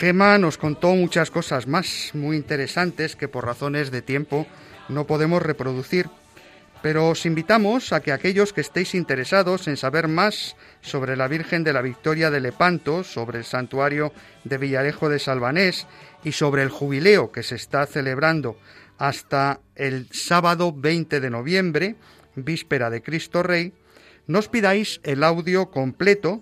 Gema 0.02 0.40
nos 0.40 0.58
contó 0.58 0.96
muchas 0.96 1.30
cosas 1.30 1.68
más 1.68 2.10
muy 2.16 2.36
interesantes 2.36 3.16
que 3.16 3.28
por 3.28 3.46
razones 3.46 3.92
de 3.92 4.02
tiempo 4.02 4.48
no 4.90 5.06
podemos 5.06 5.44
reproducir, 5.44 6.10
pero 6.82 7.10
os 7.10 7.28
invitamos 7.28 7.94
a 7.94 8.00
que 8.00 8.12
aquellos 8.12 8.52
que 8.52 8.62
estéis 8.62 8.96
interesados 8.96 9.68
en 9.68 9.78
saber 9.78 10.08
más 10.08 10.56
sobre 10.82 11.16
la 11.16 11.28
Virgen 11.28 11.64
de 11.64 11.74
la 11.74 11.84
Victoria 11.84 12.32
de 12.32 12.40
Lepanto, 12.40 13.04
sobre 13.04 13.38
el 13.38 13.46
santuario 13.46 14.12
de 14.44 14.58
Villarejo 14.58 15.08
de 15.08 15.20
Salvanés 15.20 15.86
y 16.24 16.32
sobre 16.32 16.64
el 16.64 16.70
jubileo 16.70 17.32
que 17.32 17.44
se 17.44 17.54
está 17.54 17.86
celebrando 17.86 18.58
hasta 18.98 19.60
el 19.76 20.08
sábado 20.12 20.74
20 20.76 21.20
de 21.20 21.30
noviembre, 21.30 21.96
víspera 22.34 22.90
de 22.90 23.04
Cristo 23.04 23.44
Rey, 23.44 23.72
nos 24.26 24.48
pidáis 24.48 25.00
el 25.04 25.24
audio 25.24 25.70
completo 25.70 26.42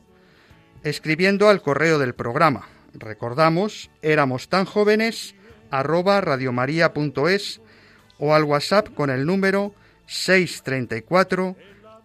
escribiendo 0.86 1.49
al 1.49 1.62
correo 1.62 1.99
del 1.99 2.16
programa 2.16 2.79
Recordamos, 3.00 3.89
éramos 4.02 4.50
tan 4.50 4.66
jóvenes 4.66 5.34
arroba 5.72 6.20
radiomaria.es 6.20 7.62
o 8.18 8.36
al 8.36 8.43
WhatsApp 8.43 8.93
con 8.93 9.10
el 9.10 9.26
número 9.26 9.74
634 10.08 11.56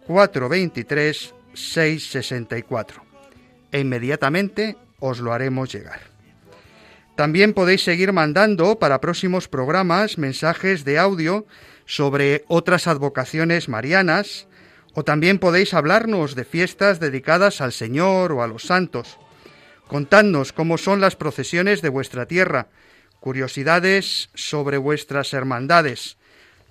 423 0.07 1.33
664 1.53 3.03
e 3.71 3.79
inmediatamente 3.79 4.77
os 4.99 5.19
lo 5.19 5.33
haremos 5.33 5.73
llegar. 5.73 5.99
También 7.17 7.53
podéis 7.53 7.83
seguir 7.83 8.13
mandando 8.13 8.79
para 8.79 9.01
próximos 9.01 9.47
programas 9.47 10.17
mensajes 10.17 10.85
de 10.85 10.97
audio 10.97 11.45
sobre 11.85 12.45
otras 12.47 12.87
advocaciones 12.87 13.67
marianas 13.67 14.47
o 14.93 15.03
también 15.03 15.39
podéis 15.39 15.73
hablarnos 15.73 16.35
de 16.35 16.45
fiestas 16.45 17.01
dedicadas 17.01 17.59
al 17.59 17.73
Señor 17.73 18.31
o 18.31 18.43
a 18.43 18.47
los 18.47 18.63
santos. 18.63 19.19
Contadnos 19.87 20.51
cómo 20.51 20.77
son 20.77 20.99
las 20.99 21.15
procesiones 21.15 21.81
de 21.81 21.89
vuestra 21.89 22.25
tierra, 22.25 22.67
curiosidades 23.19 24.29
sobre 24.33 24.77
vuestras 24.77 25.33
hermandades, 25.33 26.17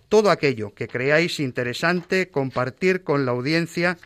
todo 0.09 0.31
aquello 0.31 0.75
que 0.75 0.89
creáis 0.89 1.41
interesante 1.41 2.29
compartir 2.29 3.05
con 3.05 3.25
la 3.25 3.33
audiencia 3.33 3.99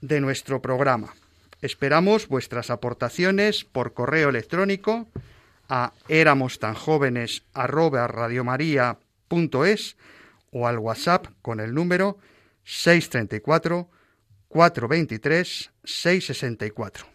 de 0.00 0.20
nuestro 0.20 0.62
programa. 0.62 1.14
Esperamos 1.60 2.28
vuestras 2.28 2.70
aportaciones 2.70 3.64
por 3.64 3.94
correo 3.94 4.28
electrónico 4.28 5.08
a 5.68 5.92
éramos 6.08 6.58
tan 6.58 6.74
jóvenes 6.74 7.44
o 10.50 10.66
al 10.66 10.78
WhatsApp 10.78 11.26
con 11.40 11.60
el 11.60 11.74
número 11.74 12.18
634 12.64 13.88
423 14.48 15.70
664 15.84 17.11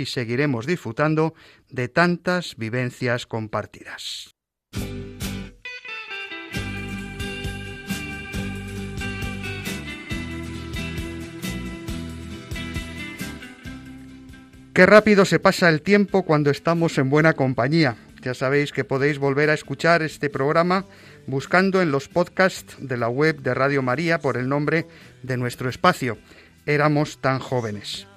y 0.00 0.06
seguiremos 0.06 0.66
disfrutando 0.66 1.34
de 1.68 1.88
tantas 1.88 2.56
vivencias 2.56 3.26
compartidas. 3.26 4.34
Qué 14.72 14.86
rápido 14.86 15.24
se 15.24 15.38
pasa 15.38 15.68
el 15.68 15.82
tiempo 15.82 16.22
cuando 16.22 16.50
estamos 16.50 16.96
en 16.96 17.10
buena 17.10 17.34
compañía. 17.34 17.96
Ya 18.22 18.34
sabéis 18.34 18.72
que 18.72 18.84
podéis 18.84 19.18
volver 19.18 19.50
a 19.50 19.54
escuchar 19.54 20.02
este 20.02 20.30
programa 20.30 20.86
buscando 21.26 21.82
en 21.82 21.90
los 21.90 22.08
podcasts 22.08 22.76
de 22.78 22.96
la 22.96 23.08
web 23.08 23.40
de 23.40 23.52
Radio 23.52 23.82
María 23.82 24.20
por 24.20 24.36
el 24.36 24.48
nombre 24.48 24.86
de 25.22 25.36
nuestro 25.36 25.68
espacio. 25.68 26.18
Éramos 26.66 27.20
tan 27.20 27.40
jóvenes. 27.40 28.09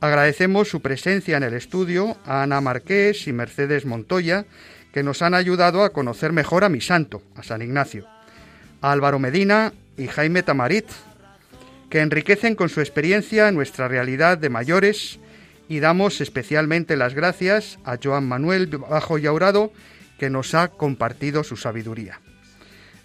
Agradecemos 0.00 0.68
su 0.68 0.80
presencia 0.80 1.36
en 1.36 1.42
el 1.42 1.52
estudio 1.52 2.16
a 2.24 2.42
Ana 2.42 2.62
Marqués 2.62 3.26
y 3.26 3.34
Mercedes 3.34 3.84
Montoya, 3.84 4.46
que 4.94 5.02
nos 5.02 5.20
han 5.20 5.34
ayudado 5.34 5.84
a 5.84 5.92
conocer 5.92 6.32
mejor 6.32 6.64
a 6.64 6.70
mi 6.70 6.80
santo, 6.80 7.22
a 7.36 7.42
San 7.42 7.60
Ignacio, 7.60 8.06
a 8.80 8.92
Álvaro 8.92 9.18
Medina 9.18 9.74
y 9.98 10.06
Jaime 10.06 10.42
Tamarit, 10.42 10.86
que 11.90 12.00
enriquecen 12.00 12.54
con 12.54 12.70
su 12.70 12.80
experiencia 12.80 13.52
nuestra 13.52 13.88
realidad 13.88 14.38
de 14.38 14.48
mayores 14.48 15.18
y 15.68 15.80
damos 15.80 16.22
especialmente 16.22 16.96
las 16.96 17.12
gracias 17.12 17.78
a 17.84 17.98
Joan 18.02 18.26
Manuel 18.26 18.68
Bajo 18.68 19.18
Yaurado, 19.18 19.70
que 20.18 20.30
nos 20.30 20.54
ha 20.54 20.68
compartido 20.68 21.44
su 21.44 21.56
sabiduría. 21.56 22.20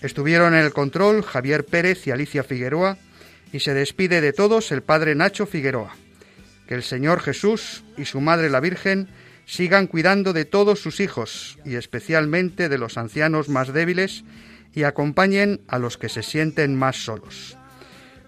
Estuvieron 0.01 0.53
en 0.53 0.63
el 0.63 0.71
control 0.71 1.23
Javier 1.23 1.65
Pérez 1.65 2.07
y 2.07 2.11
Alicia 2.11 2.43
Figueroa 2.43 2.97
y 3.51 3.59
se 3.59 3.73
despide 3.73 4.21
de 4.21 4.31
todos 4.31 4.71
el 4.71 4.81
padre 4.81 5.13
Nacho 5.13 5.45
Figueroa. 5.45 6.04
Que 6.67 6.75
el 6.75 6.83
Señor 6.83 7.21
Jesús 7.21 7.83
y 7.97 8.05
su 8.05 8.21
Madre 8.21 8.49
la 8.49 8.59
Virgen 8.59 9.07
sigan 9.45 9.87
cuidando 9.87 10.33
de 10.33 10.45
todos 10.45 10.79
sus 10.79 10.99
hijos 10.99 11.59
y 11.63 11.75
especialmente 11.75 12.69
de 12.69 12.77
los 12.77 12.97
ancianos 12.97 13.49
más 13.49 13.73
débiles 13.73 14.23
y 14.73 14.83
acompañen 14.83 15.61
a 15.67 15.79
los 15.79 15.97
que 15.97 16.09
se 16.09 16.23
sienten 16.23 16.75
más 16.75 16.97
solos. 16.97 17.57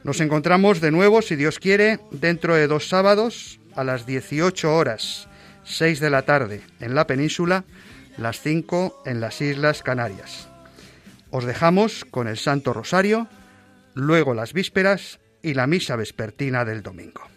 Nos 0.04 0.22
encontramos 0.22 0.80
de 0.80 0.92
nuevo, 0.92 1.22
si 1.22 1.36
Dios 1.36 1.60
quiere, 1.60 2.00
dentro 2.12 2.56
de 2.56 2.68
dos 2.68 2.88
sábados 2.88 3.60
a 3.76 3.84
las 3.84 4.06
18 4.06 4.74
horas, 4.74 5.28
6 5.66 6.00
de 6.00 6.10
la 6.10 6.22
tarde 6.22 6.62
en 6.80 6.96
la 6.96 7.08
península, 7.08 7.66
las 8.18 8.40
5 8.42 9.04
en 9.06 9.20
las 9.20 9.42
Islas 9.42 9.84
Canarias. 9.84 10.48
Os 11.30 11.46
dejamos 11.46 12.06
con 12.06 12.28
el 12.28 12.38
Santo 12.38 12.74
Rosario, 12.74 13.28
luego 13.94 14.34
las 14.34 14.54
vísperas 14.54 15.20
y 15.42 15.54
la 15.56 15.68
misa 15.68 15.96
vespertina 15.96 16.64
del 16.64 16.84
domingo. 16.84 17.37